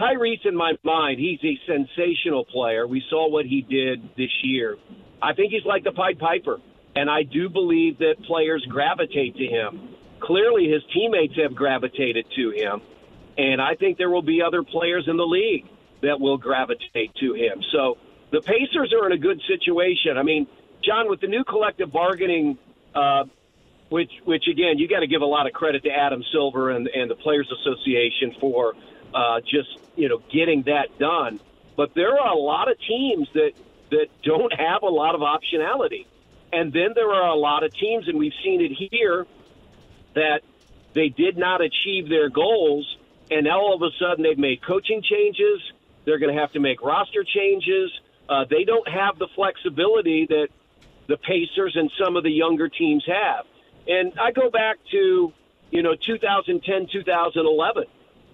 Tyrese, 0.00 0.46
in 0.46 0.56
my 0.56 0.72
mind, 0.84 1.20
he's 1.20 1.40
a 1.44 1.58
sensational 1.66 2.44
player. 2.44 2.86
We 2.86 3.02
saw 3.10 3.28
what 3.28 3.46
he 3.46 3.62
did 3.62 4.02
this 4.16 4.30
year. 4.42 4.76
I 5.22 5.32
think 5.34 5.52
he's 5.52 5.64
like 5.64 5.84
the 5.84 5.92
Pied 5.92 6.18
Piper, 6.18 6.58
and 6.94 7.08
I 7.10 7.22
do 7.22 7.48
believe 7.48 7.98
that 7.98 8.14
players 8.26 8.64
gravitate 8.68 9.36
to 9.36 9.46
him. 9.46 9.96
Clearly, 10.20 10.68
his 10.68 10.82
teammates 10.92 11.34
have 11.42 11.54
gravitated 11.54 12.26
to 12.36 12.50
him, 12.50 12.80
and 13.36 13.60
I 13.60 13.74
think 13.74 13.98
there 13.98 14.10
will 14.10 14.22
be 14.22 14.40
other 14.42 14.62
players 14.62 15.04
in 15.06 15.16
the 15.16 15.26
league 15.26 15.64
that 16.02 16.20
will 16.20 16.38
gravitate 16.38 17.14
to 17.20 17.34
him. 17.34 17.62
So 17.72 17.96
the 18.34 18.40
Pacers 18.40 18.92
are 18.92 19.06
in 19.06 19.12
a 19.12 19.18
good 19.18 19.40
situation. 19.46 20.18
I 20.18 20.24
mean, 20.24 20.48
John, 20.82 21.08
with 21.08 21.20
the 21.20 21.28
new 21.28 21.44
collective 21.44 21.92
bargaining, 21.92 22.58
uh, 22.92 23.24
which 23.90 24.10
which 24.24 24.48
again, 24.50 24.78
you 24.78 24.88
got 24.88 25.00
to 25.00 25.06
give 25.06 25.22
a 25.22 25.26
lot 25.26 25.46
of 25.46 25.52
credit 25.52 25.84
to 25.84 25.90
Adam 25.90 26.22
Silver 26.32 26.70
and 26.70 26.88
and 26.88 27.08
the 27.08 27.14
Players 27.14 27.48
Association 27.60 28.34
for 28.40 28.74
uh, 29.14 29.40
just 29.40 29.78
you 29.94 30.08
know 30.08 30.20
getting 30.32 30.64
that 30.64 30.98
done. 30.98 31.38
But 31.76 31.94
there 31.94 32.18
are 32.18 32.32
a 32.32 32.38
lot 32.38 32.68
of 32.68 32.76
teams 32.80 33.28
that 33.34 33.52
that 33.90 34.06
don't 34.24 34.52
have 34.52 34.82
a 34.82 34.90
lot 34.90 35.14
of 35.14 35.20
optionality, 35.20 36.06
and 36.52 36.72
then 36.72 36.90
there 36.96 37.10
are 37.10 37.28
a 37.28 37.36
lot 37.36 37.62
of 37.62 37.72
teams, 37.72 38.08
and 38.08 38.18
we've 38.18 38.34
seen 38.42 38.60
it 38.60 38.72
here 38.90 39.26
that 40.14 40.40
they 40.92 41.08
did 41.08 41.38
not 41.38 41.60
achieve 41.60 42.08
their 42.08 42.30
goals, 42.30 42.96
and 43.30 43.44
now 43.44 43.60
all 43.60 43.76
of 43.76 43.82
a 43.82 43.90
sudden 44.00 44.24
they've 44.24 44.38
made 44.38 44.60
coaching 44.66 45.02
changes. 45.02 45.60
They're 46.04 46.18
going 46.18 46.34
to 46.34 46.40
have 46.40 46.52
to 46.52 46.60
make 46.60 46.82
roster 46.82 47.24
changes. 47.24 47.90
Uh, 48.28 48.44
they 48.48 48.64
don't 48.64 48.88
have 48.88 49.18
the 49.18 49.28
flexibility 49.34 50.26
that 50.26 50.48
the 51.06 51.16
Pacers 51.16 51.76
and 51.76 51.90
some 51.98 52.16
of 52.16 52.24
the 52.24 52.30
younger 52.30 52.68
teams 52.68 53.04
have. 53.06 53.46
And 53.86 54.18
I 54.18 54.32
go 54.32 54.50
back 54.50 54.78
to, 54.92 55.32
you 55.70 55.82
know, 55.82 55.94
2010, 55.94 56.88
2011. 56.90 57.84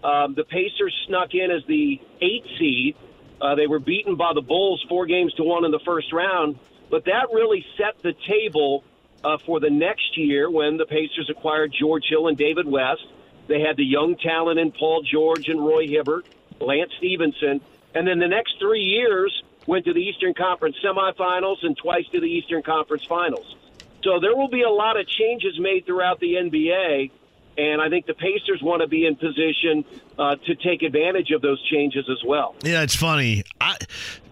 Um, 0.02 0.34
the 0.34 0.44
Pacers 0.44 0.94
snuck 1.06 1.34
in 1.34 1.50
as 1.50 1.62
the 1.66 2.00
eight 2.20 2.44
seed. 2.58 2.96
Uh, 3.40 3.54
they 3.54 3.66
were 3.66 3.80
beaten 3.80 4.16
by 4.16 4.32
the 4.34 4.42
Bulls 4.42 4.84
four 4.88 5.06
games 5.06 5.32
to 5.34 5.42
one 5.42 5.64
in 5.64 5.70
the 5.70 5.80
first 5.80 6.12
round, 6.12 6.58
but 6.90 7.06
that 7.06 7.28
really 7.32 7.64
set 7.76 8.00
the 8.02 8.14
table 8.28 8.84
uh, 9.24 9.38
for 9.38 9.60
the 9.60 9.70
next 9.70 10.16
year 10.16 10.50
when 10.50 10.76
the 10.76 10.86
Pacers 10.86 11.28
acquired 11.30 11.74
George 11.78 12.04
Hill 12.08 12.28
and 12.28 12.36
David 12.36 12.66
West. 12.66 13.06
They 13.48 13.60
had 13.60 13.76
the 13.76 13.84
young 13.84 14.16
talent 14.16 14.58
in 14.58 14.72
Paul 14.72 15.02
George 15.02 15.48
and 15.48 15.60
Roy 15.60 15.88
Hibbert, 15.88 16.26
Lance 16.60 16.92
Stephenson, 16.98 17.60
and 17.94 18.06
then 18.06 18.18
the 18.18 18.28
next 18.28 18.54
three 18.60 18.82
years 18.82 19.42
went 19.70 19.84
to 19.84 19.92
the 19.92 20.00
Eastern 20.00 20.34
Conference 20.34 20.74
semifinals 20.84 21.58
and 21.62 21.76
twice 21.76 22.04
to 22.08 22.18
the 22.18 22.26
Eastern 22.26 22.60
Conference 22.60 23.04
finals. 23.04 23.54
So 24.02 24.18
there 24.18 24.34
will 24.34 24.48
be 24.48 24.62
a 24.62 24.68
lot 24.68 24.98
of 24.98 25.06
changes 25.06 25.60
made 25.60 25.86
throughout 25.86 26.18
the 26.18 26.34
NBA, 26.34 27.12
and 27.56 27.80
I 27.80 27.88
think 27.88 28.06
the 28.06 28.14
Pacers 28.14 28.60
want 28.62 28.82
to 28.82 28.88
be 28.88 29.06
in 29.06 29.14
position 29.14 29.84
uh, 30.18 30.34
to 30.34 30.56
take 30.56 30.82
advantage 30.82 31.30
of 31.30 31.40
those 31.40 31.62
changes 31.68 32.04
as 32.10 32.18
well. 32.26 32.56
Yeah, 32.64 32.82
it's 32.82 32.96
funny. 32.96 33.44
I, 33.60 33.76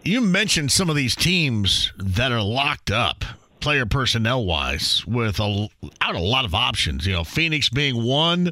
you 0.02 0.20
mentioned 0.20 0.72
some 0.72 0.90
of 0.90 0.96
these 0.96 1.14
teams 1.14 1.92
that 1.96 2.32
are 2.32 2.42
locked 2.42 2.90
up 2.90 3.24
player 3.68 3.84
personnel 3.84 4.46
wise 4.46 5.06
with 5.06 5.38
a, 5.40 5.68
out 6.00 6.14
a 6.14 6.18
lot 6.18 6.46
of 6.46 6.54
options. 6.54 7.06
You 7.06 7.12
know, 7.12 7.22
Phoenix 7.22 7.68
being 7.68 8.02
one. 8.02 8.50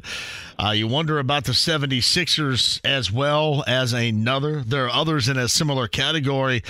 Uh, 0.63 0.69
you 0.69 0.87
wonder 0.87 1.17
about 1.17 1.45
the 1.45 1.53
76ers 1.53 2.79
as 2.85 3.11
well 3.11 3.63
as 3.65 3.93
another. 3.93 4.61
There 4.61 4.85
are 4.85 4.91
others 4.91 5.27
in 5.27 5.35
a 5.35 5.47
similar 5.47 5.87
category. 5.87 6.61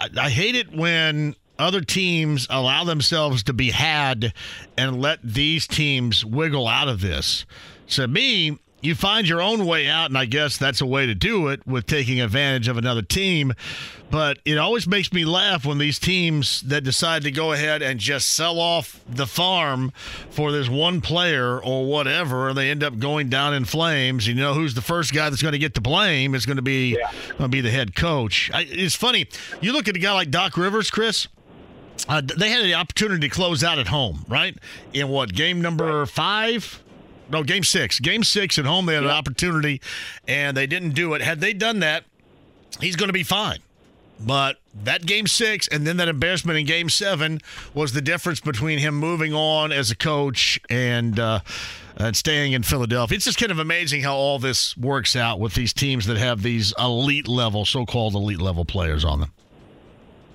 I, 0.00 0.08
I 0.18 0.30
hate 0.30 0.56
it 0.56 0.76
when 0.76 1.36
other 1.60 1.80
teams 1.80 2.48
allow 2.50 2.82
themselves 2.82 3.44
to 3.44 3.52
be 3.52 3.70
had 3.70 4.34
and 4.76 5.00
let 5.00 5.20
these 5.22 5.68
teams 5.68 6.24
wiggle 6.24 6.66
out 6.66 6.88
of 6.88 7.00
this. 7.00 7.46
To 7.90 8.08
me, 8.08 8.58
you 8.82 8.94
find 8.94 9.28
your 9.28 9.40
own 9.40 9.66
way 9.66 9.88
out, 9.88 10.10
and 10.10 10.18
I 10.18 10.26
guess 10.26 10.58
that's 10.58 10.80
a 10.80 10.86
way 10.86 11.06
to 11.06 11.14
do 11.14 11.48
it 11.48 11.66
with 11.66 11.86
taking 11.86 12.20
advantage 12.20 12.68
of 12.68 12.76
another 12.76 13.02
team. 13.02 13.54
But 14.10 14.38
it 14.44 14.58
always 14.58 14.86
makes 14.86 15.12
me 15.12 15.24
laugh 15.24 15.64
when 15.64 15.78
these 15.78 15.98
teams 15.98 16.62
that 16.62 16.84
decide 16.84 17.22
to 17.22 17.30
go 17.32 17.52
ahead 17.52 17.82
and 17.82 17.98
just 17.98 18.28
sell 18.28 18.60
off 18.60 19.00
the 19.08 19.26
farm 19.26 19.92
for 20.30 20.52
this 20.52 20.68
one 20.68 21.00
player 21.00 21.60
or 21.60 21.86
whatever, 21.86 22.48
and 22.48 22.56
they 22.56 22.70
end 22.70 22.84
up 22.84 22.98
going 22.98 23.28
down 23.28 23.54
in 23.54 23.64
flames. 23.64 24.28
You 24.28 24.34
know 24.34 24.54
who's 24.54 24.74
the 24.74 24.82
first 24.82 25.12
guy 25.12 25.28
that's 25.28 25.42
going 25.42 25.52
to 25.52 25.58
get 25.58 25.74
the 25.74 25.80
blame 25.80 26.34
is 26.34 26.46
going 26.46 26.56
to 26.56 26.62
be 26.62 26.96
yeah. 26.96 27.10
going 27.30 27.42
to 27.42 27.48
be 27.48 27.60
the 27.60 27.70
head 27.70 27.96
coach. 27.96 28.50
I, 28.54 28.66
it's 28.68 28.94
funny. 28.94 29.26
You 29.60 29.72
look 29.72 29.88
at 29.88 29.96
a 29.96 30.00
guy 30.00 30.12
like 30.12 30.30
Doc 30.30 30.56
Rivers, 30.56 30.90
Chris. 30.90 31.26
Uh, 32.08 32.20
they 32.20 32.50
had 32.50 32.62
the 32.64 32.74
opportunity 32.74 33.28
to 33.28 33.34
close 33.34 33.64
out 33.64 33.78
at 33.78 33.88
home, 33.88 34.24
right? 34.28 34.56
In 34.92 35.08
what 35.08 35.34
game 35.34 35.60
number 35.60 36.06
five? 36.06 36.82
No, 37.28 37.42
game 37.42 37.64
six. 37.64 37.98
Game 37.98 38.22
six 38.22 38.58
at 38.58 38.64
home, 38.64 38.86
they 38.86 38.94
had 38.94 39.04
an 39.04 39.10
opportunity, 39.10 39.80
and 40.28 40.56
they 40.56 40.66
didn't 40.66 40.90
do 40.90 41.14
it. 41.14 41.22
Had 41.22 41.40
they 41.40 41.52
done 41.52 41.80
that, 41.80 42.04
he's 42.80 42.96
going 42.96 43.08
to 43.08 43.12
be 43.12 43.24
fine. 43.24 43.58
But 44.18 44.56
that 44.84 45.04
game 45.04 45.26
six 45.26 45.68
and 45.68 45.86
then 45.86 45.98
that 45.98 46.08
embarrassment 46.08 46.58
in 46.58 46.66
game 46.66 46.88
seven 46.88 47.40
was 47.74 47.92
the 47.92 48.00
difference 48.00 48.40
between 48.40 48.78
him 48.78 48.94
moving 48.94 49.34
on 49.34 49.72
as 49.72 49.90
a 49.90 49.96
coach 49.96 50.58
and 50.70 51.18
uh, 51.20 51.40
and 51.98 52.16
staying 52.16 52.52
in 52.52 52.62
Philadelphia. 52.62 53.16
It's 53.16 53.26
just 53.26 53.38
kind 53.38 53.52
of 53.52 53.58
amazing 53.58 54.02
how 54.02 54.14
all 54.14 54.38
this 54.38 54.76
works 54.76 55.16
out 55.16 55.38
with 55.38 55.54
these 55.54 55.74
teams 55.74 56.06
that 56.06 56.16
have 56.16 56.42
these 56.42 56.72
elite 56.78 57.28
level, 57.28 57.66
so 57.66 57.84
called 57.84 58.14
elite 58.14 58.40
level 58.40 58.64
players 58.64 59.04
on 59.04 59.20
them. 59.20 59.32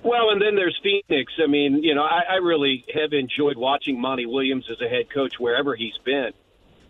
Well, 0.04 0.30
and 0.30 0.40
then 0.40 0.56
there's 0.56 0.78
Phoenix. 0.82 1.32
I 1.42 1.46
mean, 1.46 1.82
you 1.82 1.94
know, 1.94 2.02
I, 2.02 2.22
I 2.30 2.34
really 2.36 2.84
have 2.94 3.12
enjoyed 3.12 3.56
watching 3.56 4.00
Monty 4.00 4.26
Williams 4.26 4.68
as 4.70 4.80
a 4.80 4.88
head 4.88 5.10
coach 5.10 5.34
wherever 5.38 5.74
he's 5.74 5.98
been 6.04 6.32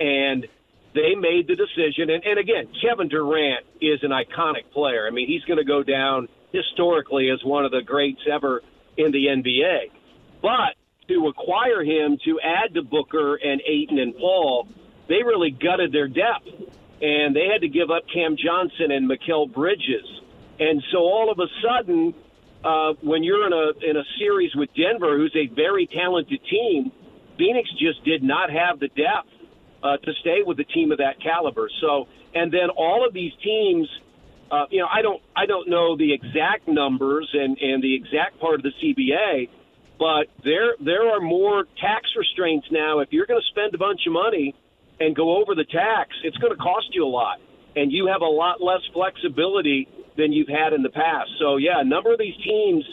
and 0.02 0.46
they 0.94 1.14
made 1.14 1.46
the 1.46 1.54
decision. 1.54 2.10
And, 2.10 2.24
and 2.24 2.38
again, 2.38 2.68
Kevin 2.82 3.08
Durant 3.08 3.64
is 3.80 4.00
an 4.02 4.10
iconic 4.10 4.70
player. 4.72 5.06
I 5.06 5.10
mean, 5.10 5.28
he's 5.28 5.44
going 5.44 5.58
to 5.58 5.64
go 5.64 5.82
down 5.82 6.28
historically 6.52 7.30
as 7.30 7.42
one 7.44 7.64
of 7.64 7.70
the 7.70 7.82
greats 7.82 8.20
ever 8.30 8.62
in 8.96 9.12
the 9.12 9.26
NBA. 9.26 9.90
But 10.42 10.74
to 11.08 11.28
acquire 11.28 11.82
him, 11.82 12.18
to 12.24 12.40
add 12.40 12.74
to 12.74 12.82
Booker 12.82 13.36
and 13.36 13.62
Ayton 13.66 13.98
and 13.98 14.14
Paul, 14.16 14.68
they 15.08 15.22
really 15.24 15.50
gutted 15.50 15.92
their 15.92 16.08
depth. 16.08 16.48
And 17.00 17.34
they 17.34 17.46
had 17.50 17.62
to 17.62 17.68
give 17.68 17.90
up 17.90 18.02
Cam 18.12 18.36
Johnson 18.36 18.90
and 18.90 19.10
Mikal 19.10 19.52
Bridges. 19.52 20.06
And 20.60 20.82
so 20.92 20.98
all 20.98 21.32
of 21.32 21.38
a 21.38 21.48
sudden, 21.62 22.14
uh, 22.62 22.92
when 23.00 23.24
you're 23.24 23.46
in 23.46 23.52
a 23.52 23.90
in 23.90 23.96
a 23.96 24.04
series 24.18 24.54
with 24.54 24.68
Denver, 24.76 25.16
who's 25.16 25.34
a 25.34 25.52
very 25.52 25.88
talented 25.88 26.38
team, 26.48 26.92
Phoenix 27.36 27.68
just 27.72 28.04
did 28.04 28.22
not 28.22 28.50
have 28.50 28.78
the 28.78 28.86
depth 28.88 29.41
uh, 29.82 29.96
to 29.98 30.12
stay 30.20 30.40
with 30.44 30.58
a 30.60 30.64
team 30.64 30.92
of 30.92 30.98
that 30.98 31.20
caliber. 31.22 31.68
So, 31.80 32.06
and 32.34 32.52
then 32.52 32.70
all 32.76 33.06
of 33.06 33.12
these 33.12 33.32
teams, 33.42 33.88
uh, 34.50 34.64
you 34.70 34.80
know, 34.80 34.88
I 34.90 35.02
don't, 35.02 35.22
I 35.36 35.46
don't 35.46 35.68
know 35.68 35.96
the 35.96 36.12
exact 36.12 36.68
numbers 36.68 37.28
and 37.32 37.56
and 37.58 37.82
the 37.82 37.94
exact 37.94 38.40
part 38.40 38.54
of 38.56 38.62
the 38.62 38.72
CBA, 38.82 39.48
but 39.98 40.28
there 40.44 40.74
there 40.80 41.08
are 41.08 41.20
more 41.20 41.64
tax 41.80 42.08
restraints 42.16 42.66
now. 42.70 43.00
If 43.00 43.08
you're 43.12 43.26
going 43.26 43.40
to 43.40 43.50
spend 43.50 43.74
a 43.74 43.78
bunch 43.78 44.00
of 44.06 44.12
money 44.12 44.54
and 45.00 45.16
go 45.16 45.36
over 45.40 45.54
the 45.54 45.64
tax, 45.64 46.10
it's 46.22 46.36
going 46.38 46.52
to 46.52 46.62
cost 46.62 46.88
you 46.92 47.04
a 47.04 47.08
lot, 47.08 47.38
and 47.76 47.90
you 47.90 48.06
have 48.06 48.20
a 48.22 48.32
lot 48.32 48.62
less 48.62 48.82
flexibility 48.92 49.88
than 50.16 50.32
you've 50.32 50.48
had 50.48 50.72
in 50.72 50.82
the 50.82 50.90
past. 50.90 51.30
So, 51.38 51.56
yeah, 51.56 51.80
a 51.80 51.84
number 51.84 52.12
of 52.12 52.18
these 52.18 52.36
teams, 52.44 52.84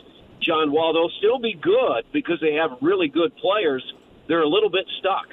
John, 0.41 0.71
while 0.71 0.93
they'll 0.93 1.11
still 1.19 1.39
be 1.39 1.53
good 1.53 2.05
because 2.13 2.39
they 2.41 2.53
have 2.53 2.71
really 2.81 3.07
good 3.07 3.35
players, 3.37 3.83
they're 4.27 4.41
a 4.41 4.47
little 4.47 4.69
bit 4.69 4.85
stuck. 4.99 5.27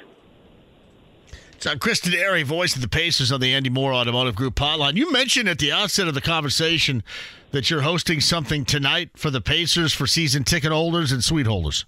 So, 1.67 1.75
Chris 1.75 1.99
Denari, 1.99 2.45
voice 2.45 2.77
of 2.77 2.81
the 2.81 2.87
Pacers 2.87 3.29
on 3.29 3.41
the 3.41 3.53
Andy 3.53 3.69
Moore 3.69 3.93
Automotive 3.93 4.35
Group 4.35 4.55
hotline. 4.55 4.95
You 4.95 5.11
mentioned 5.11 5.49
at 5.49 5.59
the 5.59 5.73
outset 5.73 6.07
of 6.07 6.13
the 6.13 6.21
conversation 6.21 7.03
that 7.51 7.69
you're 7.69 7.81
hosting 7.81 8.21
something 8.21 8.63
tonight 8.63 9.09
for 9.17 9.29
the 9.29 9.41
Pacers 9.41 9.91
for 9.91 10.07
season 10.07 10.45
ticket 10.45 10.71
holders 10.71 11.11
and 11.11 11.21
suite 11.21 11.45
holders. 11.45 11.85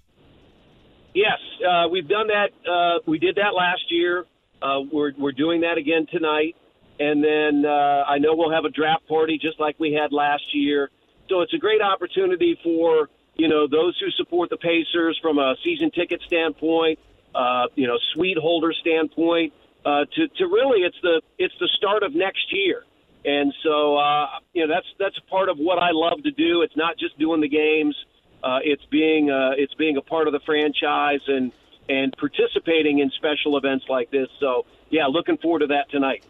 Yes, 1.14 1.38
uh, 1.66 1.88
we've 1.88 2.06
done 2.06 2.26
that. 2.26 2.50
Uh, 2.70 2.98
we 3.06 3.18
did 3.18 3.36
that 3.36 3.54
last 3.56 3.80
year. 3.88 4.26
Uh, 4.60 4.80
we're 4.92 5.12
we're 5.16 5.32
doing 5.32 5.62
that 5.62 5.78
again 5.78 6.06
tonight, 6.12 6.56
and 6.98 7.24
then 7.24 7.64
uh, 7.64 8.04
I 8.06 8.18
know 8.18 8.34
we'll 8.34 8.52
have 8.52 8.66
a 8.66 8.70
draft 8.70 9.08
party 9.08 9.38
just 9.40 9.58
like 9.58 9.80
we 9.80 9.94
had 9.94 10.12
last 10.12 10.44
year. 10.52 10.90
So 11.30 11.40
it's 11.40 11.54
a 11.54 11.58
great 11.58 11.80
opportunity 11.80 12.60
for 12.62 13.08
you 13.34 13.48
know 13.48 13.66
those 13.66 13.98
who 13.98 14.10
support 14.10 14.50
the 14.50 14.58
Pacers 14.58 15.18
from 15.22 15.38
a 15.38 15.54
season 15.64 15.90
ticket 15.90 16.20
standpoint, 16.26 16.98
uh, 17.34 17.64
you 17.76 17.86
know, 17.86 17.96
suite 18.12 18.36
holder 18.36 18.74
standpoint 18.78 19.54
uh, 19.84 20.04
to 20.04 20.28
to 20.28 20.44
really 20.46 20.80
it's 20.80 20.96
the 21.02 21.22
it's 21.38 21.54
the 21.60 21.68
start 21.76 22.02
of 22.02 22.14
next 22.14 22.52
year. 22.52 22.84
And 23.24 23.52
so 23.62 23.96
uh, 23.96 24.26
you 24.52 24.66
know 24.66 24.74
that's 24.74 24.86
that's 24.98 25.18
part 25.30 25.48
of 25.48 25.58
what 25.58 25.78
I 25.78 25.90
love 25.92 26.22
to 26.24 26.30
do. 26.30 26.62
It's 26.62 26.76
not 26.76 26.98
just 26.98 27.18
doing 27.18 27.40
the 27.40 27.48
games. 27.48 27.94
Uh, 28.42 28.58
it's 28.62 28.84
being 28.90 29.30
uh, 29.30 29.50
it's 29.56 29.74
being 29.74 29.96
a 29.96 30.02
part 30.02 30.26
of 30.26 30.32
the 30.32 30.40
franchise 30.46 31.20
and 31.26 31.52
and 31.88 32.14
participating 32.18 33.00
in 33.00 33.10
special 33.10 33.56
events 33.56 33.84
like 33.88 34.10
this. 34.10 34.28
So 34.38 34.64
yeah, 34.90 35.06
looking 35.06 35.36
forward 35.38 35.60
to 35.60 35.66
that 35.68 35.90
tonight. 35.90 36.24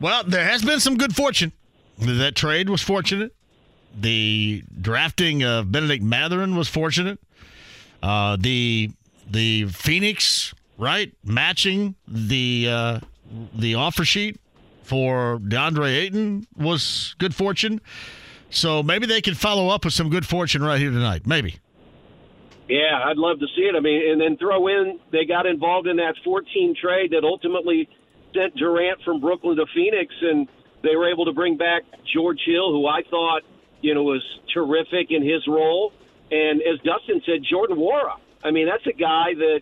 Well, 0.00 0.24
there 0.24 0.44
has 0.44 0.64
been 0.64 0.80
some 0.80 0.96
good 0.96 1.14
fortune. 1.14 1.52
That 1.98 2.34
trade 2.34 2.70
was 2.70 2.80
fortunate. 2.80 3.34
The 3.98 4.62
drafting 4.80 5.42
of 5.42 5.72
Bennedict 5.72 6.02
Mathurin 6.02 6.56
was 6.56 6.68
fortunate. 6.68 7.18
Uh, 8.02 8.36
the 8.38 8.92
the 9.28 9.66
Phoenix 9.66 10.54
right? 10.80 11.12
Matching 11.24 11.94
the 12.08 12.68
uh, 12.68 13.00
the 13.54 13.74
offer 13.74 14.04
sheet 14.04 14.40
for 14.82 15.38
DeAndre 15.38 15.94
Ayton 15.96 16.46
was 16.56 17.14
good 17.18 17.34
fortune. 17.34 17.80
So 18.48 18.82
maybe 18.82 19.06
they 19.06 19.20
can 19.20 19.34
follow 19.34 19.68
up 19.68 19.84
with 19.84 19.94
some 19.94 20.10
good 20.10 20.26
fortune 20.26 20.62
right 20.64 20.80
here 20.80 20.90
tonight. 20.90 21.26
Maybe. 21.26 21.56
Yeah, 22.68 23.02
I'd 23.04 23.16
love 23.16 23.38
to 23.40 23.46
see 23.56 23.62
it. 23.62 23.76
I 23.76 23.80
mean, 23.80 24.10
and 24.10 24.20
then 24.20 24.36
throw 24.36 24.66
in 24.68 24.98
they 25.12 25.24
got 25.24 25.46
involved 25.46 25.86
in 25.86 25.96
that 25.96 26.14
14 26.24 26.74
trade 26.80 27.12
that 27.12 27.24
ultimately 27.24 27.88
sent 28.34 28.56
Durant 28.56 29.02
from 29.04 29.20
Brooklyn 29.20 29.56
to 29.56 29.66
Phoenix, 29.74 30.14
and 30.22 30.48
they 30.82 30.96
were 30.96 31.10
able 31.10 31.24
to 31.26 31.32
bring 31.32 31.56
back 31.56 31.82
George 32.14 32.40
Hill, 32.46 32.72
who 32.72 32.86
I 32.86 33.02
thought 33.10 33.42
you 33.80 33.94
know 33.94 34.02
was 34.02 34.22
terrific 34.54 35.10
in 35.10 35.22
his 35.22 35.46
role, 35.46 35.92
and 36.30 36.62
as 36.62 36.78
Dustin 36.84 37.22
said, 37.26 37.42
Jordan 37.48 37.76
Nwora. 37.76 38.14
I 38.42 38.50
mean, 38.52 38.66
that's 38.66 38.86
a 38.86 38.96
guy 38.96 39.34
that 39.34 39.60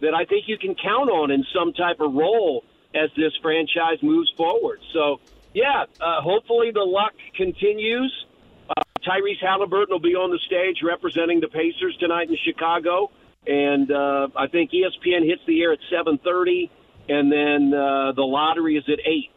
that 0.00 0.14
I 0.14 0.24
think 0.24 0.48
you 0.48 0.58
can 0.58 0.74
count 0.74 1.10
on 1.10 1.30
in 1.30 1.44
some 1.54 1.72
type 1.72 2.00
of 2.00 2.14
role 2.14 2.64
as 2.94 3.10
this 3.16 3.32
franchise 3.42 4.02
moves 4.02 4.30
forward. 4.36 4.80
So, 4.92 5.20
yeah, 5.54 5.84
uh, 6.00 6.20
hopefully 6.22 6.70
the 6.72 6.84
luck 6.84 7.12
continues. 7.36 8.12
Uh, 8.68 8.82
Tyrese 9.06 9.40
Halliburton 9.40 9.92
will 9.92 10.00
be 10.00 10.14
on 10.14 10.30
the 10.30 10.38
stage 10.46 10.78
representing 10.82 11.40
the 11.40 11.48
Pacers 11.48 11.96
tonight 11.98 12.28
in 12.28 12.36
Chicago, 12.44 13.10
and 13.46 13.90
uh, 13.90 14.28
I 14.36 14.46
think 14.48 14.70
ESPN 14.70 15.24
hits 15.26 15.42
the 15.46 15.62
air 15.62 15.72
at 15.72 15.78
7:30, 15.92 16.70
and 17.08 17.30
then 17.32 17.74
uh, 17.74 18.12
the 18.12 18.22
lottery 18.22 18.76
is 18.76 18.84
at 18.88 19.00
eight. 19.04 19.30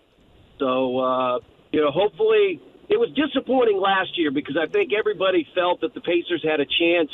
So, 0.60 1.00
uh, 1.00 1.40
you 1.72 1.82
know, 1.82 1.92
hopefully 1.92 2.62
it 2.90 3.00
was 3.00 3.10
disappointing 3.16 3.80
last 3.80 4.18
year 4.18 4.32
because 4.32 4.58
I 4.58 4.68
think 4.68 4.92
everybody 4.94 5.48
felt 5.56 5.82
that 5.82 5.94
the 5.94 6.02
Pacers 6.02 6.44
had 6.44 6.60
a 6.60 6.66
chance 6.66 7.10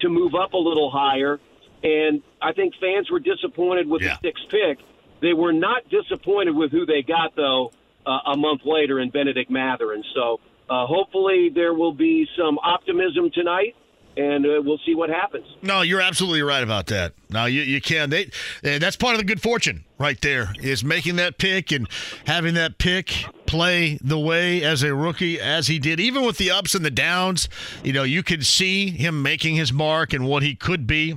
to 0.00 0.08
move 0.08 0.34
up 0.34 0.52
a 0.52 0.56
little 0.56 0.90
higher 0.90 1.40
And 1.82 2.22
I 2.42 2.52
think 2.52 2.74
fans 2.80 3.10
were 3.10 3.20
disappointed 3.20 3.88
with 3.88 4.02
Yeah. 4.02 4.16
the 4.22 4.28
sixth 4.28 4.44
pick. 4.50 4.78
They 5.20 5.32
were 5.32 5.52
not 5.52 5.88
disappointed 5.90 6.54
with 6.54 6.70
who 6.70 6.86
they 6.86 7.02
got, 7.02 7.34
though, 7.36 7.72
uh, 8.06 8.18
a 8.26 8.36
month 8.36 8.62
later 8.64 9.00
in 9.00 9.10
Bennedict 9.10 9.50
Mathurin. 9.50 9.96
And 9.96 10.04
so 10.14 10.40
uh, 10.70 10.86
hopefully 10.86 11.50
there 11.54 11.74
will 11.74 11.92
be 11.92 12.26
some 12.36 12.58
optimism 12.58 13.30
tonight, 13.32 13.74
and 14.16 14.44
uh, 14.46 14.60
we'll 14.64 14.80
see 14.86 14.94
what 14.94 15.10
happens. 15.10 15.46
No, 15.62 15.82
you're 15.82 16.00
absolutely 16.00 16.42
right 16.42 16.62
about 16.62 16.86
that. 16.86 17.14
Now 17.30 17.46
you 17.46 17.62
you 17.62 17.80
can 17.80 18.10
they 18.10 18.30
and 18.62 18.82
that's 18.82 18.96
part 18.96 19.14
of 19.14 19.18
the 19.18 19.24
good 19.24 19.40
fortune 19.42 19.84
right 19.98 20.20
there 20.20 20.52
is 20.60 20.82
making 20.84 21.16
that 21.16 21.38
pick 21.38 21.70
and 21.72 21.86
having 22.26 22.54
that 22.54 22.78
pick 22.78 23.26
play 23.46 23.98
the 24.02 24.18
way 24.18 24.62
as 24.62 24.82
a 24.82 24.94
rookie 24.94 25.40
as 25.40 25.66
he 25.68 25.78
did 25.78 26.00
even 26.00 26.24
with 26.24 26.38
the 26.38 26.50
ups 26.50 26.74
and 26.74 26.84
the 26.84 26.90
downs, 26.90 27.48
you 27.82 27.92
know, 27.92 28.02
you 28.02 28.22
could 28.22 28.44
see 28.46 28.90
him 28.90 29.22
making 29.22 29.56
his 29.56 29.72
mark 29.72 30.12
and 30.12 30.26
what 30.26 30.42
he 30.42 30.54
could 30.54 30.86
be. 30.86 31.16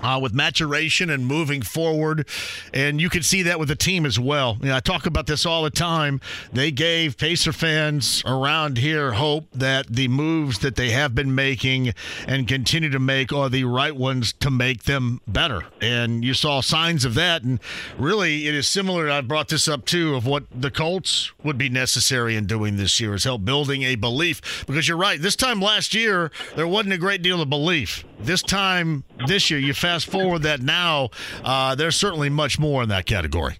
Uh, 0.00 0.16
with 0.22 0.32
maturation 0.32 1.10
and 1.10 1.26
moving 1.26 1.60
forward, 1.60 2.24
and 2.72 3.00
you 3.00 3.10
can 3.10 3.20
see 3.20 3.42
that 3.42 3.58
with 3.58 3.66
the 3.66 3.74
team 3.74 4.06
as 4.06 4.16
well. 4.16 4.56
You 4.60 4.68
know, 4.68 4.76
I 4.76 4.80
talk 4.80 5.06
about 5.06 5.26
this 5.26 5.44
all 5.44 5.64
the 5.64 5.70
time. 5.70 6.20
They 6.52 6.70
gave 6.70 7.16
Pacer 7.16 7.52
fans 7.52 8.22
around 8.24 8.78
here 8.78 9.14
hope 9.14 9.46
that 9.52 9.88
the 9.88 10.06
moves 10.06 10.60
that 10.60 10.76
they 10.76 10.90
have 10.90 11.16
been 11.16 11.34
making 11.34 11.94
and 12.28 12.46
continue 12.46 12.90
to 12.90 13.00
make 13.00 13.32
are 13.32 13.48
the 13.48 13.64
right 13.64 13.94
ones 13.94 14.32
to 14.34 14.50
make 14.50 14.84
them 14.84 15.20
better. 15.26 15.64
And 15.80 16.24
you 16.24 16.32
saw 16.32 16.60
signs 16.60 17.04
of 17.04 17.14
that. 17.14 17.42
And 17.42 17.58
really, 17.98 18.46
it 18.46 18.54
is 18.54 18.68
similar. 18.68 19.10
I 19.10 19.20
brought 19.20 19.48
this 19.48 19.66
up 19.66 19.84
too 19.84 20.14
of 20.14 20.26
what 20.26 20.44
the 20.54 20.70
Colts 20.70 21.32
would 21.42 21.58
be 21.58 21.68
necessary 21.68 22.36
in 22.36 22.46
doing 22.46 22.76
this 22.76 23.00
year 23.00 23.14
is 23.14 23.24
help 23.24 23.44
building 23.44 23.82
a 23.82 23.96
belief. 23.96 24.64
Because 24.66 24.86
you're 24.86 24.96
right. 24.96 25.20
This 25.20 25.34
time 25.34 25.60
last 25.60 25.92
year, 25.92 26.30
there 26.54 26.68
wasn't 26.68 26.94
a 26.94 26.98
great 26.98 27.22
deal 27.22 27.42
of 27.42 27.50
belief. 27.50 28.04
This 28.20 28.42
time 28.42 29.04
this 29.26 29.50
year, 29.50 29.58
you 29.60 29.74
fast 29.78 30.06
forward 30.06 30.42
that 30.42 30.60
now, 30.60 31.10
uh, 31.44 31.74
there's 31.74 31.96
certainly 31.96 32.28
much 32.28 32.58
more 32.58 32.82
in 32.82 32.88
that 32.90 33.06
category. 33.06 33.58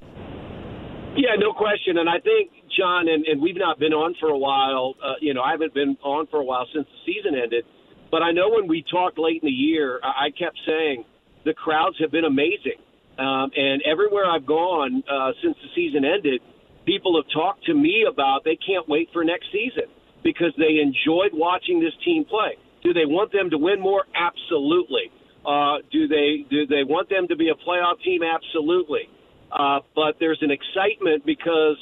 Yeah, 1.16 1.34
no 1.38 1.52
question. 1.52 1.98
And 1.98 2.08
I 2.08 2.20
think, 2.20 2.52
John, 2.78 3.08
and, 3.08 3.24
and 3.26 3.40
we've 3.40 3.56
not 3.56 3.78
been 3.78 3.92
on 3.92 4.14
for 4.20 4.28
a 4.28 4.38
while. 4.38 4.94
Uh, 5.02 5.14
you 5.20 5.34
know, 5.34 5.42
I 5.42 5.50
haven't 5.50 5.74
been 5.74 5.96
on 6.02 6.26
for 6.28 6.38
a 6.38 6.44
while 6.44 6.66
since 6.72 6.86
the 6.86 7.12
season 7.12 7.34
ended. 7.34 7.64
But 8.10 8.22
I 8.22 8.32
know 8.32 8.50
when 8.50 8.68
we 8.68 8.84
talked 8.90 9.18
late 9.18 9.42
in 9.42 9.46
the 9.46 9.52
year, 9.52 10.00
I 10.02 10.30
kept 10.30 10.58
saying 10.66 11.04
the 11.44 11.54
crowds 11.54 11.96
have 12.00 12.10
been 12.10 12.24
amazing. 12.24 12.78
Um, 13.18 13.50
and 13.56 13.82
everywhere 13.82 14.30
I've 14.30 14.46
gone 14.46 15.02
uh, 15.10 15.32
since 15.42 15.56
the 15.60 15.68
season 15.74 16.04
ended, 16.04 16.40
people 16.86 17.20
have 17.20 17.30
talked 17.34 17.64
to 17.66 17.74
me 17.74 18.06
about 18.08 18.44
they 18.44 18.56
can't 18.56 18.88
wait 18.88 19.08
for 19.12 19.24
next 19.24 19.46
season 19.52 19.90
because 20.22 20.52
they 20.56 20.78
enjoyed 20.80 21.32
watching 21.32 21.80
this 21.80 21.92
team 22.04 22.24
play. 22.24 22.56
Do 22.82 22.92
they 22.92 23.06
want 23.06 23.32
them 23.32 23.50
to 23.50 23.58
win 23.58 23.80
more? 23.80 24.04
Absolutely. 24.14 25.10
Uh, 25.46 25.78
do 25.90 26.08
they 26.08 26.44
do 26.50 26.66
they 26.66 26.84
want 26.84 27.08
them 27.08 27.28
to 27.28 27.36
be 27.36 27.48
a 27.48 27.54
playoff 27.54 28.02
team? 28.04 28.22
Absolutely. 28.22 29.08
Uh, 29.50 29.80
but 29.94 30.16
there's 30.20 30.38
an 30.42 30.50
excitement 30.50 31.24
because 31.24 31.76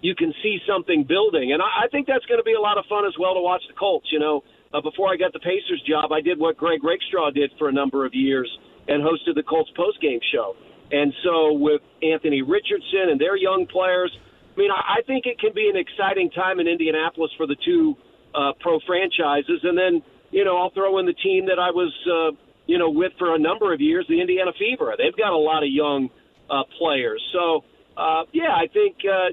you 0.00 0.14
can 0.14 0.32
see 0.42 0.58
something 0.66 1.04
building, 1.04 1.52
and 1.52 1.60
I, 1.60 1.84
I 1.84 1.88
think 1.92 2.06
that's 2.06 2.24
going 2.24 2.40
to 2.40 2.44
be 2.44 2.54
a 2.54 2.60
lot 2.60 2.78
of 2.78 2.86
fun 2.88 3.04
as 3.04 3.12
well 3.20 3.34
to 3.34 3.40
watch 3.40 3.62
the 3.68 3.74
Colts. 3.74 4.08
You 4.10 4.20
know, 4.20 4.42
uh, 4.72 4.80
before 4.80 5.12
I 5.12 5.16
got 5.16 5.32
the 5.32 5.40
Pacers 5.40 5.82
job, 5.86 6.12
I 6.12 6.20
did 6.20 6.38
what 6.38 6.56
Greg 6.56 6.82
Rakestraw 6.82 7.30
did 7.30 7.52
for 7.58 7.68
a 7.68 7.72
number 7.72 8.06
of 8.06 8.14
years 8.14 8.48
and 8.88 9.02
hosted 9.02 9.34
the 9.34 9.42
Colts 9.42 9.70
postgame 9.76 10.20
show. 10.32 10.56
And 10.90 11.12
so 11.22 11.52
with 11.52 11.82
Anthony 12.02 12.42
Richardson 12.42 13.10
and 13.10 13.20
their 13.20 13.36
young 13.36 13.66
players, 13.70 14.10
I 14.56 14.58
mean, 14.58 14.70
I, 14.70 14.98
I 14.98 15.02
think 15.06 15.26
it 15.26 15.38
can 15.38 15.52
be 15.54 15.70
an 15.72 15.76
exciting 15.76 16.30
time 16.30 16.58
in 16.58 16.66
Indianapolis 16.66 17.30
for 17.36 17.46
the 17.46 17.56
two 17.64 17.94
uh, 18.34 18.52
pro 18.60 18.80
franchises. 18.86 19.60
And 19.62 19.78
then, 19.78 20.02
you 20.30 20.44
know, 20.44 20.56
I'll 20.56 20.70
throw 20.70 20.98
in 20.98 21.06
the 21.06 21.14
team 21.14 21.46
that 21.46 21.58
I 21.58 21.70
was, 21.70 21.92
uh, 22.06 22.34
you 22.70 22.78
know, 22.78 22.88
with 22.88 23.12
for 23.18 23.34
a 23.34 23.38
number 23.38 23.74
of 23.74 23.80
years, 23.80 24.06
the 24.08 24.20
Indiana 24.20 24.52
Fever. 24.56 24.94
They've 24.96 25.16
got 25.16 25.32
a 25.32 25.36
lot 25.36 25.64
of 25.64 25.70
young 25.70 26.08
uh, 26.48 26.62
players. 26.78 27.20
So, 27.32 27.64
uh, 27.96 28.22
yeah, 28.32 28.54
I 28.54 28.68
think 28.72 28.94
uh, 29.02 29.26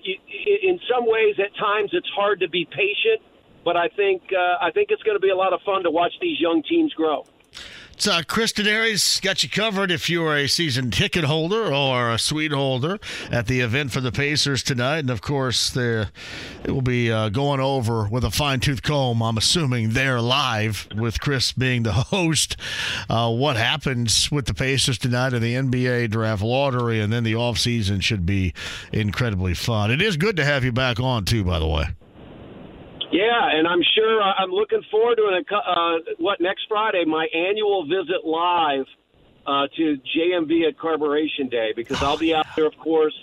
in 0.64 0.80
some 0.90 1.06
ways, 1.06 1.36
at 1.38 1.56
times, 1.56 1.92
it's 1.94 2.10
hard 2.16 2.40
to 2.40 2.50
be 2.50 2.66
patient. 2.66 3.22
But 3.64 3.78
I 3.78 3.90
think 3.90 4.24
uh, 4.34 4.66
I 4.66 4.72
think 4.72 4.90
it's 4.90 5.04
going 5.04 5.18
to 5.18 5.22
be 5.22 5.30
a 5.30 5.36
lot 5.36 5.54
of 5.54 5.62
fun 5.62 5.84
to 5.84 5.92
watch 5.92 6.14
these 6.20 6.40
young 6.40 6.64
teams 6.64 6.92
grow. 6.94 7.26
It's 7.98 8.08
uh, 8.08 8.22
Chris 8.28 8.54
Denari 8.54 9.20
got 9.24 9.42
you 9.42 9.50
covered 9.50 9.90
if 9.90 10.08
you're 10.08 10.36
a 10.36 10.48
season 10.48 10.92
ticket 10.92 11.24
holder 11.24 11.74
or 11.74 12.12
a 12.12 12.20
suite 12.20 12.52
holder 12.52 13.00
at 13.32 13.48
the 13.48 13.62
event 13.62 13.92
for 13.92 14.02
the 14.02 14.12
Pacers 14.12 14.62
tonight. 14.62 15.00
And 15.00 15.10
of 15.10 15.24
course, 15.24 15.72
there 15.72 16.12
it 16.64 16.70
will 16.70 16.84
be 16.84 17.12
uh, 17.12 17.30
going 17.30 17.60
over 17.60 18.08
with 18.08 18.24
a 18.24 18.30
fine 18.30 18.60
tooth 18.60 18.84
comb. 18.84 19.24
I'm 19.24 19.36
assuming 19.36 19.90
they're 19.90 20.22
live 20.22 20.88
with 20.96 21.20
Chris 21.20 21.52
being 21.54 21.82
the 21.82 21.92
host. 22.14 22.56
Uh, 23.10 23.34
what 23.34 23.58
happens 23.58 24.32
with 24.32 24.46
the 24.46 24.54
Pacers 24.54 25.00
tonight 25.00 25.34
in 25.34 25.42
the 25.42 25.56
NBA 25.56 26.12
draft 26.12 26.44
lottery 26.44 27.02
and 27.02 27.12
then 27.12 27.24
the 27.24 27.34
offseason 27.34 28.04
should 28.04 28.28
be 28.28 28.54
incredibly 28.94 29.56
fun. 29.56 29.90
It 29.90 30.04
is 30.04 30.18
good 30.18 30.36
to 30.36 30.46
have 30.46 30.64
you 30.64 30.72
back 30.72 31.00
on, 31.00 31.26
too, 31.26 31.44
by 31.44 31.58
the 31.58 31.68
way. 31.68 31.86
Yeah, 33.12 33.50
and 33.58 33.68
I'm 33.68 33.82
sure 33.96 34.22
uh, 34.22 34.34
I'm 34.38 34.52
looking 34.52 34.82
forward 34.92 35.16
to 35.16 35.28
it. 35.38 35.48
Uh, 35.52 36.14
what 36.20 36.42
next 36.42 36.64
Friday? 36.68 37.06
My 37.06 37.26
annual 37.34 37.86
visit 37.86 38.26
live 38.26 38.86
uh, 39.46 39.68
to 39.78 39.98
JMV 40.16 40.68
at 40.68 40.78
Carburetion 40.78 41.48
Day 41.48 41.72
because 41.76 42.02
I'll 42.04 42.18
be 42.18 42.34
out 42.36 42.46
there, 42.56 42.66
of 42.66 42.78
course. 42.78 43.16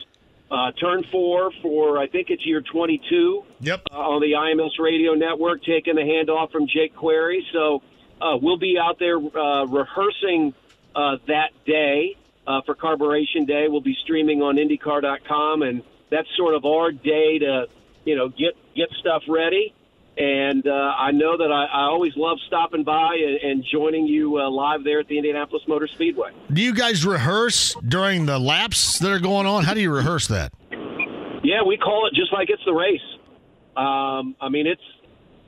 Uh, 0.50 0.70
turn 0.72 1.02
four 1.10 1.50
for 1.62 1.98
I 1.98 2.06
think 2.06 2.28
it's 2.30 2.46
year 2.46 2.60
22 2.60 3.42
Yep. 3.60 3.82
uh, 3.90 3.94
on 3.98 4.20
the 4.20 4.32
IMS 4.32 4.78
Radio 4.78 5.14
Network, 5.14 5.62
taking 5.64 5.96
the 5.96 6.02
handoff 6.02 6.50
from 6.52 6.66
Jake 6.66 6.94
Query. 6.94 7.44
So 7.52 7.82
uh, 8.20 8.36
we'll 8.40 8.58
be 8.58 8.78
out 8.80 8.98
there 8.98 9.16
uh, 9.16 9.64
rehearsing 9.66 10.54
uh, 10.94 11.16
that 11.28 11.50
day 11.66 12.16
uh, 12.46 12.60
for 12.64 12.74
Carburetion 12.74 13.46
Day. 13.46 13.66
We'll 13.68 13.80
be 13.80 13.96
streaming 14.04 14.42
on 14.42 14.56
IndyCar.com, 14.56 15.62
and 15.62 15.82
that's 16.10 16.28
sort 16.36 16.54
of 16.54 16.64
our 16.64 16.92
day 16.92 17.38
to 17.40 17.66
you 18.04 18.16
know 18.16 18.28
get 18.28 18.54
get 18.74 18.88
stuff 19.00 19.22
ready. 19.28 19.74
And 20.16 20.66
uh, 20.66 20.70
I 20.70 21.10
know 21.10 21.36
that 21.36 21.50
I, 21.50 21.64
I 21.64 21.82
always 21.86 22.12
love 22.16 22.38
stopping 22.46 22.84
by 22.84 23.16
and, 23.16 23.50
and 23.50 23.64
joining 23.70 24.06
you 24.06 24.38
uh, 24.38 24.48
live 24.48 24.84
there 24.84 25.00
at 25.00 25.08
the 25.08 25.16
Indianapolis 25.16 25.64
Motor 25.66 25.88
Speedway. 25.88 26.30
Do 26.52 26.62
you 26.62 26.72
guys 26.72 27.04
rehearse 27.04 27.74
during 27.88 28.26
the 28.26 28.38
laps 28.38 29.00
that 29.00 29.10
are 29.10 29.18
going 29.18 29.46
on? 29.46 29.64
How 29.64 29.74
do 29.74 29.80
you 29.80 29.92
rehearse 29.92 30.28
that? 30.28 30.52
Yeah, 31.42 31.62
we 31.66 31.76
call 31.76 32.06
it 32.06 32.14
just 32.14 32.32
like 32.32 32.48
it's 32.48 32.64
the 32.64 32.72
race. 32.72 33.00
Um, 33.76 34.36
I 34.40 34.48
mean, 34.50 34.68
it's 34.68 34.82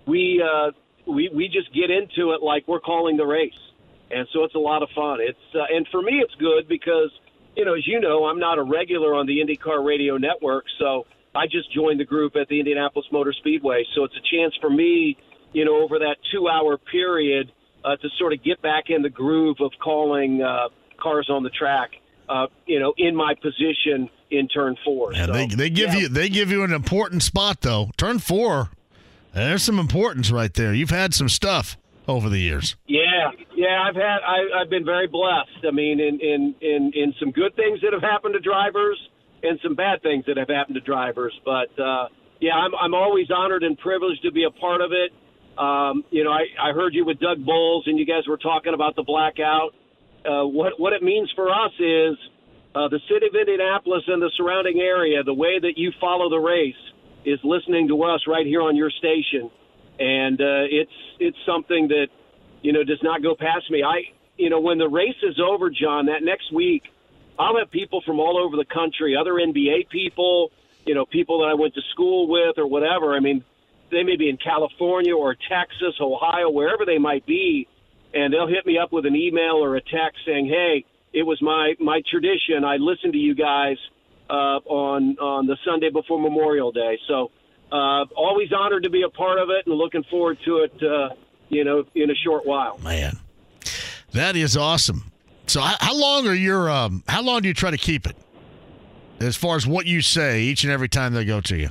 we 0.06 0.42
uh, 0.42 0.72
we 1.06 1.30
we 1.32 1.48
just 1.48 1.72
get 1.72 1.90
into 1.90 2.32
it 2.32 2.42
like 2.42 2.66
we're 2.66 2.80
calling 2.80 3.16
the 3.16 3.24
race, 3.24 3.54
and 4.10 4.26
so 4.32 4.42
it's 4.42 4.54
a 4.56 4.58
lot 4.58 4.82
of 4.82 4.88
fun. 4.96 5.18
It's 5.20 5.38
uh, 5.54 5.74
and 5.74 5.86
for 5.92 6.02
me, 6.02 6.20
it's 6.24 6.34
good 6.34 6.66
because 6.68 7.10
you 7.56 7.64
know, 7.64 7.74
as 7.74 7.86
you 7.86 8.00
know, 8.00 8.26
I'm 8.26 8.38
not 8.38 8.58
a 8.58 8.62
regular 8.62 9.14
on 9.14 9.26
the 9.26 9.38
IndyCar 9.38 9.84
Radio 9.84 10.16
Network, 10.18 10.64
so 10.78 11.06
I 11.36 11.46
just 11.46 11.72
joined 11.72 12.00
the 12.00 12.04
group 12.04 12.36
at 12.36 12.48
the 12.48 12.58
Indianapolis 12.58 13.06
Motor 13.12 13.32
Speedway. 13.32 13.84
So 13.94 14.04
it's 14.04 14.14
a 14.14 14.36
chance 14.36 14.54
for 14.60 14.70
me, 14.70 15.16
you 15.52 15.64
know, 15.64 15.82
over 15.82 15.98
that 15.98 16.16
two-hour 16.32 16.78
period 16.78 17.52
uh, 17.84 17.96
to 17.96 18.08
sort 18.18 18.32
of 18.32 18.42
get 18.42 18.60
back 18.62 18.84
in 18.88 19.02
the 19.02 19.10
groove 19.10 19.58
of 19.60 19.70
calling 19.82 20.42
uh, 20.42 20.68
cars 21.00 21.28
on 21.30 21.42
the 21.42 21.50
track. 21.50 21.90
Uh, 22.28 22.48
you 22.66 22.80
know, 22.80 22.92
in 22.98 23.14
my 23.14 23.34
position 23.34 24.10
in 24.32 24.48
turn 24.48 24.76
four. 24.84 25.12
Yeah, 25.12 25.26
so, 25.26 25.32
they 25.32 25.46
they 25.46 25.70
give 25.70 25.94
yeah. 25.94 26.00
you 26.00 26.08
they 26.08 26.28
give 26.28 26.50
you 26.50 26.64
an 26.64 26.72
important 26.72 27.22
spot 27.22 27.60
though. 27.60 27.90
Turn 27.96 28.18
four. 28.18 28.70
There's 29.32 29.62
some 29.62 29.78
importance 29.78 30.32
right 30.32 30.52
there. 30.52 30.74
You've 30.74 30.90
had 30.90 31.14
some 31.14 31.28
stuff 31.28 31.76
over 32.08 32.28
the 32.28 32.38
years. 32.38 32.74
Yeah, 32.86 33.30
yeah, 33.54 33.84
I've 33.86 33.94
had 33.94 34.18
I, 34.26 34.60
I've 34.60 34.70
been 34.70 34.84
very 34.84 35.06
blessed. 35.06 35.64
I 35.66 35.70
mean, 35.70 36.00
in, 36.00 36.18
in 36.20 36.54
in 36.60 36.92
in 36.94 37.14
some 37.20 37.30
good 37.30 37.54
things 37.54 37.80
that 37.82 37.92
have 37.92 38.02
happened 38.02 38.34
to 38.34 38.40
drivers, 38.40 38.98
and 39.42 39.58
some 39.62 39.74
bad 39.74 40.02
things 40.02 40.24
that 40.26 40.36
have 40.36 40.48
happened 40.48 40.76
to 40.76 40.80
drivers. 40.80 41.32
But 41.44 41.70
uh, 41.80 42.08
yeah, 42.40 42.54
I'm 42.54 42.74
I'm 42.74 42.94
always 42.94 43.28
honored 43.34 43.62
and 43.62 43.78
privileged 43.78 44.22
to 44.22 44.32
be 44.32 44.44
a 44.44 44.50
part 44.50 44.80
of 44.80 44.92
it. 44.92 45.12
Um, 45.58 46.04
you 46.10 46.22
know, 46.24 46.32
I, 46.32 46.44
I 46.60 46.72
heard 46.72 46.94
you 46.94 47.04
with 47.04 47.18
Doug 47.18 47.44
Bowles, 47.44 47.84
and 47.86 47.98
you 47.98 48.04
guys 48.04 48.28
were 48.28 48.36
talking 48.36 48.74
about 48.74 48.94
the 48.96 49.02
blackout. 49.02 49.70
Uh, 50.24 50.44
what 50.44 50.78
what 50.78 50.92
it 50.92 51.02
means 51.02 51.30
for 51.34 51.50
us 51.50 51.72
is 51.78 52.16
uh, 52.74 52.88
the 52.88 53.00
city 53.08 53.26
of 53.26 53.34
Indianapolis 53.34 54.02
and 54.06 54.20
the 54.20 54.30
surrounding 54.36 54.80
area. 54.80 55.22
The 55.22 55.34
way 55.34 55.58
that 55.60 55.74
you 55.76 55.92
follow 56.00 56.28
the 56.28 56.38
race 56.38 56.74
is 57.24 57.38
listening 57.42 57.88
to 57.88 58.02
us 58.04 58.20
right 58.28 58.46
here 58.46 58.62
on 58.62 58.76
your 58.76 58.90
station, 58.90 59.50
and 59.98 60.40
uh, 60.40 60.68
it's 60.68 60.98
it's 61.20 61.38
something 61.46 61.88
that 61.88 62.08
you 62.62 62.72
know 62.72 62.84
does 62.84 63.00
not 63.02 63.22
go 63.22 63.34
past 63.34 63.70
me. 63.70 63.82
I 63.82 64.12
you 64.36 64.50
know 64.50 64.60
when 64.60 64.78
the 64.78 64.88
race 64.88 65.16
is 65.22 65.40
over, 65.40 65.70
John, 65.70 66.06
that 66.06 66.22
next 66.22 66.52
week 66.52 66.82
I'll 67.38 67.58
have 67.58 67.70
people 67.70 68.02
from 68.02 68.20
all 68.20 68.38
over 68.38 68.56
the 68.56 68.64
country, 68.64 69.16
other 69.16 69.34
NBA 69.34 69.88
people, 69.90 70.50
you 70.86 70.94
know, 70.94 71.04
people 71.04 71.40
that 71.40 71.46
I 71.46 71.54
went 71.54 71.74
to 71.74 71.82
school 71.92 72.28
with 72.28 72.58
or 72.58 72.66
whatever. 72.66 73.14
I 73.14 73.20
mean, 73.20 73.44
they 73.90 74.02
may 74.02 74.16
be 74.16 74.28
in 74.28 74.36
California 74.36 75.14
or 75.14 75.34
Texas, 75.34 75.94
Ohio, 76.00 76.50
wherever 76.50 76.84
they 76.84 76.98
might 76.98 77.26
be, 77.26 77.68
and 78.14 78.32
they'll 78.32 78.48
hit 78.48 78.66
me 78.66 78.78
up 78.78 78.92
with 78.92 79.06
an 79.06 79.14
email 79.14 79.62
or 79.62 79.76
a 79.76 79.80
text 79.80 80.20
saying, 80.24 80.46
"Hey, 80.46 80.84
it 81.12 81.22
was 81.22 81.40
my 81.42 81.74
my 81.78 82.02
tradition. 82.10 82.64
I 82.64 82.76
listened 82.76 83.12
to 83.12 83.18
you 83.18 83.34
guys 83.34 83.76
uh, 84.30 84.60
on 84.64 85.18
on 85.18 85.46
the 85.46 85.56
Sunday 85.64 85.90
before 85.90 86.20
Memorial 86.20 86.72
Day." 86.72 86.98
So, 87.06 87.30
uh, 87.70 88.06
always 88.16 88.52
honored 88.52 88.84
to 88.84 88.90
be 88.90 89.02
a 89.02 89.10
part 89.10 89.38
of 89.38 89.50
it, 89.50 89.66
and 89.66 89.74
looking 89.74 90.04
forward 90.04 90.38
to 90.44 90.58
it. 90.58 90.82
Uh, 90.82 91.14
you 91.48 91.64
know, 91.64 91.84
in 91.94 92.10
a 92.10 92.14
short 92.14 92.44
while. 92.44 92.78
Man, 92.78 93.18
that 94.12 94.36
is 94.36 94.56
awesome. 94.56 95.12
So 95.46 95.60
how, 95.60 95.76
how 95.80 95.94
long 95.96 96.26
are 96.26 96.34
your 96.34 96.68
um, 96.70 97.02
how 97.08 97.22
long 97.22 97.42
do 97.42 97.48
you 97.48 97.54
try 97.54 97.70
to 97.70 97.76
keep 97.78 98.06
it? 98.06 98.16
As 99.20 99.36
far 99.36 99.56
as 99.56 99.66
what 99.66 99.86
you 99.86 100.02
say 100.02 100.42
each 100.42 100.64
and 100.64 100.72
every 100.72 100.88
time 100.88 101.14
they 101.14 101.24
go 101.24 101.40
to 101.40 101.56
you. 101.56 101.68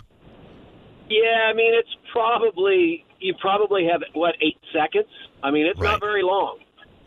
Yeah, 1.10 1.50
I 1.50 1.54
mean 1.54 1.74
it's 1.76 1.90
probably 2.12 3.06
you 3.20 3.34
probably 3.40 3.88
have 3.92 4.02
what 4.14 4.36
eight 4.42 4.58
seconds. 4.74 5.10
I 5.44 5.52
mean 5.52 5.66
it's 5.68 5.80
Right. 5.80 5.92
not 5.92 6.00
very 6.00 6.24
long, 6.24 6.60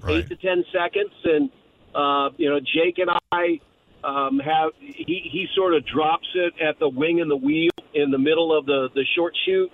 Right. 0.02 0.16
eight 0.18 0.28
to 0.28 0.36
ten 0.36 0.64
seconds, 0.72 1.10
and 1.24 1.50
uh, 1.94 2.30
you 2.36 2.48
know 2.48 2.60
Jake 2.60 2.98
and 2.98 3.10
I 3.32 3.60
um, 4.04 4.38
have 4.38 4.70
he 4.78 5.20
he 5.32 5.46
sort 5.56 5.74
of 5.74 5.84
drops 5.86 6.28
it 6.34 6.54
at 6.62 6.78
the 6.78 6.88
wing 6.88 7.20
and 7.20 7.30
the 7.30 7.36
wheel 7.36 7.70
in 7.94 8.10
the 8.10 8.18
middle 8.18 8.56
of 8.56 8.66
the 8.66 8.88
the 8.94 9.04
short 9.16 9.34
chute 9.44 9.72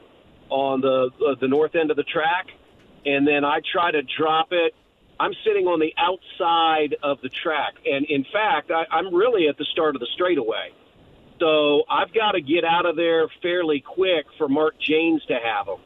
on 0.49 0.81
the 0.81 1.11
uh, 1.27 1.35
the 1.41 1.49
north 1.49 1.75
end 1.75 1.91
of 1.91 1.97
the 1.97 2.05
track, 2.05 2.47
and 3.05 3.27
then 3.27 3.45
I 3.45 3.61
try 3.73 3.91
to 3.91 4.01
drop 4.17 4.49
it. 4.53 4.75
I'm 5.21 5.33
sitting 5.45 5.67
on 5.67 5.79
the 5.81 5.95
outside 5.97 6.97
of 7.03 7.21
the 7.23 7.29
track, 7.29 7.75
and 7.87 8.05
in 8.07 8.25
fact, 8.33 8.71
I, 8.71 8.85
I'm 8.91 9.15
really 9.15 9.49
at 9.49 9.57
the 9.57 9.65
start 9.67 9.95
of 9.95 10.01
the 10.01 10.09
straightaway. 10.15 10.73
So 11.41 11.83
I've 11.89 12.13
got 12.15 12.33
to 12.33 12.41
get 12.41 12.65
out 12.65 12.87
of 12.87 12.97
there 12.97 13.29
fairly 13.43 13.81
quick 13.81 14.27
for 14.39 14.49
Mark 14.49 14.75
Jaynes 14.81 15.25
to 15.27 15.35
have 15.35 15.67
him. 15.67 15.79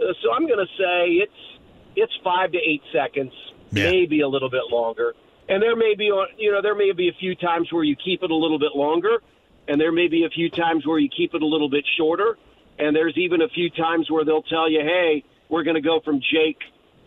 Uh, 0.00 0.12
so 0.22 0.32
I'm 0.32 0.46
going 0.46 0.58
to 0.66 0.72
say 0.76 1.10
it's 1.22 1.58
it's 1.96 2.12
five 2.24 2.52
to 2.52 2.58
eight 2.58 2.82
seconds, 2.92 3.32
Yeah. 3.70 3.90
maybe 3.90 4.20
a 4.20 4.28
little 4.28 4.50
bit 4.50 4.64
longer. 4.70 5.14
And 5.48 5.62
there 5.62 5.76
may 5.76 5.94
be 5.94 6.04
you 6.38 6.52
know 6.52 6.62
there 6.62 6.74
may 6.74 6.92
be 6.92 7.08
a 7.08 7.12
few 7.12 7.34
times 7.34 7.72
where 7.72 7.84
you 7.84 7.96
keep 7.96 8.22
it 8.22 8.30
a 8.30 8.34
little 8.36 8.58
bit 8.58 8.74
longer, 8.74 9.22
and 9.68 9.80
there 9.80 9.92
may 9.92 10.08
be 10.08 10.24
a 10.24 10.30
few 10.30 10.50
times 10.50 10.86
where 10.86 10.98
you 10.98 11.08
keep 11.08 11.34
it 11.34 11.42
a 11.42 11.46
little 11.46 11.68
bit 11.70 11.84
shorter. 11.96 12.36
And 12.78 12.94
there's 12.96 13.16
even 13.16 13.40
a 13.40 13.48
few 13.48 13.70
times 13.70 14.10
where 14.10 14.24
they'll 14.24 14.42
tell 14.42 14.68
you, 14.68 14.80
hey, 14.80 15.22
we're 15.48 15.62
going 15.62 15.76
to 15.76 15.80
go 15.80 16.00
from 16.00 16.20
Jake 16.20 16.58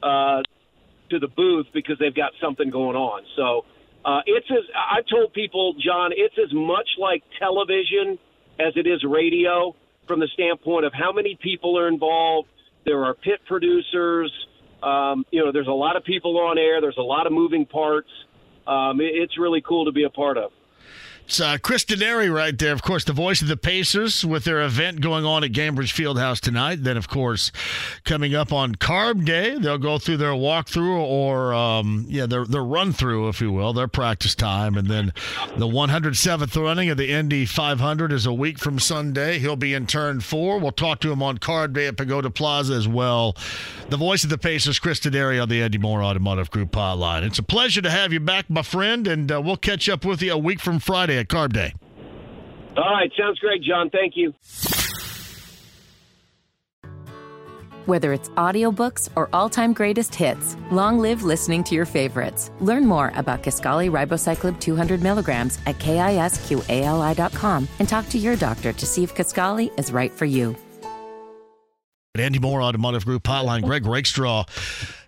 uh, 0.01 0.41
to 1.09 1.19
the 1.19 1.27
booth 1.27 1.67
because 1.73 1.97
they've 1.99 2.15
got 2.15 2.31
something 2.41 2.69
going 2.69 2.95
on. 2.95 3.23
So 3.35 3.65
uh, 4.05 4.21
it's 4.25 4.47
as 4.49 4.63
I 4.75 5.01
told 5.09 5.33
people, 5.33 5.73
John, 5.73 6.11
it's 6.15 6.35
as 6.37 6.53
much 6.53 6.87
like 6.97 7.23
television 7.39 8.17
as 8.59 8.73
it 8.75 8.87
is 8.87 9.03
radio 9.03 9.75
from 10.07 10.19
the 10.19 10.27
standpoint 10.33 10.85
of 10.85 10.93
how 10.93 11.11
many 11.11 11.37
people 11.41 11.77
are 11.77 11.87
involved. 11.87 12.49
There 12.85 13.03
are 13.03 13.13
pit 13.13 13.41
producers. 13.45 14.31
Um, 14.81 15.25
you 15.31 15.43
know, 15.43 15.51
there's 15.51 15.67
a 15.67 15.71
lot 15.71 15.97
of 15.97 16.03
people 16.03 16.37
on 16.39 16.57
air. 16.57 16.79
There's 16.79 16.97
a 16.97 17.01
lot 17.01 17.27
of 17.27 17.33
moving 17.33 17.65
parts. 17.65 18.09
Um, 18.65 19.01
it, 19.01 19.11
it's 19.13 19.37
really 19.37 19.61
cool 19.61 19.85
to 19.85 19.91
be 19.91 20.03
a 20.03 20.09
part 20.09 20.37
of. 20.37 20.51
It's 21.27 21.41
uh, 21.41 21.57
Chris 21.61 21.83
Denari 21.83 22.33
right 22.33 22.57
there, 22.57 22.71
of 22.71 22.81
course, 22.81 23.03
the 23.03 23.11
voice 23.11 23.41
of 23.41 23.49
the 23.49 23.57
Pacers 23.57 24.23
with 24.23 24.45
their 24.45 24.61
event 24.61 25.01
going 25.01 25.25
on 25.25 25.43
at 25.43 25.51
Gainbridge 25.51 25.91
Fieldhouse 25.91 26.39
tonight. 26.39 26.85
Then, 26.85 26.95
of 26.95 27.09
course, 27.09 27.51
coming 28.05 28.33
up 28.33 28.53
on 28.53 28.75
Carb 28.75 29.25
Day, 29.25 29.57
they'll 29.59 29.77
go 29.77 29.99
through 29.99 30.17
their 30.17 30.31
walkthrough 30.31 30.97
or, 30.97 31.53
um, 31.53 32.05
yeah, 32.07 32.27
their, 32.27 32.45
their 32.45 32.63
run 32.63 32.93
through, 32.93 33.27
if 33.27 33.41
you 33.41 33.51
will, 33.51 33.73
their 33.73 33.89
practice 33.89 34.35
time. 34.35 34.77
And 34.77 34.87
then 34.87 35.11
the 35.57 35.67
107th 35.67 36.63
running 36.63 36.89
of 36.89 36.95
the 36.95 37.11
Indy 37.11 37.45
500 37.45 38.13
is 38.13 38.25
a 38.25 38.31
week 38.31 38.57
from 38.57 38.79
Sunday. 38.79 39.37
He'll 39.39 39.57
be 39.57 39.73
in 39.73 39.85
turn 39.85 40.21
four. 40.21 40.59
We'll 40.59 40.71
talk 40.71 41.01
to 41.01 41.11
him 41.11 41.21
on 41.21 41.39
Carb 41.39 41.73
Day 41.73 41.87
at 41.87 41.97
Pagoda 41.97 42.29
Plaza 42.29 42.75
as 42.75 42.87
well. 42.87 43.35
The 43.89 43.97
voice 43.97 44.23
of 44.23 44.29
the 44.29 44.37
Pacers, 44.37 44.79
Chris 44.79 45.01
Denari 45.01 45.41
on 45.41 45.49
the 45.49 45.61
Andy 45.61 45.77
Moore 45.77 46.01
Automotive 46.01 46.49
Group 46.51 46.71
hotline. 46.71 47.23
It's 47.23 47.37
a 47.37 47.43
pleasure 47.43 47.81
to 47.81 47.91
have 47.91 48.13
you 48.13 48.21
back, 48.21 48.49
my 48.49 48.61
friend, 48.61 49.05
and 49.09 49.29
uh, 49.29 49.41
we'll 49.41 49.57
catch 49.57 49.89
up 49.89 50.05
with 50.05 50.21
you 50.21 50.31
a 50.31 50.37
week 50.37 50.61
from 50.61 50.79
Friday 50.79 51.16
at 51.17 51.27
Carb 51.27 51.53
Day. 51.53 51.73
All 52.77 52.93
right, 52.93 53.11
sounds 53.17 53.39
great, 53.39 53.63
John. 53.63 53.89
Thank 53.89 54.13
you. 54.15 54.33
Whether 57.87 58.11
it's 58.11 58.27
audiobooks 58.29 59.09
or 59.15 59.29
all-time 59.31 59.71
greatest 59.71 60.13
hits, 60.13 60.57
long 60.71 60.99
live 60.99 61.23
listening 61.23 61.63
to 61.63 61.75
your 61.75 61.85
favorites. 61.85 62.51
Learn 62.59 62.85
more 62.85 63.13
about 63.15 63.43
Kisqali 63.43 63.89
Ribociclib 63.89 64.59
200 64.59 65.01
milligrams 65.01 65.57
at 65.65 65.77
kisqali.com 65.77 67.67
and 67.79 67.87
talk 67.87 68.09
to 68.09 68.17
your 68.17 68.35
doctor 68.35 68.73
to 68.73 68.85
see 68.85 69.03
if 69.03 69.15
Kaskali 69.15 69.71
is 69.79 69.93
right 69.93 70.11
for 70.11 70.25
you. 70.25 70.53
Andy 72.19 72.39
Moore 72.39 72.61
Automotive 72.61 73.05
Group 73.05 73.23
hotline. 73.23 73.63
Greg 73.63 73.85
Rakestraw, 73.85 74.45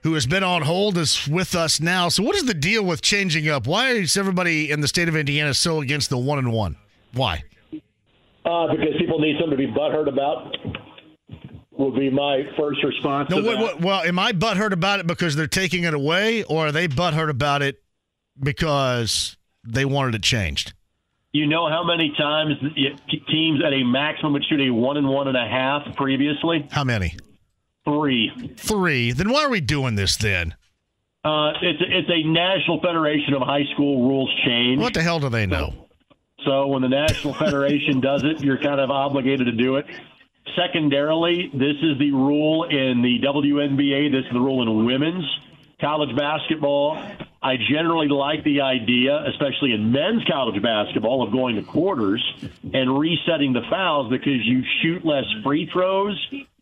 who 0.03 0.13
has 0.13 0.25
been 0.25 0.43
on 0.43 0.61
hold, 0.61 0.97
is 0.97 1.27
with 1.27 1.55
us 1.55 1.79
now. 1.79 2.09
So, 2.09 2.23
what 2.23 2.35
is 2.35 2.45
the 2.45 2.53
deal 2.53 2.83
with 2.83 3.01
changing 3.01 3.47
up? 3.49 3.67
Why 3.67 3.89
is 3.89 4.17
everybody 4.17 4.71
in 4.71 4.81
the 4.81 4.87
state 4.87 5.07
of 5.07 5.15
Indiana 5.15 5.53
so 5.53 5.81
against 5.81 6.09
the 6.09 6.17
one 6.17 6.39
and 6.39 6.51
one? 6.51 6.75
Why? 7.13 7.43
Uh, 8.45 8.67
because 8.71 8.95
people 8.97 9.19
need 9.19 9.35
something 9.39 9.57
to 9.57 9.67
be 9.67 9.71
butthurt 9.71 10.07
about. 10.07 10.55
Would 11.71 11.95
be 11.95 12.09
my 12.09 12.43
first 12.57 12.83
response. 12.83 13.29
No, 13.29 13.41
to 13.41 13.47
wait, 13.47 13.55
that. 13.57 13.75
wait, 13.75 13.81
well, 13.81 14.01
am 14.01 14.19
I 14.19 14.33
butthurt 14.33 14.73
about 14.73 14.99
it 14.99 15.07
because 15.07 15.37
they're 15.37 15.47
taking 15.47 15.85
it 15.85 15.93
away, 15.93 16.43
or 16.43 16.67
are 16.67 16.71
they 16.73 16.89
butthurt 16.89 17.29
about 17.29 17.61
it 17.61 17.81
because 18.37 19.37
they 19.65 19.85
wanted 19.85 20.15
it 20.15 20.23
changed? 20.23 20.73
You 21.31 21.45
know 21.45 21.69
how 21.69 21.83
many 21.83 22.11
times 22.17 22.53
teams 23.29 23.61
at 23.63 23.71
a 23.71 23.83
maximum 23.83 24.33
would 24.33 24.43
shoot 24.49 24.61
a 24.61 24.71
one 24.71 24.97
and 24.97 25.07
one 25.07 25.27
and 25.27 25.37
a 25.37 25.47
half 25.47 25.95
previously? 25.95 26.67
How 26.71 26.83
many? 26.83 27.15
Three. 27.85 28.55
Three. 28.57 29.11
Then 29.11 29.29
why 29.29 29.43
are 29.43 29.49
we 29.49 29.61
doing 29.61 29.95
this 29.95 30.17
then? 30.17 30.55
Uh, 31.23 31.51
it's 31.61 31.81
it's 31.81 32.09
a 32.09 32.23
National 32.27 32.79
Federation 32.81 33.33
of 33.33 33.41
High 33.41 33.65
School 33.73 34.07
rules 34.07 34.33
change. 34.45 34.79
What 34.79 34.93
the 34.93 35.03
hell 35.03 35.19
do 35.19 35.29
they 35.29 35.45
know? 35.45 35.87
So 36.45 36.67
when 36.67 36.81
the 36.81 36.89
National 36.89 37.33
Federation 37.33 37.99
does 38.01 38.23
it, 38.23 38.41
you're 38.41 38.57
kind 38.57 38.79
of 38.79 38.89
obligated 38.89 39.45
to 39.47 39.51
do 39.51 39.75
it. 39.75 39.85
Secondarily, 40.55 41.51
this 41.53 41.75
is 41.83 41.99
the 41.99 42.11
rule 42.11 42.63
in 42.63 43.01
the 43.03 43.19
WNBA. 43.23 44.11
This 44.11 44.25
is 44.25 44.33
the 44.33 44.39
rule 44.39 44.63
in 44.63 44.85
women's 44.85 45.25
college 45.79 46.15
basketball. 46.15 46.95
I 47.41 47.55
generally 47.55 48.09
like 48.09 48.43
the 48.43 48.61
idea, 48.61 49.23
especially 49.27 49.71
in 49.71 49.91
men's 49.91 50.23
college 50.25 50.61
basketball, 50.61 51.23
of 51.23 51.31
going 51.31 51.55
to 51.55 51.61
quarters 51.63 52.21
and 52.73 52.99
resetting 52.99 53.53
the 53.53 53.61
fouls 53.69 54.09
because 54.09 54.45
you 54.45 54.63
shoot 54.81 55.05
less 55.05 55.25
free 55.43 55.69
throws 55.71 56.17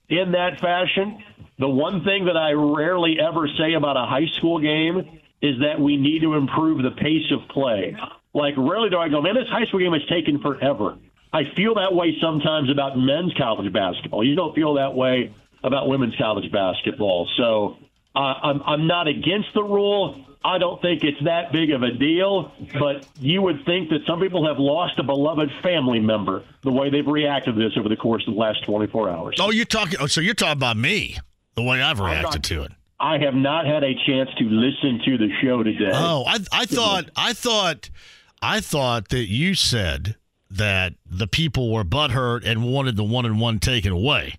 in 0.09 0.33
that 0.33 0.59
fashion. 0.61 1.23
The 1.57 1.67
one 1.67 2.03
thing 2.03 2.25
that 2.25 2.37
I 2.37 2.51
rarely 2.51 3.17
ever 3.19 3.47
say 3.57 3.73
about 3.73 3.97
a 3.97 4.05
high 4.05 4.27
school 4.37 4.59
game 4.59 5.19
is 5.41 5.59
that 5.61 5.79
we 5.79 5.97
need 5.97 6.21
to 6.21 6.35
improve 6.35 6.83
the 6.83 6.91
pace 6.91 7.31
of 7.31 7.47
play. 7.49 7.95
Like, 8.33 8.53
rarely 8.55 8.91
do 8.91 8.97
I 8.97 9.09
go, 9.09 9.21
man, 9.21 9.33
this 9.33 9.49
high 9.49 9.65
school 9.65 9.79
game 9.79 9.95
is 9.95 10.03
taking 10.09 10.39
forever. 10.39 10.97
I 11.33 11.43
feel 11.55 11.75
that 11.75 11.93
way 11.93 12.15
sometimes 12.21 12.69
about 12.69 12.97
men's 12.97 13.33
college 13.33 13.71
basketball. 13.73 14.23
You 14.23 14.35
don't 14.35 14.53
feel 14.53 14.75
that 14.75 14.93
way 14.93 15.33
about 15.63 15.87
women's 15.89 16.15
college 16.17 16.51
basketball. 16.51 17.27
So 17.35 17.77
uh, 18.15 18.19
I'm, 18.19 18.61
I'm 18.61 18.87
not 18.87 19.07
against 19.07 19.49
the 19.55 19.63
rule. 19.63 20.23
I 20.47 20.59
don't 20.59 20.81
think 20.81 21.03
it's 21.03 21.21
that 21.25 21.51
big 21.51 21.71
of 21.71 21.83
a 21.83 21.91
deal, 21.91 22.53
but 22.79 23.05
you 23.19 23.41
would 23.41 23.65
think 23.65 23.89
that 23.89 24.05
some 24.07 24.21
people 24.21 24.47
have 24.47 24.59
lost 24.59 24.97
a 24.97 25.03
beloved 25.03 25.51
family 25.61 25.99
member 25.99 26.45
the 26.63 26.71
way 26.71 26.89
they've 26.89 27.05
reacted 27.05 27.55
to 27.55 27.61
this 27.61 27.77
over 27.77 27.89
the 27.89 27.97
course 27.97 28.25
of 28.25 28.33
the 28.33 28.39
last 28.39 28.63
24 28.63 29.09
hours. 29.09 29.35
Oh, 29.41 29.51
you're 29.51 29.65
talking. 29.65 29.99
Oh, 29.99 30.07
so 30.07 30.21
you're 30.21 30.33
talking 30.33 30.53
about 30.53 30.77
me, 30.77 31.17
the 31.55 31.63
way 31.63 31.81
I've 31.81 31.99
reacted 31.99 32.45
to 32.45 32.63
it. 32.63 32.71
I 32.97 33.17
have 33.17 33.33
not 33.33 33.65
had 33.65 33.83
a 33.83 33.93
chance 34.07 34.29
to 34.37 34.45
listen 34.45 35.01
to 35.03 35.17
the 35.17 35.29
show 35.41 35.63
today. 35.63 35.91
Oh, 35.93 36.23
I, 36.25 36.39
I 36.53 36.65
thought, 36.65 37.09
I 37.17 37.33
thought, 37.33 37.89
I 38.41 38.61
thought 38.61 39.09
that 39.09 39.27
you 39.27 39.53
said 39.53 40.15
that 40.49 40.93
the 41.05 41.27
people 41.27 41.73
were 41.73 41.83
butthurt 41.83 42.45
and 42.45 42.63
wanted 42.63 42.95
the 42.95 43.03
one 43.03 43.25
and 43.25 43.41
one 43.41 43.59
taken 43.59 43.91
away. 43.91 44.35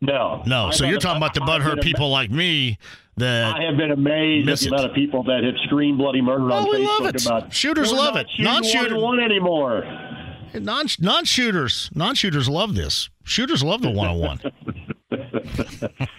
no. 0.00 0.44
No, 0.46 0.66
I 0.68 0.70
so 0.70 0.86
you're 0.86 1.00
talking 1.00 1.16
about 1.16 1.34
the 1.34 1.40
butthurt 1.40 1.82
people 1.82 2.10
like 2.10 2.30
me 2.30 2.78
that 3.18 3.56
I 3.56 3.62
have 3.64 3.76
been 3.76 3.90
amazed 3.92 4.48
at 4.48 4.58
the 4.58 4.66
it. 4.66 4.72
amount 4.72 4.90
of 4.90 4.94
people 4.94 5.22
that 5.24 5.42
have 5.44 5.54
screamed 5.64 5.98
bloody 5.98 6.20
murder 6.20 6.44
on 6.52 6.66
Oh, 6.66 6.70
we 6.70 6.78
Facebook 6.84 7.00
love 7.00 7.14
it. 7.14 7.26
about 7.26 7.52
Shooters 7.54 7.92
love 7.92 8.14
not 8.14 8.24
it. 8.24 8.30
shooting 8.30 8.44
Non-shooter- 8.44 8.98
one, 8.98 9.20
anymore. 9.20 9.84
non 10.54 10.86
non 11.00 11.24
shooters 11.24 11.90
non 11.94 12.14
shooters 12.14 12.48
love 12.48 12.74
this. 12.74 13.08
Shooters 13.24 13.62
love 13.62 13.82
the 13.82 13.90
one 13.90 14.08
on 14.08 14.18
one. 14.18 14.40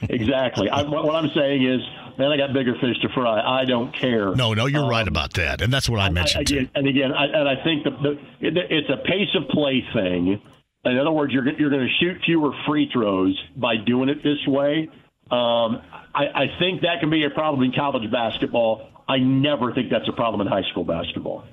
Exactly. 0.09 0.69
I, 0.69 0.83
what, 0.83 1.05
what 1.05 1.15
I'm 1.15 1.29
saying 1.35 1.63
is, 1.65 1.79
man, 2.17 2.31
I 2.31 2.37
got 2.37 2.53
bigger 2.53 2.73
fish 2.81 2.97
to 3.01 3.09
fry. 3.13 3.41
I 3.41 3.65
don't 3.65 3.93
care. 3.95 4.33
No, 4.35 4.53
no, 4.53 4.65
you're 4.65 4.87
right 4.87 5.07
about 5.07 5.33
that, 5.33 5.61
and 5.61 5.71
that's 5.71 5.89
what 5.89 5.99
I 5.99 6.09
mentioned 6.09 6.39
I, 6.49 6.51
again, 6.53 6.71
and 6.75 6.87
again, 6.87 7.11
I, 7.13 7.25
and 7.25 7.47
I 7.49 7.63
think 7.63 7.83
the, 7.83 7.91
the 7.91 8.11
it, 8.47 8.57
it's 8.69 8.89
a 8.89 8.97
pace 9.07 9.29
of 9.35 9.47
play 9.49 9.83
thing. 9.93 10.41
In 10.85 10.97
other 10.97 11.11
words, 11.11 11.33
you're 11.33 11.47
you're 11.59 11.69
going 11.69 11.85
to 11.87 11.93
shoot 11.99 12.17
fewer 12.25 12.51
free 12.67 12.89
throws 12.91 13.37
by 13.57 13.75
doing 13.77 14.09
it 14.09 14.23
this 14.23 14.39
way. 14.47 14.89
Um, 15.31 15.81
I, 16.18 16.43
I 16.43 16.47
think 16.59 16.82
that 16.82 16.99
can 16.99 17.09
be 17.11 17.24
a 17.26 17.30
problem 17.30 17.63
in 17.63 17.72
college 17.72 18.09
basketball. 18.11 18.89
I 19.07 19.20
never 19.20 19.72
think 19.74 19.89
that's 19.89 20.07
a 20.09 20.11
problem 20.13 20.41
in 20.41 20.47
high 20.47 20.68
school 20.72 20.84
basketball. 20.84 21.45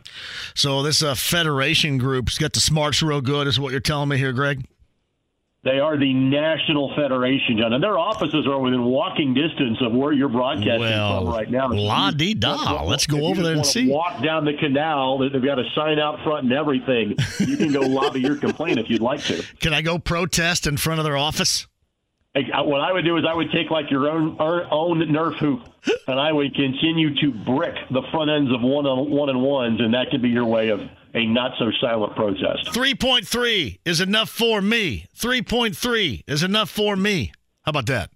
So 0.55 0.83
this 0.83 1.03
uh, 1.03 1.15
federation 1.15 1.99
group's 1.99 2.39
got 2.39 2.53
the 2.55 2.61
smarts 2.61 3.03
real 3.03 3.21
good, 3.21 3.47
is 3.47 3.61
what 3.61 3.71
you're 3.73 3.81
telling 3.81 4.09
me 4.09 4.17
here, 4.17 4.33
Greg. 4.33 4.65
They 5.65 5.79
are 5.79 5.97
the 5.97 6.13
National 6.13 6.95
Federation, 6.95 7.57
John, 7.59 7.73
and 7.73 7.83
their 7.83 7.99
offices 7.99 8.47
are 8.47 8.59
within 8.59 8.85
walking 8.85 9.33
distance 9.33 9.79
of 9.81 9.93
where 9.93 10.13
you're 10.13 10.29
broadcasting 10.29 10.79
Well, 10.81 11.25
from 11.25 11.33
right 11.33 11.51
now. 11.51 11.69
la-di-da. 11.73 12.83
Let's 12.83 13.07
go 13.07 13.17
If 13.17 13.23
you 13.23 13.29
over 13.31 13.43
there 13.43 13.55
and 13.55 13.65
see. 13.65 13.89
Walk 13.89 14.23
down 14.23 14.45
the 14.45 14.53
canal. 14.55 15.19
They've 15.19 15.43
got 15.43 15.59
a 15.59 15.65
sign 15.75 15.99
out 15.99 16.23
front 16.23 16.45
and 16.45 16.53
everything. 16.53 17.17
You 17.39 17.57
can 17.57 17.73
go 17.73 17.81
lobby 17.81 18.21
your 18.21 18.37
complaint 18.37 18.79
if 18.79 18.91
you'd 18.91 19.01
like 19.01 19.23
to. 19.25 19.43
Can 19.61 19.73
I 19.73 19.81
go 19.81 19.99
protest 19.99 20.67
in 20.67 20.77
front 20.77 21.01
of 21.01 21.05
their 21.05 21.17
office? 21.17 21.67
What 22.35 22.81
I 22.81 22.93
would 22.93 23.05
do 23.05 23.17
is 23.17 23.25
I 23.29 23.35
would 23.35 23.51
take 23.53 23.71
like 23.71 23.91
your 23.91 24.09
own 24.09 24.37
own 24.41 25.01
Nerf 25.09 25.35
hoop, 25.39 25.63
and 26.09 26.19
I 26.19 26.33
would 26.33 26.55
continue 26.55 27.15
to 27.21 27.31
brick 27.31 27.75
the 27.91 28.03
front 28.11 28.31
ends 28.31 28.53
of 28.53 28.61
one 28.61 28.87
on 28.87 29.11
one 29.11 29.29
and 29.29 29.41
ones, 29.41 29.81
and 29.81 29.95
that 29.95 30.11
could 30.11 30.23
be 30.23 30.31
your 30.31 30.45
way 30.45 30.69
of 30.69 30.81
a 31.15 31.27
not 31.27 31.53
so 31.59 31.71
silent 31.81 32.17
protest. 32.17 32.73
Three 32.73 32.95
point 32.95 33.27
three 33.27 33.79
is 33.85 34.01
enough 34.01 34.31
for 34.31 34.61
me. 34.61 35.07
Three 35.15 35.43
point 35.43 35.77
three 35.77 36.25
is 36.27 36.43
enough 36.43 36.71
for 36.71 36.97
me. 36.97 37.33
How 37.63 37.71
about 37.71 37.87
that? 37.87 38.11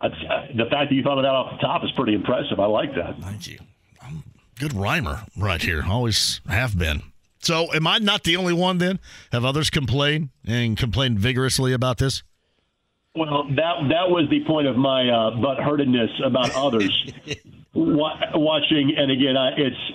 The 0.00 0.64
fact 0.68 0.90
that 0.90 0.92
you 0.92 1.04
thought 1.04 1.18
of 1.18 1.22
that 1.22 1.30
off 1.30 1.52
the 1.52 1.58
top 1.58 1.84
is 1.84 1.90
pretty 1.92 2.14
impressive. 2.14 2.58
I 2.58 2.66
like 2.66 2.92
that. 2.96 3.20
Thank 3.20 3.46
you. 3.46 3.58
I'm 4.04 4.24
good 4.58 4.74
rhymer 4.74 5.22
right 5.36 5.62
here. 5.62 5.84
Always 5.88 6.40
have 6.48 6.76
been. 6.76 7.02
So, 7.38 7.72
am 7.72 7.86
I 7.86 7.98
not 7.98 8.24
the 8.24 8.36
only 8.36 8.52
one 8.52 8.78
then? 8.78 8.98
Have 9.30 9.44
others 9.44 9.70
complained 9.70 10.30
and 10.44 10.76
complained 10.76 11.20
vigorously 11.20 11.72
about 11.72 11.98
this? 11.98 12.24
Well, 13.14 13.44
that 13.56 13.74
that 13.90 14.08
was 14.08 14.28
the 14.30 14.44
point 14.46 14.66
of 14.66 14.76
my 14.76 15.08
uh, 15.08 15.30
butt 15.40 15.58
hurtedness 15.58 16.10
about 16.24 16.50
others 16.56 17.12
watching. 17.74 18.94
And 18.96 19.10
again, 19.10 19.36
I, 19.36 19.52
it's 19.56 19.92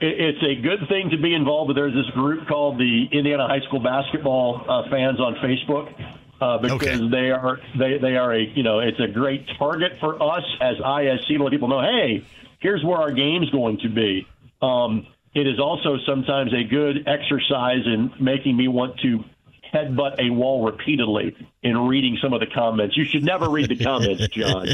it's 0.00 0.42
a 0.42 0.60
good 0.60 0.88
thing 0.88 1.10
to 1.10 1.16
be 1.16 1.32
involved. 1.34 1.68
But 1.68 1.74
there's 1.74 1.94
this 1.94 2.10
group 2.14 2.48
called 2.48 2.78
the 2.78 3.06
Indiana 3.12 3.46
High 3.46 3.60
School 3.66 3.80
Basketball 3.80 4.64
uh, 4.68 4.90
Fans 4.90 5.20
on 5.20 5.34
Facebook. 5.36 5.92
Uh, 6.38 6.58
because 6.58 7.00
okay. 7.00 7.08
they 7.08 7.30
are 7.30 7.58
they, 7.78 7.96
they 7.96 8.14
are 8.14 8.34
a 8.34 8.42
you 8.54 8.62
know 8.62 8.80
it's 8.80 9.00
a 9.00 9.08
great 9.08 9.46
target 9.58 9.92
for 10.00 10.22
us 10.22 10.44
as 10.60 10.76
ISC 10.76 11.28
to 11.28 11.42
let 11.42 11.50
people 11.50 11.68
know 11.68 11.80
hey 11.80 12.26
here's 12.58 12.84
where 12.84 12.98
our 12.98 13.12
game's 13.12 13.48
going 13.50 13.78
to 13.78 13.88
be. 13.88 14.26
Um, 14.60 15.06
it 15.34 15.46
is 15.46 15.58
also 15.60 15.98
sometimes 16.06 16.52
a 16.52 16.64
good 16.64 17.06
exercise 17.06 17.86
in 17.86 18.10
making 18.20 18.56
me 18.56 18.68
want 18.68 18.98
to 19.00 19.24
headbutt 19.72 20.18
a 20.18 20.30
wall 20.30 20.64
repeatedly 20.64 21.36
in 21.62 21.78
reading 21.86 22.18
some 22.22 22.32
of 22.32 22.40
the 22.40 22.46
comments. 22.46 22.96
You 22.96 23.04
should 23.04 23.24
never 23.24 23.48
read 23.48 23.68
the 23.68 23.76
comments, 23.76 24.28
John. 24.28 24.68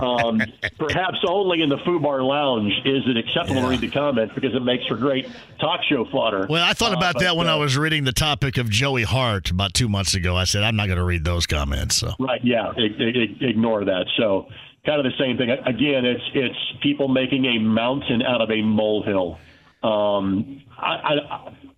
Um, 0.00 0.40
perhaps 0.78 1.18
only 1.26 1.62
in 1.62 1.68
the 1.68 1.76
Fubar 1.78 2.26
Lounge 2.26 2.72
is 2.84 3.02
it 3.06 3.16
acceptable 3.16 3.56
yeah. 3.56 3.62
to 3.62 3.68
read 3.68 3.80
the 3.80 3.90
comments 3.90 4.34
because 4.34 4.54
it 4.54 4.62
makes 4.62 4.86
for 4.86 4.96
great 4.96 5.28
talk 5.60 5.80
show 5.82 6.04
fodder. 6.06 6.46
Well, 6.48 6.64
I 6.64 6.72
thought 6.72 6.92
about 6.92 7.16
uh, 7.16 7.20
that 7.20 7.36
when 7.36 7.48
uh, 7.48 7.54
I 7.54 7.56
was 7.56 7.76
reading 7.76 8.04
the 8.04 8.12
topic 8.12 8.58
of 8.58 8.70
Joey 8.70 9.02
Hart 9.02 9.50
about 9.50 9.74
two 9.74 9.88
months 9.88 10.14
ago. 10.14 10.36
I 10.36 10.44
said 10.44 10.62
I'm 10.62 10.76
not 10.76 10.86
going 10.86 10.98
to 10.98 11.04
read 11.04 11.24
those 11.24 11.46
comments. 11.46 11.96
So 11.96 12.12
right, 12.18 12.40
yeah, 12.44 12.68
I, 12.76 12.80
I, 12.80 13.44
ignore 13.44 13.84
that. 13.84 14.06
So 14.16 14.48
kind 14.86 15.04
of 15.04 15.10
the 15.10 15.18
same 15.18 15.36
thing. 15.36 15.50
Again, 15.50 16.04
it's 16.04 16.22
it's 16.34 16.58
people 16.82 17.08
making 17.08 17.44
a 17.44 17.58
mountain 17.58 18.22
out 18.22 18.40
of 18.40 18.50
a 18.50 18.62
molehill. 18.62 19.38
Um, 19.82 20.62
I, 20.76 21.14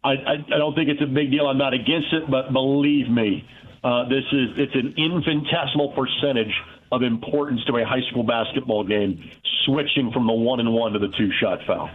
I, 0.03 0.11
I, 0.11 0.13
I 0.55 0.59
don't 0.59 0.75
think 0.75 0.89
it's 0.89 1.03
a 1.03 1.07
big 1.07 1.31
deal. 1.31 1.47
I'm 1.47 1.59
not 1.59 1.75
against 1.75 2.13
it, 2.13 2.31
but 2.31 2.53
believe 2.53 3.09
me, 3.11 3.47
uh, 3.85 4.09
this 4.09 4.25
is 4.33 4.49
it's 4.57 4.75
an 4.75 4.95
infinitesimal 4.97 5.93
percentage 5.93 6.53
of 6.93 7.03
importance 7.03 7.61
to 7.67 7.77
a 7.77 7.85
high 7.85 8.03
school 8.11 8.25
basketball 8.25 8.85
game, 8.85 9.31
switching 9.65 10.11
from 10.13 10.27
the 10.27 10.33
one 10.33 10.61
and 10.61 10.73
one 10.73 10.93
to 10.93 10.99
the 10.99 11.09
two 11.17 11.31
shot 11.41 11.59
foul. 11.67 11.91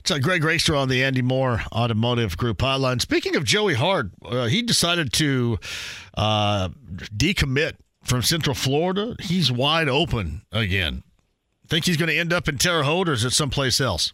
It's 0.00 0.10
a 0.10 0.20
Greg 0.20 0.44
Racer 0.44 0.74
on 0.74 0.88
the 0.88 1.02
Andy 1.04 1.22
Moore 1.22 1.62
Automotive 1.72 2.36
Group 2.36 2.58
hotline. 2.58 3.00
Speaking 3.00 3.36
of 3.36 3.44
Joey 3.44 3.74
Hart, 3.74 4.10
uh, 4.24 4.46
he 4.46 4.62
decided 4.62 5.12
to 5.14 5.58
uh, 6.16 6.70
decommit 7.16 7.74
from 8.02 8.22
Central 8.22 8.54
Florida. 8.54 9.16
He's 9.20 9.52
wide 9.52 9.88
open 9.88 10.42
again. 10.52 11.02
Think 11.68 11.84
he's 11.84 11.96
going 11.96 12.08
to 12.08 12.16
end 12.16 12.32
up 12.32 12.48
in 12.48 12.58
Terre 12.58 12.82
Haute, 12.82 13.08
or 13.08 13.12
is 13.12 13.24
it 13.24 13.30
someplace 13.30 13.80
else? 13.80 14.12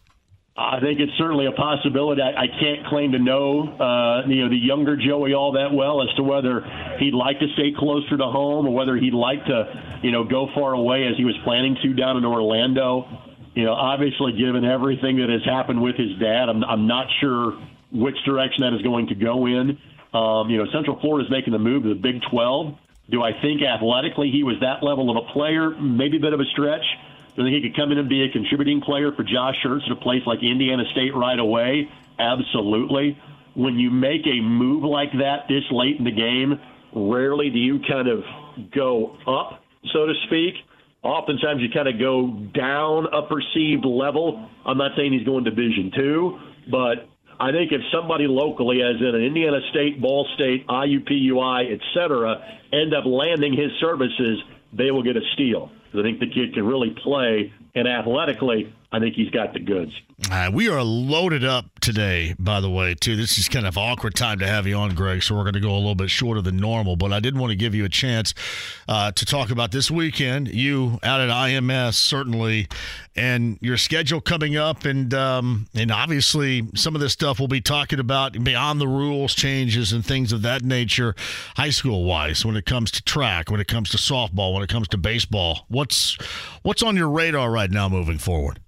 I 0.57 0.79
think 0.79 0.99
it's 0.99 1.13
certainly 1.19 1.45
a 1.45 1.51
possibility. 1.51 2.19
I, 2.19 2.45
I 2.45 2.47
can't 2.47 2.87
claim 2.87 3.11
to 3.11 3.19
know, 3.19 3.69
uh, 3.77 4.27
you 4.27 4.41
know, 4.41 4.49
the 4.49 4.57
younger 4.57 4.97
Joey 4.97 5.35
all 5.35 5.51
that 5.51 5.71
well 5.71 6.01
as 6.01 6.09
to 6.15 6.23
whether 6.23 6.65
he'd 6.97 7.13
like 7.13 7.37
to 7.39 7.47
stay 7.53 7.73
closer 7.77 8.17
to 8.17 8.25
home 8.25 8.65
or 8.65 8.73
whether 8.73 8.95
he'd 8.95 9.13
like 9.13 9.45
to, 9.45 9.99
you 10.01 10.11
know, 10.11 10.23
go 10.23 10.47
far 10.55 10.73
away 10.73 11.05
as 11.05 11.15
he 11.15 11.25
was 11.25 11.35
planning 11.43 11.77
to 11.83 11.93
down 11.93 12.17
in 12.17 12.25
Orlando. 12.25 13.05
You 13.53 13.65
know, 13.65 13.73
obviously, 13.73 14.33
given 14.33 14.65
everything 14.65 15.17
that 15.17 15.29
has 15.29 15.45
happened 15.45 15.79
with 15.79 15.95
his 15.95 16.17
dad, 16.19 16.49
I'm, 16.49 16.63
I'm 16.63 16.87
not 16.87 17.05
sure 17.21 17.53
which 17.91 18.17
direction 18.25 18.63
that 18.63 18.73
is 18.73 18.81
going 18.81 19.07
to 19.07 19.15
go 19.15 19.45
in. 19.45 19.77
Um, 20.11 20.49
you 20.49 20.57
know, 20.57 20.65
Central 20.73 20.99
Florida 20.99 21.25
is 21.27 21.31
making 21.31 21.53
the 21.53 21.59
move 21.59 21.83
to 21.83 21.89
the 21.89 22.01
Big 22.01 22.21
12. 22.31 22.73
Do 23.11 23.21
I 23.21 23.31
think 23.41 23.61
athletically 23.61 24.31
he 24.31 24.43
was 24.43 24.55
that 24.61 24.81
level 24.81 25.11
of 25.11 25.23
a 25.23 25.33
player? 25.33 25.69
Maybe 25.79 26.17
a 26.17 26.19
bit 26.19 26.33
of 26.33 26.39
a 26.39 26.45
stretch. 26.51 26.83
Do 27.37 27.43
I 27.43 27.45
think 27.45 27.63
he 27.63 27.69
could 27.69 27.77
come 27.77 27.91
in 27.91 27.99
and 27.99 28.09
be 28.09 28.23
a 28.23 28.29
contributing 28.29 28.81
player 28.81 29.11
for 29.11 29.23
Josh 29.23 29.61
Schertz 29.63 29.85
at 29.85 29.91
a 29.91 29.95
place 29.95 30.23
like 30.25 30.39
Indiana 30.41 30.83
State 30.91 31.15
right 31.15 31.37
away? 31.37 31.87
Absolutely. 32.17 33.15
When 33.53 33.77
you 33.77 33.91
make 33.91 34.25
a 34.25 34.41
move 34.41 34.83
like 34.83 35.11
that 35.19 35.47
this 35.47 35.63
late 35.69 35.97
in 35.97 36.03
the 36.03 36.11
game, 36.11 36.59
rarely 36.95 37.51
do 37.51 37.59
you 37.59 37.79
kind 37.87 38.07
of 38.07 38.23
go 38.73 39.15
up, 39.27 39.61
so 39.93 40.07
to 40.07 40.13
speak. 40.25 40.55
Oftentimes 41.03 41.61
you 41.61 41.69
kind 41.69 41.87
of 41.87 41.99
go 41.99 42.31
down 42.55 43.05
a 43.13 43.21
perceived 43.27 43.85
level. 43.85 44.49
I'm 44.65 44.79
not 44.79 44.91
saying 44.97 45.13
he's 45.13 45.23
going 45.23 45.43
to 45.43 45.51
Division 45.51 45.91
two, 45.95 46.39
but 46.71 47.07
I 47.39 47.51
think 47.51 47.71
if 47.71 47.81
somebody 47.93 48.25
locally, 48.25 48.81
as 48.81 48.99
in 48.99 49.13
an 49.13 49.21
Indiana 49.21 49.59
State, 49.69 50.01
Ball 50.01 50.27
State, 50.33 50.65
IUPUI, 50.67 51.71
et 51.71 51.81
cetera, 51.93 52.43
end 52.73 52.95
up 52.95 53.05
landing 53.05 53.53
his 53.53 53.71
services, 53.79 54.41
they 54.73 54.89
will 54.89 55.03
get 55.03 55.15
a 55.15 55.21
steal. 55.33 55.71
I 55.97 56.03
think 56.03 56.19
the 56.19 56.29
kid 56.29 56.53
can 56.53 56.65
really 56.65 56.95
play, 57.03 57.51
and 57.75 57.87
athletically, 57.87 58.73
I 58.89 58.99
think 58.99 59.15
he's 59.15 59.29
got 59.29 59.53
the 59.53 59.59
goods. 59.59 59.91
Uh, 60.31 60.49
we 60.51 60.69
are 60.69 60.81
loaded 60.81 61.43
up 61.43 61.65
today, 61.81 62.33
by 62.39 62.61
the 62.61 62.69
way, 62.69 62.95
too. 62.95 63.17
This 63.17 63.37
is 63.37 63.49
kind 63.49 63.67
of 63.67 63.77
awkward 63.77 64.15
time 64.15 64.39
to 64.39 64.47
have 64.47 64.65
you 64.65 64.75
on, 64.75 64.95
Greg, 64.95 65.21
so 65.23 65.35
we're 65.35 65.43
going 65.43 65.55
to 65.55 65.59
go 65.59 65.73
a 65.73 65.77
little 65.77 65.93
bit 65.93 66.09
shorter 66.09 66.41
than 66.41 66.55
normal. 66.55 66.95
But 66.95 67.11
I 67.11 67.19
did 67.19 67.37
want 67.37 67.51
to 67.51 67.57
give 67.57 67.75
you 67.75 67.83
a 67.83 67.89
chance 67.89 68.33
uh, 68.87 69.11
to 69.11 69.25
talk 69.25 69.51
about 69.51 69.71
this 69.71 69.91
weekend. 69.91 70.47
You 70.47 70.99
out 71.03 71.19
at 71.19 71.29
IMS, 71.29 71.95
certainly, 71.95 72.69
and 73.13 73.57
your 73.61 73.75
schedule 73.75 74.21
coming 74.21 74.55
up, 74.55 74.85
and 74.85 75.13
um, 75.13 75.67
and 75.75 75.91
obviously 75.91 76.65
some 76.73 76.95
of 76.95 77.01
this 77.01 77.11
stuff 77.11 77.39
we'll 77.39 77.49
be 77.49 77.59
talking 77.59 77.99
about 77.99 78.41
beyond 78.41 78.79
the 78.79 78.87
rules 78.87 79.35
changes 79.35 79.91
and 79.91 80.05
things 80.05 80.31
of 80.31 80.43
that 80.43 80.63
nature, 80.63 81.13
high 81.57 81.71
school 81.71 82.05
wise. 82.05 82.45
When 82.45 82.55
it 82.55 82.65
comes 82.65 82.91
to 82.91 83.03
track, 83.03 83.51
when 83.51 83.59
it 83.59 83.67
comes 83.67 83.89
to 83.89 83.97
softball, 83.97 84.53
when 84.53 84.63
it 84.63 84.69
comes 84.69 84.87
to 84.89 84.97
baseball, 84.97 85.65
what's 85.67 86.17
what's 86.63 86.81
on 86.81 86.95
your 86.95 87.09
radar 87.09 87.51
right 87.51 87.69
now 87.69 87.89
moving 87.89 88.17
forward? 88.17 88.61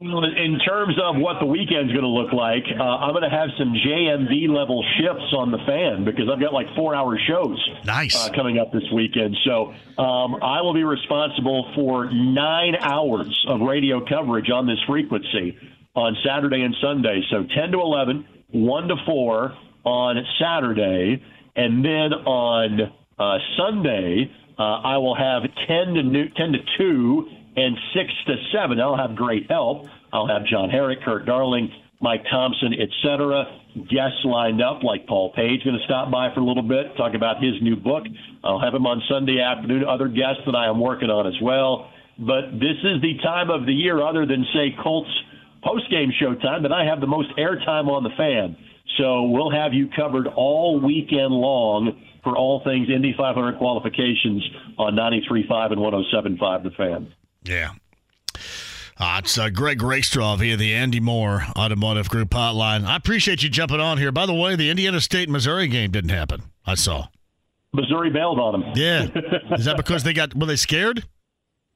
Well, 0.00 0.22
in 0.22 0.60
terms 0.60 0.94
of 1.02 1.16
what 1.16 1.40
the 1.40 1.46
weekend's 1.46 1.90
going 1.90 2.04
to 2.04 2.06
look 2.06 2.32
like, 2.32 2.62
uh, 2.70 2.82
I'm 2.84 3.10
going 3.10 3.28
to 3.28 3.36
have 3.36 3.48
some 3.58 3.74
JMV 3.74 4.48
level 4.48 4.84
shifts 4.96 5.34
on 5.36 5.50
the 5.50 5.58
fan 5.66 6.04
because 6.04 6.30
I've 6.32 6.38
got 6.38 6.52
like 6.52 6.68
four 6.76 6.94
hour 6.94 7.18
shows 7.26 7.58
nice. 7.84 8.14
Uh, 8.14 8.30
coming 8.30 8.58
up 8.58 8.70
this 8.70 8.84
weekend. 8.94 9.36
So 9.44 9.74
um, 10.00 10.36
I 10.40 10.62
will 10.62 10.72
be 10.72 10.84
responsible 10.84 11.72
for 11.74 12.08
nine 12.12 12.76
hours 12.80 13.44
of 13.48 13.60
radio 13.60 13.98
coverage 14.06 14.50
on 14.50 14.68
this 14.68 14.78
frequency 14.86 15.58
on 15.96 16.16
Saturday 16.24 16.62
and 16.62 16.76
Sunday. 16.80 17.20
So 17.28 17.42
10 17.42 17.72
to 17.72 17.80
11, 17.80 18.24
1 18.52 18.88
to 18.88 18.94
4 19.04 19.56
on 19.82 20.16
Saturday, 20.40 21.20
and 21.56 21.84
then 21.84 22.12
on 22.24 22.92
uh, 23.18 23.38
Sunday, 23.56 24.30
uh, 24.56 24.62
I 24.62 24.98
will 24.98 25.16
have 25.16 25.42
10 25.42 25.94
to 25.94 26.28
10 26.36 26.52
to 26.52 26.58
2 26.78 27.30
and 27.58 27.76
six 27.92 28.12
to 28.26 28.36
seven. 28.52 28.80
I'll 28.80 28.96
have 28.96 29.16
great 29.16 29.50
help. 29.50 29.86
I'll 30.12 30.28
have 30.28 30.46
John 30.46 30.70
Herrick, 30.70 31.02
Kurt 31.04 31.26
Darling, 31.26 31.70
Mike 32.00 32.22
Thompson, 32.30 32.72
etc. 32.72 33.44
Guests 33.90 34.22
lined 34.24 34.62
up 34.62 34.84
like 34.84 35.06
Paul 35.06 35.32
Page 35.34 35.64
going 35.64 35.76
to 35.76 35.84
stop 35.84 36.10
by 36.10 36.32
for 36.32 36.40
a 36.40 36.44
little 36.44 36.62
bit, 36.62 36.96
talk 36.96 37.14
about 37.14 37.42
his 37.42 37.54
new 37.60 37.74
book. 37.74 38.04
I'll 38.44 38.60
have 38.60 38.74
him 38.74 38.86
on 38.86 39.02
Sunday 39.10 39.40
afternoon. 39.40 39.84
Other 39.84 40.06
guests 40.06 40.42
that 40.46 40.54
I 40.54 40.68
am 40.68 40.78
working 40.78 41.10
on 41.10 41.26
as 41.26 41.34
well. 41.42 41.90
But 42.18 42.54
this 42.54 42.78
is 42.82 43.02
the 43.02 43.18
time 43.22 43.50
of 43.50 43.66
the 43.66 43.74
year, 43.74 44.02
other 44.02 44.24
than 44.24 44.46
say 44.54 44.74
Colts 44.82 45.10
post-game 45.62 46.12
showtime, 46.22 46.62
that 46.62 46.72
I 46.72 46.84
have 46.84 47.00
the 47.00 47.06
most 47.06 47.30
airtime 47.36 47.88
on 47.88 48.04
the 48.04 48.14
fan. 48.16 48.56
So 48.98 49.24
we'll 49.24 49.50
have 49.50 49.74
you 49.74 49.88
covered 49.94 50.26
all 50.26 50.80
weekend 50.80 51.34
long 51.34 52.00
for 52.24 52.36
all 52.36 52.62
things 52.64 52.88
Indy 52.88 53.14
500 53.16 53.58
qualifications 53.58 54.42
on 54.78 54.94
93.5 54.94 55.72
and 55.72 56.38
107.5 56.38 56.62
The 56.62 56.70
Fan. 56.70 57.12
Yeah. 57.42 57.72
Uh, 59.00 59.20
it's 59.22 59.38
uh, 59.38 59.48
Greg 59.48 59.80
Rakestraw 59.80 60.36
via 60.36 60.56
the 60.56 60.74
Andy 60.74 60.98
Moore 60.98 61.44
Automotive 61.56 62.08
Group 62.08 62.30
hotline. 62.30 62.84
I 62.84 62.96
appreciate 62.96 63.42
you 63.44 63.48
jumping 63.48 63.78
on 63.80 63.98
here. 63.98 64.10
By 64.10 64.26
the 64.26 64.34
way, 64.34 64.56
the 64.56 64.70
Indiana 64.70 65.00
State 65.00 65.28
Missouri 65.28 65.68
game 65.68 65.92
didn't 65.92 66.10
happen. 66.10 66.42
I 66.66 66.74
saw. 66.74 67.06
Missouri 67.72 68.10
bailed 68.10 68.40
on 68.40 68.60
them. 68.60 68.72
Yeah. 68.74 69.06
Is 69.56 69.66
that 69.66 69.76
because 69.76 70.02
they 70.02 70.12
got 70.12 70.34
were 70.34 70.46
they 70.46 70.56
scared? 70.56 71.04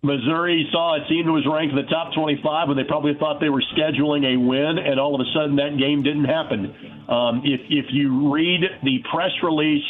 Missouri 0.02 0.68
saw 0.72 0.96
a 0.96 1.08
team 1.08 1.26
that 1.26 1.32
was 1.32 1.46
ranked 1.46 1.70
in 1.70 1.76
the 1.76 1.88
top 1.88 2.12
25 2.12 2.66
when 2.66 2.76
they 2.76 2.82
probably 2.82 3.14
thought 3.20 3.40
they 3.40 3.50
were 3.50 3.62
scheduling 3.76 4.34
a 4.34 4.36
win, 4.36 4.78
and 4.78 4.98
all 4.98 5.14
of 5.14 5.20
a 5.20 5.30
sudden 5.32 5.54
that 5.56 5.78
game 5.78 6.02
didn't 6.02 6.24
happen. 6.24 6.74
Um, 7.08 7.42
if 7.44 7.60
if 7.70 7.86
you 7.90 8.32
read 8.32 8.62
the 8.82 8.98
press 9.14 9.30
release 9.44 9.84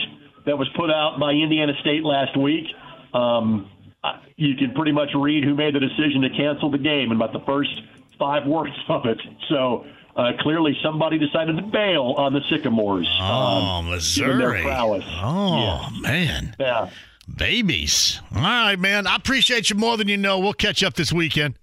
that 0.44 0.58
was 0.58 0.68
put 0.76 0.90
out 0.90 1.18
by 1.18 1.32
Indiana 1.32 1.72
State 1.80 2.04
last 2.04 2.36
week. 2.36 2.66
Um, 3.14 3.70
you 4.36 4.56
can 4.56 4.72
pretty 4.74 4.92
much 4.92 5.10
read 5.14 5.44
who 5.44 5.54
made 5.54 5.74
the 5.74 5.80
decision 5.80 6.22
to 6.22 6.30
cancel 6.30 6.70
the 6.70 6.78
game 6.78 7.10
in 7.10 7.16
about 7.16 7.32
the 7.32 7.44
first 7.46 7.70
five 8.18 8.46
words 8.46 8.72
of 8.88 9.06
it. 9.06 9.20
So 9.48 9.84
uh, 10.16 10.32
clearly, 10.40 10.76
somebody 10.82 11.18
decided 11.18 11.56
to 11.56 11.62
bail 11.62 12.14
on 12.18 12.32
the 12.32 12.40
Sycamores. 12.50 13.08
Oh, 13.20 13.24
um, 13.24 13.90
Missouri! 13.90 14.62
Oh 14.64 15.90
yeah. 15.94 16.00
man! 16.00 16.56
Yeah. 16.58 16.90
Babies. 17.34 18.20
All 18.34 18.42
right, 18.42 18.78
man. 18.78 19.06
I 19.06 19.14
appreciate 19.16 19.70
you 19.70 19.76
more 19.76 19.96
than 19.96 20.08
you 20.08 20.16
know. 20.16 20.40
We'll 20.40 20.52
catch 20.52 20.82
up 20.82 20.94
this 20.94 21.12
weekend. 21.12 21.54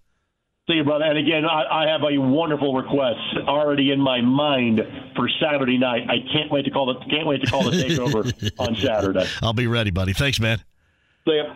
See 0.69 0.75
you, 0.75 0.83
brother. 0.83 1.03
And 1.05 1.17
again, 1.17 1.45
I, 1.45 1.83
I 1.83 1.87
have 1.87 2.01
a 2.03 2.17
wonderful 2.17 2.75
request 2.75 3.19
already 3.47 3.91
in 3.91 3.99
my 3.99 4.21
mind 4.21 4.81
for 5.15 5.27
Saturday 5.41 5.77
night. 5.77 6.03
I 6.07 6.17
can't 6.31 6.51
wait 6.51 6.65
to 6.65 6.71
call 6.71 6.85
the 6.85 6.93
can't 7.09 7.27
wait 7.27 7.41
to 7.41 7.47
call 7.47 7.63
the 7.63 7.71
takeover 7.83 8.53
on 8.59 8.75
Saturday. 8.75 9.27
I'll 9.41 9.53
be 9.53 9.67
ready, 9.67 9.91
buddy. 9.91 10.13
Thanks, 10.13 10.39
man. 10.39 10.59
See 11.27 11.35
ya. 11.37 11.55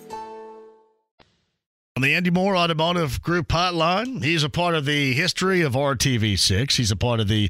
On 1.97 2.03
the 2.03 2.15
Andy 2.15 2.29
Moore 2.29 2.55
Automotive 2.55 3.21
Group 3.21 3.49
hotline, 3.49 4.23
he's 4.23 4.45
a 4.45 4.49
part 4.49 4.75
of 4.75 4.85
the 4.85 5.11
history 5.11 5.61
of 5.61 5.73
RTV6. 5.73 6.77
He's 6.77 6.89
a 6.89 6.95
part 6.95 7.19
of 7.19 7.27
the 7.27 7.49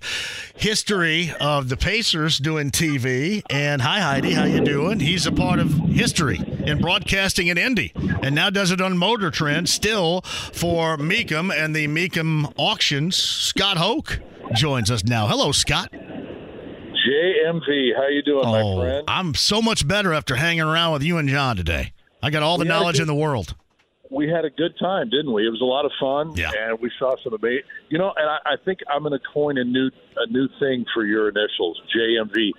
history 0.56 1.32
of 1.40 1.70
the 1.70 1.78
Pacers 1.78 2.40
doing 2.40 2.72
TV. 2.72 3.44
And 3.52 3.84
hi, 3.84 4.00
Heidi, 4.00 4.32
how 4.34 4.46
you 4.46 4.62
doing? 4.62 5.00
He's 5.00 5.28
a 5.28 5.32
part 5.32 5.60
of 5.60 5.72
history 5.72 6.40
in 6.66 6.82
broadcasting 6.82 7.50
in 7.50 7.60
Indy, 7.60 7.92
and 8.24 8.34
now 8.34 8.50
does 8.50 8.72
it 8.72 8.82
on 8.82 8.98
Motor 8.98 9.30
Trend, 9.30 9.70
still 9.70 10.22
for 10.22 10.98
Mecum 10.98 11.54
and 11.56 11.76
the 11.76 11.88
Mecum 11.88 12.52
auctions. 12.58 13.16
Scott 13.16 13.78
Hoke 13.78 14.22
joins 14.56 14.90
us 14.90 15.04
now. 15.04 15.28
Hello, 15.28 15.52
Scott. 15.52 15.92
JMV, 15.92 17.96
how 17.96 18.08
you 18.08 18.24
doing, 18.26 18.48
my 18.48 18.62
Oh, 18.64 18.80
friend? 18.82 19.04
I'm 19.08 19.36
so 19.36 19.62
much 19.62 19.88
better 19.88 20.14
after 20.14 20.36
hanging 20.36 20.64
around 20.64 20.94
with 20.94 21.04
you 21.04 21.20
and 21.20 21.30
John 21.30 21.58
today. 21.58 21.94
I 22.24 22.32
got 22.32 22.42
all 22.42 22.58
the 22.58 22.64
We 22.64 22.70
knowledge 22.70 23.00
in 23.00 23.06
the 23.06 23.14
world. 23.14 23.54
We 24.12 24.28
had 24.30 24.44
a 24.46 24.50
good 24.50 24.74
time, 24.78 25.10
didn't 25.10 25.32
we? 25.32 25.48
It 25.48 25.50
was 25.50 25.62
a 25.62 25.66
lot 25.66 25.86
of 25.86 25.92
fun, 26.00 26.36
Yeah. 26.36 26.52
and 26.60 26.80
we 26.80 26.92
saw 27.00 27.16
some 27.24 27.34
amazing. 27.34 27.64
You 27.90 27.98
know, 27.98 28.14
and 28.18 28.30
I, 28.30 28.38
I 28.46 28.56
think 28.66 28.80
I'm 28.90 29.04
going 29.04 29.18
to 29.18 29.26
coin 29.34 29.58
a 29.58 29.64
new 29.64 29.90
a 30.18 30.28
new 30.30 30.48
thing 30.60 30.86
for 30.94 31.06
your 31.06 31.30
initials, 31.30 31.82
JMV. 31.96 32.52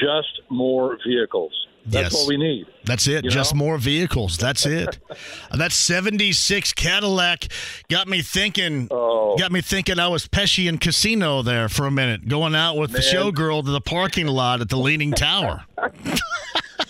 Just 0.00 0.40
more 0.50 0.96
vehicles. 1.04 1.52
That's 1.84 2.12
Yes. 2.12 2.14
all 2.14 2.28
we 2.28 2.36
need. 2.36 2.66
That's 2.84 3.06
it. 3.08 3.24
You 3.24 3.30
Just 3.30 3.54
know? 3.54 3.58
more 3.64 3.78
vehicles. 3.78 4.36
That's 4.36 4.64
it. 4.66 4.98
that 5.52 5.72
76 5.72 6.72
Cadillac 6.74 7.48
got 7.88 8.06
me 8.06 8.22
thinking. 8.22 8.86
Oh. 8.90 9.36
Got 9.38 9.50
me 9.50 9.60
thinking 9.62 9.98
I 9.98 10.08
was 10.08 10.26
Pesci 10.28 10.68
in 10.68 10.78
Casino 10.78 11.42
there 11.42 11.68
for 11.68 11.86
a 11.86 11.90
minute, 11.90 12.28
going 12.28 12.54
out 12.54 12.76
with 12.76 12.92
the 12.92 12.98
showgirl 13.00 13.64
to 13.64 13.70
the 13.70 13.80
parking 13.80 14.26
lot 14.26 14.60
at 14.60 14.68
the 14.68 14.76
Leaning 14.76 15.12
Tower. 15.12 15.64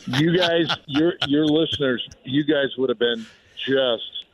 You 0.06 0.36
guys, 0.36 0.66
your 0.86 1.12
your 1.28 1.46
listeners, 1.46 2.04
you 2.24 2.42
guys 2.44 2.68
would 2.78 2.88
have 2.88 2.98
been 2.98 3.26
just 3.66 4.24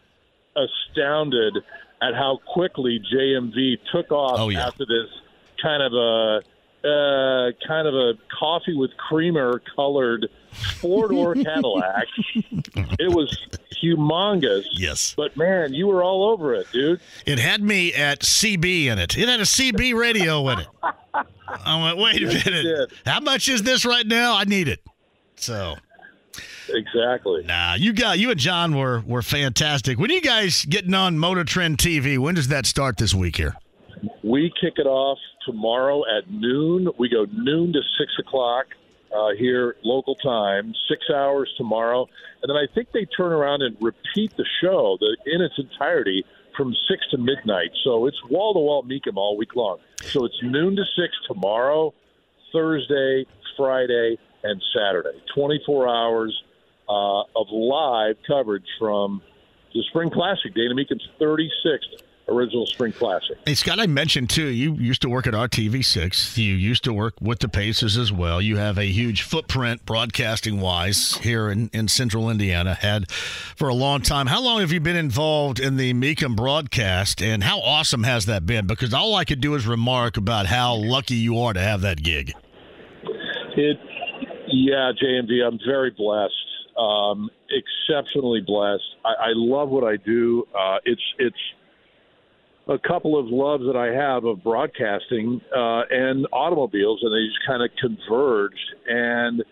astounded 0.56 1.58
at 2.02 2.14
how 2.14 2.38
quickly 2.52 3.00
JMV 3.12 3.78
took 3.92 4.10
off 4.12 4.38
Oh, 4.38 4.48
yeah. 4.48 4.66
after 4.66 4.84
this 4.86 5.08
kind 5.62 5.82
of 5.82 5.92
a 5.92 6.42
uh, 6.84 7.50
kind 7.66 7.88
of 7.88 7.94
a 7.94 8.12
coffee 8.38 8.74
with 8.76 8.90
creamer 8.96 9.60
colored 9.74 10.28
four 10.80 11.08
door 11.08 11.34
Cadillac. 11.42 12.04
It 12.98 13.10
was 13.12 13.36
humongous. 13.82 14.64
Yes. 14.72 15.14
But 15.16 15.36
man, 15.36 15.74
you 15.74 15.86
were 15.88 16.04
all 16.04 16.30
over 16.30 16.54
it, 16.54 16.70
dude. 16.72 17.00
It 17.24 17.38
had 17.40 17.60
me 17.62 17.92
at 17.92 18.20
CB 18.20 18.84
in 18.86 18.98
it. 18.98 19.16
It 19.18 19.28
had 19.28 19.40
a 19.40 19.44
CB 19.44 19.94
radio 19.98 20.48
in 20.50 20.60
it. 20.60 20.68
I 21.64 21.82
went, 21.82 21.98
wait 21.98 22.22
a 22.22 22.26
minute. 22.50 22.92
How 23.04 23.20
much 23.20 23.48
is 23.48 23.62
this 23.62 23.84
right 23.84 24.06
now? 24.06 24.36
I 24.36 24.44
need 24.44 24.68
it. 24.68 24.80
So, 25.36 25.74
Exactly. 26.68 27.44
nah, 27.44 27.74
you 27.74 27.92
got 27.92 28.18
you 28.18 28.30
and 28.30 28.40
John 28.40 28.76
were 28.76 29.02
were 29.06 29.22
fantastic. 29.22 29.98
When 29.98 30.10
are 30.10 30.14
you 30.14 30.20
guys 30.20 30.64
getting 30.64 30.94
on 30.94 31.18
Motor 31.18 31.44
Trend 31.44 31.78
TV? 31.78 32.18
When 32.18 32.34
does 32.34 32.48
that 32.48 32.66
start 32.66 32.96
this 32.96 33.14
week 33.14 33.36
here? 33.36 33.56
We 34.22 34.52
kick 34.60 34.74
it 34.76 34.86
off 34.86 35.18
tomorrow 35.44 36.02
at 36.06 36.30
noon. 36.30 36.88
We 36.98 37.08
go 37.08 37.26
noon 37.32 37.72
to 37.72 37.80
six 37.98 38.12
o'clock 38.18 38.66
uh, 39.14 39.30
here 39.38 39.76
local 39.84 40.14
time. 40.16 40.74
Six 40.88 41.04
hours 41.14 41.52
tomorrow, 41.56 42.08
and 42.42 42.50
then 42.50 42.56
I 42.56 42.66
think 42.74 42.92
they 42.92 43.04
turn 43.04 43.32
around 43.32 43.62
and 43.62 43.76
repeat 43.80 44.36
the 44.36 44.44
show 44.60 44.98
the, 45.00 45.16
in 45.26 45.40
its 45.40 45.54
entirety 45.58 46.24
from 46.56 46.74
six 46.88 47.02
to 47.10 47.18
midnight. 47.18 47.70
So 47.84 48.06
it's 48.06 48.18
wall 48.30 48.54
to 48.54 48.60
wall 48.60 48.82
Mecum 48.82 49.16
all 49.16 49.36
week 49.36 49.54
long. 49.54 49.78
So 50.02 50.24
it's 50.24 50.42
noon 50.42 50.76
to 50.76 50.84
six 50.96 51.12
tomorrow, 51.26 51.94
Thursday, 52.52 53.26
Friday, 53.56 54.18
and 54.42 54.62
Saturday. 54.74 55.22
Twenty 55.34 55.60
four 55.64 55.88
hours 55.88 56.34
uh, 56.88 57.20
of 57.34 57.46
live 57.50 58.16
coverage 58.26 58.66
from 58.78 59.22
the 59.74 59.82
Spring 59.90 60.10
Classic, 60.10 60.54
Dana 60.54 60.74
thirty 61.18 61.50
sixth 61.62 62.02
original 62.28 62.66
Spring 62.66 62.92
Classic. 62.92 63.36
Hey, 63.46 63.54
Scott, 63.54 63.78
I 63.78 63.86
mentioned 63.86 64.30
too, 64.30 64.46
you 64.46 64.74
used 64.74 65.02
to 65.02 65.08
work 65.08 65.26
at 65.26 65.34
RTV6. 65.34 66.36
You 66.36 66.54
used 66.54 66.84
to 66.84 66.92
work 66.92 67.14
with 67.20 67.38
the 67.38 67.48
Pacers 67.48 67.96
as 67.96 68.12
well. 68.12 68.40
You 68.42 68.56
have 68.56 68.78
a 68.78 68.84
huge 68.86 69.22
footprint 69.22 69.84
broadcasting 69.86 70.60
wise 70.60 71.14
here 71.18 71.50
in, 71.50 71.70
in 71.72 71.88
central 71.88 72.30
Indiana, 72.30 72.74
had 72.74 73.10
for 73.10 73.68
a 73.68 73.74
long 73.74 74.02
time. 74.02 74.26
How 74.26 74.42
long 74.42 74.60
have 74.60 74.72
you 74.72 74.80
been 74.80 74.96
involved 74.96 75.60
in 75.60 75.76
the 75.76 75.92
Mecum 75.94 76.36
broadcast, 76.36 77.22
and 77.22 77.44
how 77.44 77.60
awesome 77.60 78.02
has 78.02 78.26
that 78.26 78.46
been? 78.46 78.66
Because 78.66 78.92
all 78.92 79.14
I 79.14 79.24
could 79.24 79.40
do 79.40 79.54
is 79.54 79.66
remark 79.66 80.16
about 80.16 80.46
how 80.46 80.74
lucky 80.74 81.14
you 81.14 81.38
are 81.38 81.52
to 81.52 81.60
have 81.60 81.80
that 81.82 82.02
gig. 82.02 82.32
It, 83.56 83.78
yeah, 84.48 84.92
JMV, 85.02 85.46
I'm 85.46 85.58
very 85.66 85.90
blessed, 85.90 86.34
um, 86.78 87.30
exceptionally 87.50 88.40
blessed. 88.46 88.82
I, 89.04 89.08
I 89.08 89.32
love 89.34 89.68
what 89.70 89.84
I 89.84 89.96
do. 89.96 90.44
Uh, 90.54 90.78
it's 90.84 91.02
it's 91.18 91.36
a 92.68 92.78
couple 92.78 93.18
of 93.18 93.26
loves 93.26 93.64
that 93.64 93.76
I 93.76 93.94
have 93.94 94.24
of 94.24 94.42
broadcasting 94.42 95.40
uh, 95.56 95.82
and 95.90 96.26
automobiles, 96.32 97.00
and 97.02 97.12
they 97.12 97.26
just 97.26 97.46
kind 97.46 97.62
of 97.62 97.70
converged. 97.80 98.74
And 98.88 99.44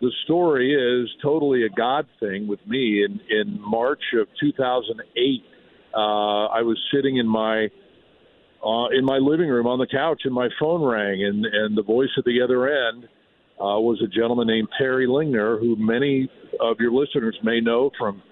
the 0.00 0.10
story 0.24 0.74
is 0.74 1.10
totally 1.22 1.64
a 1.64 1.68
God 1.68 2.06
thing 2.20 2.46
with 2.46 2.64
me. 2.66 3.04
In 3.04 3.20
in 3.28 3.60
March 3.60 4.02
of 4.14 4.28
2008, 4.40 5.44
uh, 5.92 5.96
I 5.96 6.62
was 6.62 6.78
sitting 6.94 7.16
in 7.16 7.26
my 7.26 7.68
uh, 8.64 8.88
in 8.96 9.04
my 9.04 9.18
living 9.18 9.48
room 9.48 9.66
on 9.66 9.78
the 9.78 9.86
couch, 9.86 10.22
and 10.24 10.32
my 10.32 10.48
phone 10.58 10.82
rang, 10.82 11.24
and 11.24 11.44
and 11.44 11.76
the 11.76 11.82
voice 11.82 12.10
at 12.16 12.24
the 12.24 12.40
other 12.42 12.68
end 12.68 13.08
uh, 13.60 13.78
was 13.78 14.00
a 14.02 14.08
gentleman 14.08 14.46
named 14.46 14.68
Terry 14.78 15.06
Lingner, 15.06 15.60
who 15.60 15.76
many 15.76 16.30
of 16.60 16.78
your 16.80 16.92
listeners 16.92 17.38
may 17.42 17.60
know 17.60 17.90
from 17.98 18.22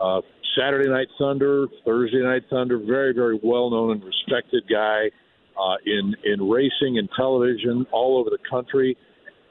uh, 0.00 0.22
Saturday 0.58 0.88
Night 0.88 1.08
Thunder, 1.18 1.66
Thursday 1.84 2.22
Night 2.22 2.42
Thunder. 2.48 2.78
Very, 2.78 3.12
very 3.12 3.38
well 3.42 3.70
known 3.70 3.92
and 3.92 4.02
respected 4.02 4.64
guy 4.68 5.10
uh, 5.58 5.76
in 5.84 6.14
in 6.24 6.48
racing 6.48 6.98
and 6.98 7.08
television 7.16 7.86
all 7.92 8.18
over 8.18 8.30
the 8.30 8.38
country 8.48 8.96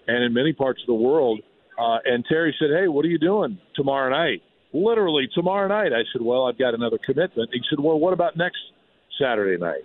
and 0.07 0.23
in 0.23 0.33
many 0.33 0.53
parts 0.53 0.81
of 0.81 0.87
the 0.87 0.93
world. 0.93 1.39
Uh, 1.79 1.97
and 2.05 2.25
Terry 2.27 2.55
said, 2.59 2.69
"Hey, 2.71 2.87
what 2.87 3.05
are 3.05 3.09
you 3.09 3.19
doing 3.19 3.59
tomorrow 3.75 4.09
night?" 4.09 4.41
Literally 4.73 5.27
tomorrow 5.35 5.67
night. 5.67 5.93
I 5.93 6.03
said, 6.11 6.21
"Well, 6.21 6.45
I've 6.45 6.57
got 6.57 6.73
another 6.73 6.97
commitment." 7.05 7.49
He 7.53 7.61
said, 7.69 7.79
"Well, 7.79 7.99
what 7.99 8.13
about 8.13 8.35
next 8.35 8.59
Saturday 9.21 9.61
night?" 9.61 9.83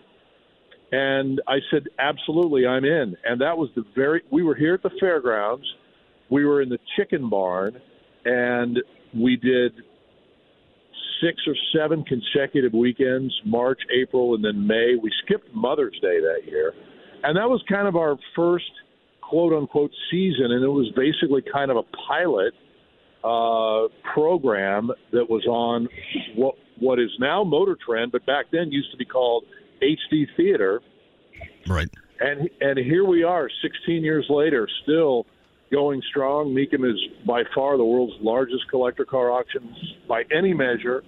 And 0.93 1.41
I 1.49 1.57
said, 1.71 1.85
absolutely, 1.99 2.67
I'm 2.67 2.85
in. 2.85 3.17
And 3.25 3.41
that 3.41 3.57
was 3.57 3.71
the 3.75 3.85
very, 3.95 4.23
we 4.31 4.43
were 4.43 4.55
here 4.55 4.75
at 4.75 4.83
the 4.83 4.91
fairgrounds. 5.01 5.65
We 6.31 6.45
were 6.45 6.61
in 6.61 6.69
the 6.69 6.79
chicken 6.97 7.31
barn, 7.31 7.81
and 8.27 8.79
we 9.15 9.37
did 9.37 9.73
six 11.23 11.41
or 11.47 11.55
seven 11.75 12.05
consecutive 12.05 12.75
weekends 12.75 13.33
March, 13.47 13.81
April, 14.03 14.35
and 14.35 14.45
then 14.45 14.67
May. 14.67 14.97
We 15.03 15.11
skipped 15.25 15.55
Mother's 15.55 15.99
Day 16.03 16.21
that 16.21 16.47
year. 16.47 16.75
And 17.23 17.37
that 17.39 17.49
was 17.49 17.63
kind 17.71 17.89
of 17.89 17.97
our 17.97 18.19
first 18.37 18.71
quote 19.23 19.55
unquote 19.55 19.93
season. 20.11 20.51
And 20.51 20.63
it 20.63 20.69
was 20.69 20.93
basically 20.95 21.43
kind 21.53 21.71
of 21.71 21.79
a 21.79 21.85
pilot 22.09 22.53
uh, 23.25 23.89
program 24.13 24.91
that 25.13 25.31
was 25.31 25.47
on 25.47 25.89
what, 26.35 26.57
what 26.81 26.99
is 26.99 27.11
now 27.19 27.45
Motor 27.45 27.79
Trend, 27.87 28.13
but 28.13 28.27
back 28.27 28.47
then 28.51 28.71
used 28.73 28.91
to 28.91 28.99
be 28.99 29.05
called 29.05 29.45
HD 29.83 30.27
Theater. 30.37 30.81
Right. 31.67 31.89
And 32.21 32.49
and 32.61 32.79
here 32.79 33.05
we 33.05 33.25
are, 33.25 33.51
16 33.63 34.05
years 34.05 34.27
later, 34.29 34.69
still 34.83 35.27
going 35.73 36.03
strong. 36.09 36.55
Mecum 36.55 36.89
is 36.89 36.99
by 37.27 37.43
far 37.55 37.77
the 37.77 37.85
world's 37.85 38.15
largest 38.21 38.69
collector 38.69 39.05
car 39.05 39.31
auction 39.31 39.75
by 40.07 40.23
any 40.31 40.55
measure, 40.55 41.03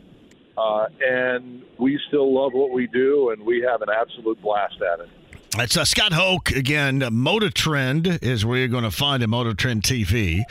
uh, 0.58 0.86
and 1.00 1.62
we 1.78 2.00
still 2.08 2.34
love 2.34 2.52
what 2.52 2.70
we 2.70 2.86
do, 2.88 3.30
and 3.30 3.42
we 3.42 3.60
have 3.60 3.82
an 3.82 3.88
absolute 3.90 4.40
blast 4.42 4.80
at 4.82 5.00
it. 5.00 5.08
It's 5.56 5.76
uh, 5.76 5.84
Scott 5.84 6.12
Hoke 6.12 6.50
again. 6.50 7.06
Motor 7.12 7.48
Trend 7.48 8.18
is 8.22 8.44
where 8.44 8.58
you're 8.58 8.66
going 8.66 8.82
to 8.82 8.90
find 8.90 9.22
him. 9.22 9.30
Motor 9.30 9.54
Trend 9.54 9.84
TV. 9.84 10.42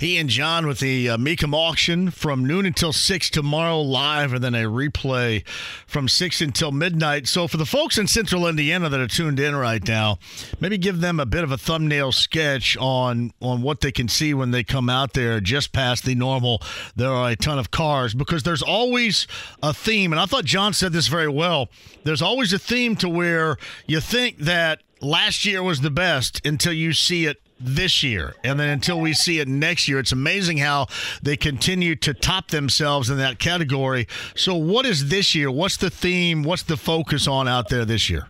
He 0.00 0.18
and 0.18 0.28
John 0.28 0.66
with 0.66 0.80
the 0.80 1.10
uh, 1.10 1.16
Mecum 1.16 1.54
auction 1.54 2.10
from 2.10 2.44
noon 2.44 2.66
until 2.66 2.92
six 2.92 3.30
tomorrow 3.30 3.80
live, 3.80 4.32
and 4.32 4.42
then 4.42 4.56
a 4.56 4.64
replay 4.64 5.46
from 5.86 6.08
six 6.08 6.40
until 6.40 6.72
midnight. 6.72 7.28
So 7.28 7.46
for 7.46 7.56
the 7.56 7.64
folks 7.64 7.98
in 7.98 8.08
Central 8.08 8.48
Indiana 8.48 8.88
that 8.88 8.98
are 8.98 9.06
tuned 9.06 9.38
in 9.38 9.54
right 9.54 9.86
now, 9.86 10.18
maybe 10.58 10.76
give 10.76 11.00
them 11.00 11.20
a 11.20 11.26
bit 11.26 11.44
of 11.44 11.52
a 11.52 11.58
thumbnail 11.58 12.10
sketch 12.10 12.76
on 12.78 13.32
on 13.40 13.62
what 13.62 13.80
they 13.80 13.92
can 13.92 14.08
see 14.08 14.34
when 14.34 14.50
they 14.50 14.64
come 14.64 14.90
out 14.90 15.12
there. 15.12 15.40
Just 15.40 15.72
past 15.72 16.04
the 16.04 16.16
normal, 16.16 16.60
there 16.96 17.12
are 17.12 17.30
a 17.30 17.36
ton 17.36 17.60
of 17.60 17.70
cars 17.70 18.12
because 18.12 18.42
there's 18.42 18.62
always 18.62 19.28
a 19.62 19.72
theme, 19.72 20.12
and 20.12 20.20
I 20.20 20.26
thought 20.26 20.44
John 20.44 20.72
said 20.72 20.92
this 20.92 21.06
very 21.06 21.28
well. 21.28 21.68
There's 22.02 22.22
always 22.22 22.52
a 22.52 22.58
theme 22.58 22.96
to 22.96 23.08
where 23.08 23.56
you 23.86 24.00
think 24.00 24.47
that 24.48 24.80
last 25.02 25.44
year 25.44 25.62
was 25.62 25.82
the 25.82 25.90
best 25.90 26.44
until 26.46 26.72
you 26.72 26.94
see 26.94 27.26
it 27.26 27.36
this 27.60 28.02
year 28.02 28.34
and 28.42 28.58
then 28.58 28.70
until 28.70 28.98
we 28.98 29.12
see 29.12 29.40
it 29.40 29.46
next 29.46 29.86
year 29.88 29.98
it's 29.98 30.12
amazing 30.12 30.56
how 30.56 30.86
they 31.22 31.36
continue 31.36 31.94
to 31.94 32.14
top 32.14 32.48
themselves 32.48 33.10
in 33.10 33.18
that 33.18 33.38
category 33.38 34.08
so 34.34 34.54
what 34.54 34.86
is 34.86 35.10
this 35.10 35.34
year 35.34 35.50
what's 35.50 35.76
the 35.76 35.90
theme 35.90 36.42
what's 36.44 36.62
the 36.62 36.78
focus 36.78 37.28
on 37.28 37.46
out 37.46 37.68
there 37.68 37.84
this 37.84 38.08
year 38.08 38.26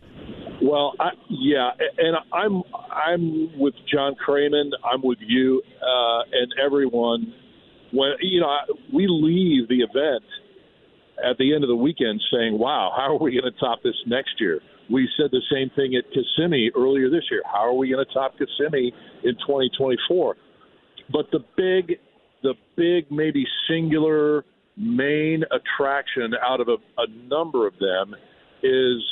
Well, 0.60 0.94
I, 0.98 1.10
yeah, 1.28 1.70
and 1.98 2.16
I'm 2.32 2.62
I'm 2.90 3.56
with 3.56 3.74
John 3.86 4.16
Kraman. 4.16 4.70
I'm 4.84 5.02
with 5.02 5.18
you 5.20 5.62
uh, 5.80 6.22
and 6.32 6.52
everyone. 6.60 7.32
When 7.92 8.10
you 8.20 8.40
know 8.40 8.56
we 8.92 9.06
leave 9.06 9.68
the 9.68 9.82
event 9.82 10.24
at 11.24 11.38
the 11.38 11.54
end 11.54 11.62
of 11.62 11.68
the 11.68 11.76
weekend 11.76 12.20
saying, 12.32 12.58
"Wow, 12.58 12.92
how 12.94 13.14
are 13.14 13.18
we 13.18 13.40
going 13.40 13.50
to 13.52 13.58
top 13.60 13.84
this 13.84 13.94
next 14.06 14.40
year?" 14.40 14.60
We 14.90 15.08
said 15.16 15.30
the 15.30 15.42
same 15.52 15.70
thing 15.76 15.94
at 15.96 16.04
Kissimmee 16.12 16.70
earlier 16.76 17.10
this 17.10 17.24
year. 17.30 17.42
How 17.44 17.66
are 17.66 17.74
we 17.74 17.90
going 17.90 18.04
to 18.04 18.14
top 18.14 18.32
Kissimmee 18.38 18.92
in 19.24 19.34
2024? 19.34 20.36
But 21.12 21.26
the 21.30 21.40
big, 21.56 21.98
the 22.42 22.54
big, 22.76 23.10
maybe 23.10 23.44
singular 23.68 24.44
main 24.76 25.42
attraction 25.50 26.32
out 26.46 26.60
of 26.60 26.68
a, 26.68 26.76
a 27.00 27.06
number 27.28 27.66
of 27.66 27.74
them 27.78 28.14
is 28.62 29.02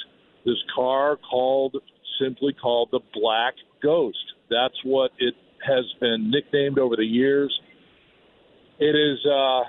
this 0.44 0.56
car 0.74 1.16
called 1.28 1.76
simply 2.20 2.52
called 2.54 2.88
the 2.92 3.00
Black 3.12 3.54
Ghost. 3.82 4.18
That's 4.48 4.74
what 4.84 5.10
it 5.18 5.34
has 5.66 5.84
been 6.00 6.30
nicknamed 6.30 6.78
over 6.78 6.96
the 6.96 7.04
years. 7.04 7.52
It 8.78 8.94
is, 8.94 9.18
uh, 9.26 9.62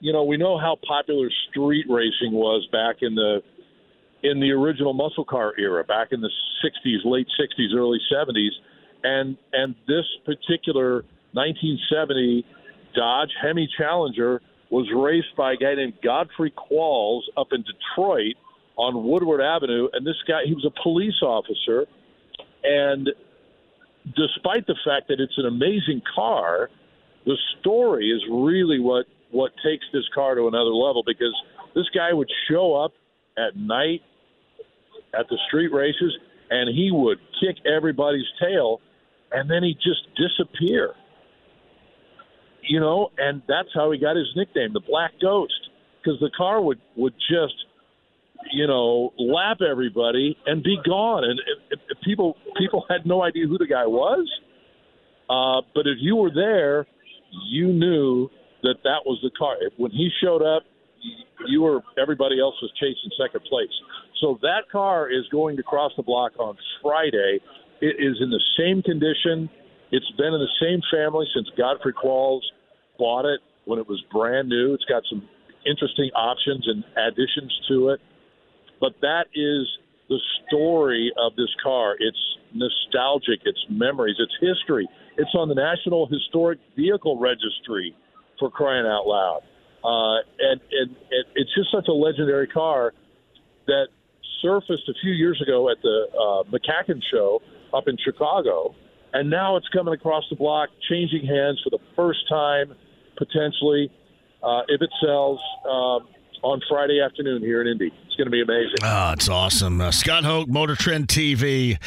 you 0.00 0.12
know, 0.12 0.24
we 0.24 0.36
know 0.36 0.58
how 0.58 0.78
popular 0.86 1.28
street 1.50 1.86
racing 1.88 2.32
was 2.32 2.66
back 2.72 2.96
in 3.02 3.14
the 3.14 3.42
in 4.22 4.40
the 4.40 4.50
original 4.50 4.92
muscle 4.92 5.24
car 5.24 5.52
era, 5.58 5.84
back 5.84 6.08
in 6.12 6.20
the 6.20 6.30
'60s, 6.64 7.04
late 7.04 7.26
'60s, 7.40 7.74
early 7.74 7.98
'70s, 8.12 8.50
and 9.02 9.36
and 9.52 9.74
this 9.86 10.04
particular 10.24 11.04
1970 11.32 12.44
Dodge 12.94 13.30
Hemi 13.40 13.68
Challenger 13.78 14.42
was 14.70 14.86
raced 14.94 15.34
by 15.36 15.52
a 15.52 15.56
guy 15.56 15.74
named 15.74 15.94
Godfrey 16.02 16.52
Qualls 16.52 17.22
up 17.36 17.48
in 17.52 17.62
Detroit 17.62 18.36
on 18.76 19.04
Woodward 19.04 19.40
Avenue, 19.40 19.88
and 19.92 20.06
this 20.06 20.16
guy 20.26 20.40
he 20.44 20.54
was 20.54 20.64
a 20.64 20.82
police 20.82 21.20
officer, 21.22 21.86
and 22.64 23.10
despite 24.16 24.66
the 24.66 24.76
fact 24.84 25.08
that 25.08 25.20
it's 25.20 25.36
an 25.36 25.46
amazing 25.46 26.02
car, 26.14 26.70
the 27.24 27.36
story 27.60 28.10
is 28.10 28.22
really 28.30 28.80
what 28.80 29.06
what 29.30 29.52
takes 29.64 29.84
this 29.92 30.04
car 30.14 30.34
to 30.34 30.46
another 30.46 30.70
level 30.70 31.02
because 31.06 31.34
this 31.74 31.86
guy 31.94 32.12
would 32.12 32.30
show 32.50 32.74
up 32.74 32.92
at 33.38 33.56
night 33.56 34.02
at 35.18 35.28
the 35.28 35.38
street 35.48 35.72
races 35.72 36.16
and 36.50 36.68
he 36.68 36.90
would 36.92 37.18
kick 37.40 37.56
everybody's 37.66 38.26
tail 38.40 38.80
and 39.30 39.50
then 39.50 39.62
he'd 39.62 39.78
just 39.82 40.02
disappear. 40.16 40.92
You 42.62 42.78
know, 42.78 43.10
and 43.18 43.42
that's 43.48 43.68
how 43.74 43.90
he 43.90 43.98
got 43.98 44.16
his 44.16 44.28
nickname, 44.36 44.72
the 44.72 44.80
Black 44.80 45.12
Ghost, 45.20 45.70
because 45.98 46.20
the 46.20 46.30
car 46.36 46.62
would 46.62 46.80
would 46.96 47.14
just 47.28 47.54
you 48.50 48.66
know, 48.66 49.12
lap 49.18 49.58
everybody 49.60 50.36
and 50.46 50.62
be 50.62 50.78
gone. 50.84 51.24
And 51.24 51.38
it, 51.70 51.78
it, 51.90 51.96
people 52.02 52.36
people 52.58 52.84
had 52.90 53.06
no 53.06 53.22
idea 53.22 53.46
who 53.46 53.58
the 53.58 53.66
guy 53.66 53.86
was. 53.86 54.28
Uh, 55.30 55.62
but 55.74 55.86
if 55.86 55.98
you 56.00 56.16
were 56.16 56.32
there, 56.34 56.86
you 57.48 57.68
knew 57.68 58.28
that 58.62 58.76
that 58.84 59.00
was 59.06 59.18
the 59.22 59.30
car. 59.38 59.56
When 59.76 59.90
he 59.90 60.10
showed 60.22 60.42
up, 60.42 60.64
you 61.46 61.62
were 61.62 61.80
everybody 62.00 62.40
else 62.40 62.54
was 62.62 62.70
chasing 62.78 63.10
second 63.18 63.44
place. 63.48 63.72
So 64.20 64.38
that 64.42 64.70
car 64.70 65.10
is 65.10 65.24
going 65.30 65.56
to 65.56 65.62
cross 65.62 65.92
the 65.96 66.02
block 66.02 66.32
on 66.38 66.56
Friday. 66.80 67.40
It 67.80 67.96
is 67.98 68.16
in 68.20 68.30
the 68.30 68.42
same 68.58 68.82
condition. 68.82 69.50
It's 69.90 70.10
been 70.16 70.32
in 70.32 70.40
the 70.40 70.56
same 70.60 70.80
family 70.90 71.26
since 71.34 71.48
Godfrey 71.56 71.92
Qualls 71.92 72.42
bought 72.98 73.24
it 73.24 73.40
when 73.64 73.78
it 73.78 73.88
was 73.88 74.02
brand 74.12 74.48
new. 74.48 74.74
It's 74.74 74.84
got 74.84 75.02
some 75.10 75.28
interesting 75.66 76.10
options 76.14 76.66
and 76.66 76.84
additions 76.96 77.52
to 77.68 77.90
it. 77.90 78.00
But 78.80 78.92
that 79.00 79.26
is 79.34 79.66
the 80.08 80.18
story 80.46 81.12
of 81.18 81.34
this 81.36 81.50
car. 81.62 81.94
It's 81.98 82.18
nostalgic, 82.54 83.40
it's 83.44 83.64
memories, 83.70 84.16
it's 84.18 84.34
history. 84.40 84.88
It's 85.16 85.30
on 85.34 85.48
the 85.48 85.54
National 85.54 86.06
Historic 86.06 86.58
Vehicle 86.76 87.18
Registry 87.18 87.94
for 88.38 88.50
crying 88.50 88.86
out 88.86 89.06
loud. 89.06 89.42
Uh, 89.84 90.22
and, 90.38 90.60
and, 90.70 90.90
and 91.10 91.24
it's 91.34 91.50
just 91.54 91.70
such 91.72 91.88
a 91.88 91.92
legendary 91.92 92.46
car 92.46 92.92
that 93.66 93.86
surfaced 94.42 94.88
a 94.88 94.94
few 95.00 95.12
years 95.12 95.40
ago 95.40 95.70
at 95.70 95.80
the 95.82 96.06
uh, 96.12 96.42
MCACN 96.50 97.00
show 97.10 97.40
up 97.72 97.88
in 97.88 97.96
Chicago. 98.04 98.74
And 99.14 99.30
now 99.30 99.56
it's 99.56 99.68
coming 99.68 99.94
across 99.94 100.24
the 100.30 100.36
block, 100.36 100.70
changing 100.90 101.26
hands 101.26 101.60
for 101.62 101.70
the 101.70 101.78
first 101.94 102.28
time, 102.28 102.74
potentially, 103.16 103.90
uh, 104.42 104.62
if 104.68 104.80
it 104.82 104.90
sells, 105.04 105.38
um, 105.68 106.08
on 106.42 106.60
Friday 106.68 107.00
afternoon 107.00 107.40
here 107.42 107.60
in 107.60 107.68
Indy. 107.68 107.92
It's 108.06 108.16
going 108.16 108.26
to 108.26 108.30
be 108.30 108.42
amazing. 108.42 108.76
Oh, 108.82 109.12
it's 109.12 109.28
awesome. 109.28 109.80
Uh, 109.80 109.90
Scott 109.90 110.24
Hoke, 110.24 110.48
Motor 110.48 110.76
Trend 110.76 111.08
TV. 111.08 111.78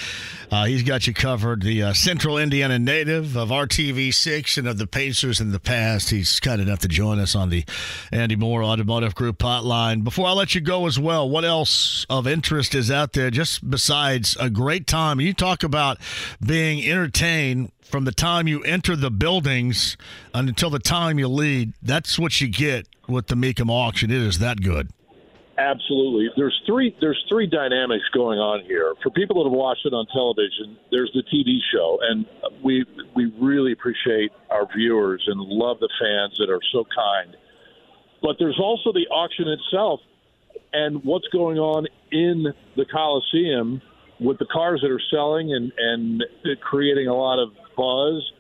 Uh, 0.49 0.65
he's 0.65 0.81
got 0.81 1.05
you 1.05 1.13
covered. 1.13 1.61
The 1.61 1.83
uh, 1.83 1.93
Central 1.93 2.37
Indiana 2.37 2.79
native 2.79 3.35
of 3.35 3.49
RTV6 3.49 4.57
and 4.57 4.67
of 4.67 4.77
the 4.77 4.87
Pacers 4.87 5.39
in 5.39 5.51
the 5.51 5.59
past. 5.59 6.09
He's 6.09 6.39
kind 6.39 6.61
enough 6.61 6.79
to 6.79 6.87
join 6.87 7.19
us 7.19 7.35
on 7.35 7.49
the 7.49 7.63
Andy 8.11 8.35
Moore 8.35 8.63
Automotive 8.63 9.13
Group 9.13 9.37
hotline. 9.39 10.03
Before 10.03 10.27
I 10.27 10.31
let 10.31 10.55
you 10.55 10.61
go 10.61 10.87
as 10.87 10.97
well, 10.97 11.29
what 11.29 11.45
else 11.45 12.05
of 12.09 12.25
interest 12.25 12.73
is 12.73 12.89
out 12.89 13.13
there 13.13 13.29
just 13.29 13.69
besides 13.69 14.35
a 14.39 14.49
great 14.49 14.87
time? 14.87 15.19
You 15.19 15.33
talk 15.33 15.63
about 15.63 15.99
being 16.43 16.83
entertained 16.83 17.71
from 17.83 18.05
the 18.05 18.11
time 18.11 18.47
you 18.47 18.63
enter 18.63 18.95
the 18.95 19.11
buildings 19.11 19.95
until 20.33 20.71
the 20.71 20.79
time 20.79 21.19
you 21.19 21.27
leave. 21.27 21.73
That's 21.83 22.17
what 22.17 22.41
you 22.41 22.47
get 22.47 22.87
with 23.07 23.27
the 23.27 23.35
Mecum 23.35 23.69
auction. 23.69 24.11
It 24.11 24.21
is 24.21 24.39
that 24.39 24.61
good. 24.61 24.89
Absolutely. 25.57 26.29
There's 26.35 26.61
three 26.65 26.95
there's 26.99 27.23
three 27.29 27.47
dynamics 27.47 28.03
going 28.13 28.39
on 28.39 28.65
here. 28.65 28.93
For 29.01 29.09
people 29.09 29.41
that 29.41 29.49
have 29.49 29.57
watched 29.57 29.85
it 29.85 29.93
on 29.93 30.05
television, 30.07 30.77
there's 30.91 31.11
the 31.13 31.23
TV 31.33 31.59
show 31.71 31.97
and 32.01 32.25
we 32.61 32.85
we 33.15 33.31
really 33.39 33.71
appreciate 33.71 34.31
our 34.49 34.67
viewers 34.75 35.23
and 35.27 35.39
love 35.39 35.79
the 35.79 35.89
fans 35.99 36.37
that 36.39 36.49
are 36.49 36.59
so 36.73 36.83
kind. 36.93 37.37
But 38.21 38.35
there's 38.37 38.59
also 38.59 38.91
the 38.91 39.07
auction 39.07 39.47
itself 39.47 40.01
and 40.73 41.01
what's 41.05 41.27
going 41.29 41.57
on 41.57 41.87
in 42.11 42.53
the 42.75 42.85
Coliseum 42.85 43.81
with 44.19 44.39
the 44.39 44.47
cars 44.51 44.81
that 44.81 44.91
are 44.91 45.01
selling 45.09 45.53
and 45.53 45.71
and 45.77 46.23
creating 46.61 47.07
a 47.07 47.15
lot 47.15 47.39
of 47.39 47.51
buzz. 47.77 48.31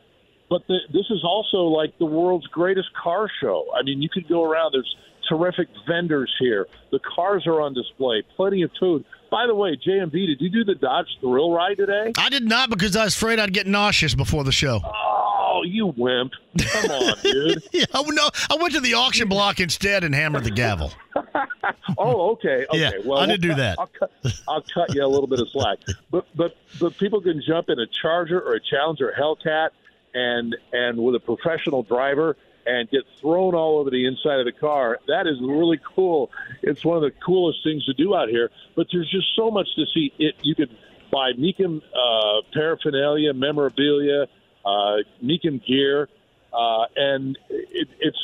But 0.49 0.67
the, 0.67 0.77
this 0.93 1.05
is 1.09 1.23
also 1.23 1.63
like 1.63 1.97
the 1.97 2.05
world's 2.05 2.47
greatest 2.47 2.89
car 2.93 3.29
show. 3.41 3.65
I 3.77 3.83
mean, 3.83 4.01
you 4.01 4.09
could 4.09 4.27
go 4.27 4.43
around. 4.43 4.73
There's 4.73 4.95
terrific 5.27 5.67
vendors 5.87 6.33
here. 6.39 6.67
The 6.91 6.99
cars 6.99 7.47
are 7.47 7.61
on 7.61 7.73
display. 7.73 8.23
Plenty 8.35 8.61
of 8.61 8.71
food. 8.79 9.05
By 9.31 9.47
the 9.47 9.55
way, 9.55 9.75
JMV, 9.75 10.11
did 10.11 10.39
you 10.39 10.49
do 10.49 10.63
the 10.63 10.75
Dodge 10.75 11.07
Thrill 11.19 11.51
Ride 11.51 11.77
today? 11.77 12.13
I 12.17 12.29
did 12.29 12.43
not 12.43 12.69
because 12.69 12.95
I 12.95 13.05
was 13.05 13.15
afraid 13.15 13.39
I'd 13.39 13.53
get 13.53 13.67
nauseous 13.67 14.13
before 14.15 14.43
the 14.43 14.51
show. 14.51 14.81
Oh, 14.83 15.61
you 15.65 15.87
wimp! 15.97 16.33
Come 16.59 16.91
on, 16.91 17.15
dude. 17.23 17.63
yeah, 17.71 17.85
oh, 17.93 18.03
no, 18.09 18.29
I 18.49 18.55
went 18.61 18.73
to 18.75 18.81
the 18.81 18.93
auction 18.93 19.27
block 19.27 19.59
instead 19.59 20.03
and 20.03 20.13
hammered 20.13 20.43
the 20.43 20.51
gavel. 20.51 20.93
oh, 21.97 22.31
okay. 22.31 22.65
Okay. 22.69 22.79
Yeah, 22.79 22.91
well, 23.03 23.19
I 23.19 23.25
didn't 23.25 23.41
do 23.41 23.55
that. 23.55 23.79
I'll 23.79 23.87
cut, 23.87 24.11
I'll 24.47 24.63
cut 24.73 24.93
you 24.93 25.03
a 25.03 25.07
little 25.07 25.27
bit 25.27 25.39
of 25.39 25.49
slack. 25.49 25.79
But 26.11 26.27
but 26.35 26.55
but 26.79 26.97
people 26.97 27.21
can 27.21 27.41
jump 27.45 27.69
in 27.69 27.79
a 27.79 27.87
Charger 27.87 28.39
or 28.39 28.53
a 28.53 28.59
Challenger 28.59 29.13
Hellcat 29.17 29.69
and 30.15 30.55
and 30.73 30.97
with 30.97 31.13
a 31.13 31.19
professional 31.19 31.83
driver 31.83 32.35
and 32.65 32.89
get 32.89 33.01
thrown 33.21 33.53
all 33.53 33.77
over 33.77 33.91
the 33.91 34.07
inside 34.07 34.39
of 34.39 34.45
the 34.45 34.51
car. 34.51 34.99
That 35.07 35.27
is 35.27 35.39
really 35.39 35.79
cool. 35.95 36.31
It's 36.63 36.83
one 36.83 36.97
of 36.97 37.03
the 37.03 37.11
coolest 37.23 37.59
things 37.63 37.85
to 37.85 37.93
do 37.93 38.15
out 38.15 38.29
here. 38.29 38.49
But 38.75 38.87
there's 38.91 39.11
just 39.11 39.27
so 39.35 39.51
much 39.51 39.67
to 39.75 39.85
see. 39.93 40.11
It 40.17 40.35
you 40.41 40.55
could 40.55 40.75
buy 41.11 41.33
Mecum 41.33 41.81
uh, 41.81 42.41
paraphernalia, 42.53 43.33
memorabilia, 43.33 44.27
uh, 44.65 44.97
Mecum 45.23 45.63
gear, 45.63 46.09
uh, 46.51 46.85
and 46.95 47.37
it, 47.49 47.87
it's 47.99 48.17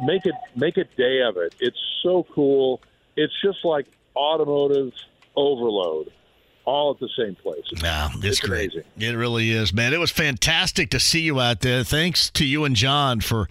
make 0.00 0.26
it 0.26 0.34
make 0.56 0.76
a 0.78 0.84
day 0.84 1.22
of 1.22 1.36
it. 1.36 1.54
It's 1.60 1.78
so 2.02 2.26
cool. 2.34 2.80
It's 3.16 3.34
just 3.42 3.64
like 3.64 3.86
automotive 4.16 4.92
overload. 5.36 6.12
All 6.66 6.90
at 6.90 6.98
the 6.98 7.08
same 7.16 7.34
place. 7.36 7.64
Yeah, 7.82 8.10
it's, 8.16 8.40
It's 8.40 8.44
amazing. 8.44 8.82
It 8.98 9.16
really 9.16 9.50
is, 9.52 9.72
man. 9.72 9.94
It 9.94 10.00
was 10.00 10.10
fantastic 10.10 10.90
to 10.90 11.00
see 11.00 11.20
you 11.20 11.40
out 11.40 11.60
there. 11.60 11.84
Thanks 11.84 12.28
to 12.32 12.44
you 12.44 12.64
and 12.64 12.76
John 12.76 13.20
for 13.20 13.48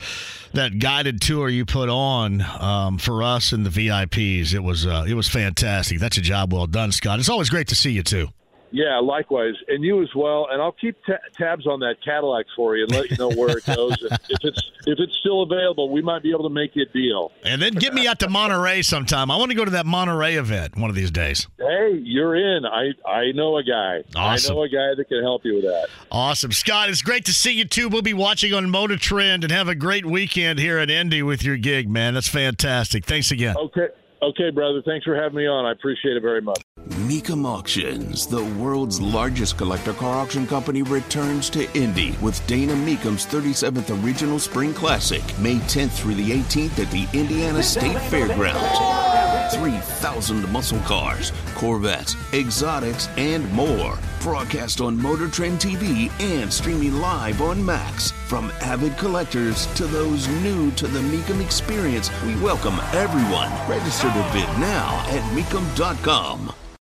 that 0.53 0.80
guided 0.80 1.22
tour 1.22 1.49
you 1.49 1.66
put 1.66 1.89
on 1.89 2.41
um, 2.41 2.97
for 2.97 3.24
us 3.24 3.51
and 3.51 3.66
the 3.66 3.70
VIPs. 3.70 4.53
It 4.53 4.59
was 4.59 4.86
uh, 4.86 5.05
it 5.07 5.13
was 5.16 5.28
fantastic. 5.28 5.99
That's 5.99 6.18
a 6.18 6.22
job 6.22 6.53
well 6.53 6.68
done, 6.68 6.91
Scott. 6.91 7.20
It's 7.20 7.30
always 7.30 7.49
great 7.49 7.70
to 7.70 7.76
see 7.76 7.91
you 7.91 8.03
too. 8.03 8.28
Yeah, 8.76 8.99
likewise, 8.99 9.53
and 9.69 9.86
you 9.86 10.03
as 10.03 10.09
well. 10.13 10.47
And 10.51 10.61
I'll 10.61 10.73
keep 10.73 10.97
ta- 11.05 11.13
tabs 11.38 11.65
on 11.65 11.80
that 11.80 11.95
Cadillac 12.03 12.45
for 12.57 12.76
you 12.76 12.84
and 12.84 12.91
let 12.91 13.09
you 13.09 13.15
know 13.15 13.30
where 13.32 13.57
it 13.57 13.65
goes. 13.65 13.95
and 14.01 14.19
if 14.30 14.39
it's 14.43 14.71
if 14.86 14.99
it's 14.99 15.15
still 15.21 15.43
available, 15.43 15.89
we 15.89 16.01
might 16.01 16.21
be 16.23 16.32
able 16.32 16.43
to 16.43 16.53
make 16.53 16.76
you 16.76 16.84
a 16.84 16.86
deal. 16.93 17.32
And 17.45 17.61
then 17.61 17.76
get 17.76 17.93
me 17.93 18.05
out 18.05 18.19
to 18.19 18.30
Monterey 18.30 18.82
sometime. 18.82 19.32
I 19.32 19.38
want 19.38 19.51
to 19.51 19.55
go 19.55 19.63
to 19.63 19.71
that 19.71 19.86
Monterey 19.86 20.36
event 20.36 20.76
one 20.76 20.89
of 20.89 20.95
these 20.97 21.09
days. 21.09 21.47
Hey, 21.57 22.01
you're 22.03 22.36
in. 22.36 22.65
I 22.65 22.89
I 23.09 23.32
know 23.32 23.55
a 23.55 23.63
guy. 23.63 24.03
Awesome. 24.13 24.51
I 24.51 24.55
know 24.55 24.63
a 24.63 24.67
guy 24.67 24.93
that 24.97 25.05
can 25.07 25.21
help 25.23 25.45
you 25.45 25.55
with 25.55 25.63
that. 25.63 25.88
Awesome. 26.11 26.51
Scott, 26.51 26.89
it's 26.89 27.01
great 27.01 27.23
to 27.26 27.34
see 27.34 27.53
you 27.53 27.63
too. 27.63 27.88
We'll 27.88 28.01
be 28.01 28.13
watching 28.13 28.53
on 28.53 28.69
Motor 28.69 28.97
Trend 28.97 29.45
and 29.45 29.53
have 29.53 29.69
a 29.69 29.76
great 29.76 30.05
weekend 30.05 30.59
here 30.59 30.80
at 30.80 30.89
Indy 30.89 31.23
with 31.23 31.43
your 31.43 31.55
gig, 31.55 31.89
man. 31.89 32.13
That's 32.13 32.28
fantastic. 32.28 33.05
Thanks 33.05 33.32
again. 33.32 33.55
Okay. 33.55 33.88
Okay, 34.22 34.49
brother. 34.49 34.82
Thanks 34.86 35.05
for 35.05 35.16
having 35.16 35.38
me 35.38 35.47
on. 35.47 35.66
I 35.66 35.72
appreciate 35.72 36.18
it 36.18 36.22
very 36.22 36.41
much. 36.41 36.61
Mecum 37.07 37.45
Auctions, 37.45 38.28
the 38.28 38.43
world's 38.59 39.01
largest 39.01 39.57
collector 39.57 39.93
car 39.93 40.16
auction 40.16 40.47
company, 40.47 40.82
returns 40.82 41.49
to 41.51 41.72
Indy 41.78 42.16
with 42.22 42.45
Dana 42.47 42.74
Mecum's 42.74 43.26
37th 43.26 44.03
Original 44.03 44.39
Spring 44.39 44.74
Classic, 44.74 45.24
May 45.39 45.55
10th 45.55 45.91
through 45.91 46.16
the 46.16 46.32
18th 46.32 46.80
at 46.80 46.91
the 46.91 47.07
Indiana 47.18 47.61
State 47.61 47.99
Fairgrounds. 48.03 49.14
3,000 49.52 50.52
muscle 50.52 50.80
cars, 50.80 51.32
Corvettes, 51.56 52.16
exotics, 52.34 53.08
and 53.18 53.50
more. 53.52 53.98
Broadcast 54.22 54.82
on 54.82 55.00
Motor 55.00 55.28
Trend 55.28 55.60
TV 55.60 56.10
and 56.20 56.52
streaming 56.52 56.96
live 56.96 57.41
on 57.41 57.64
Max. 57.64 58.12
From 58.28 58.52
avid 58.62 58.98
collectors 58.98 59.68
to 59.76 59.86
those 59.86 60.28
new 60.28 60.72
to 60.72 60.88
the 60.88 61.00
Mecum 61.00 61.43
experience, 61.43 62.10
we 62.24 62.36
welcome 62.41 62.80
everyone. 62.93 63.52
Register 63.70 64.08
to 64.08 64.30
bid 64.34 64.50
now 64.60 65.06
at 65.10 65.22
Mecum.com. 65.36 66.54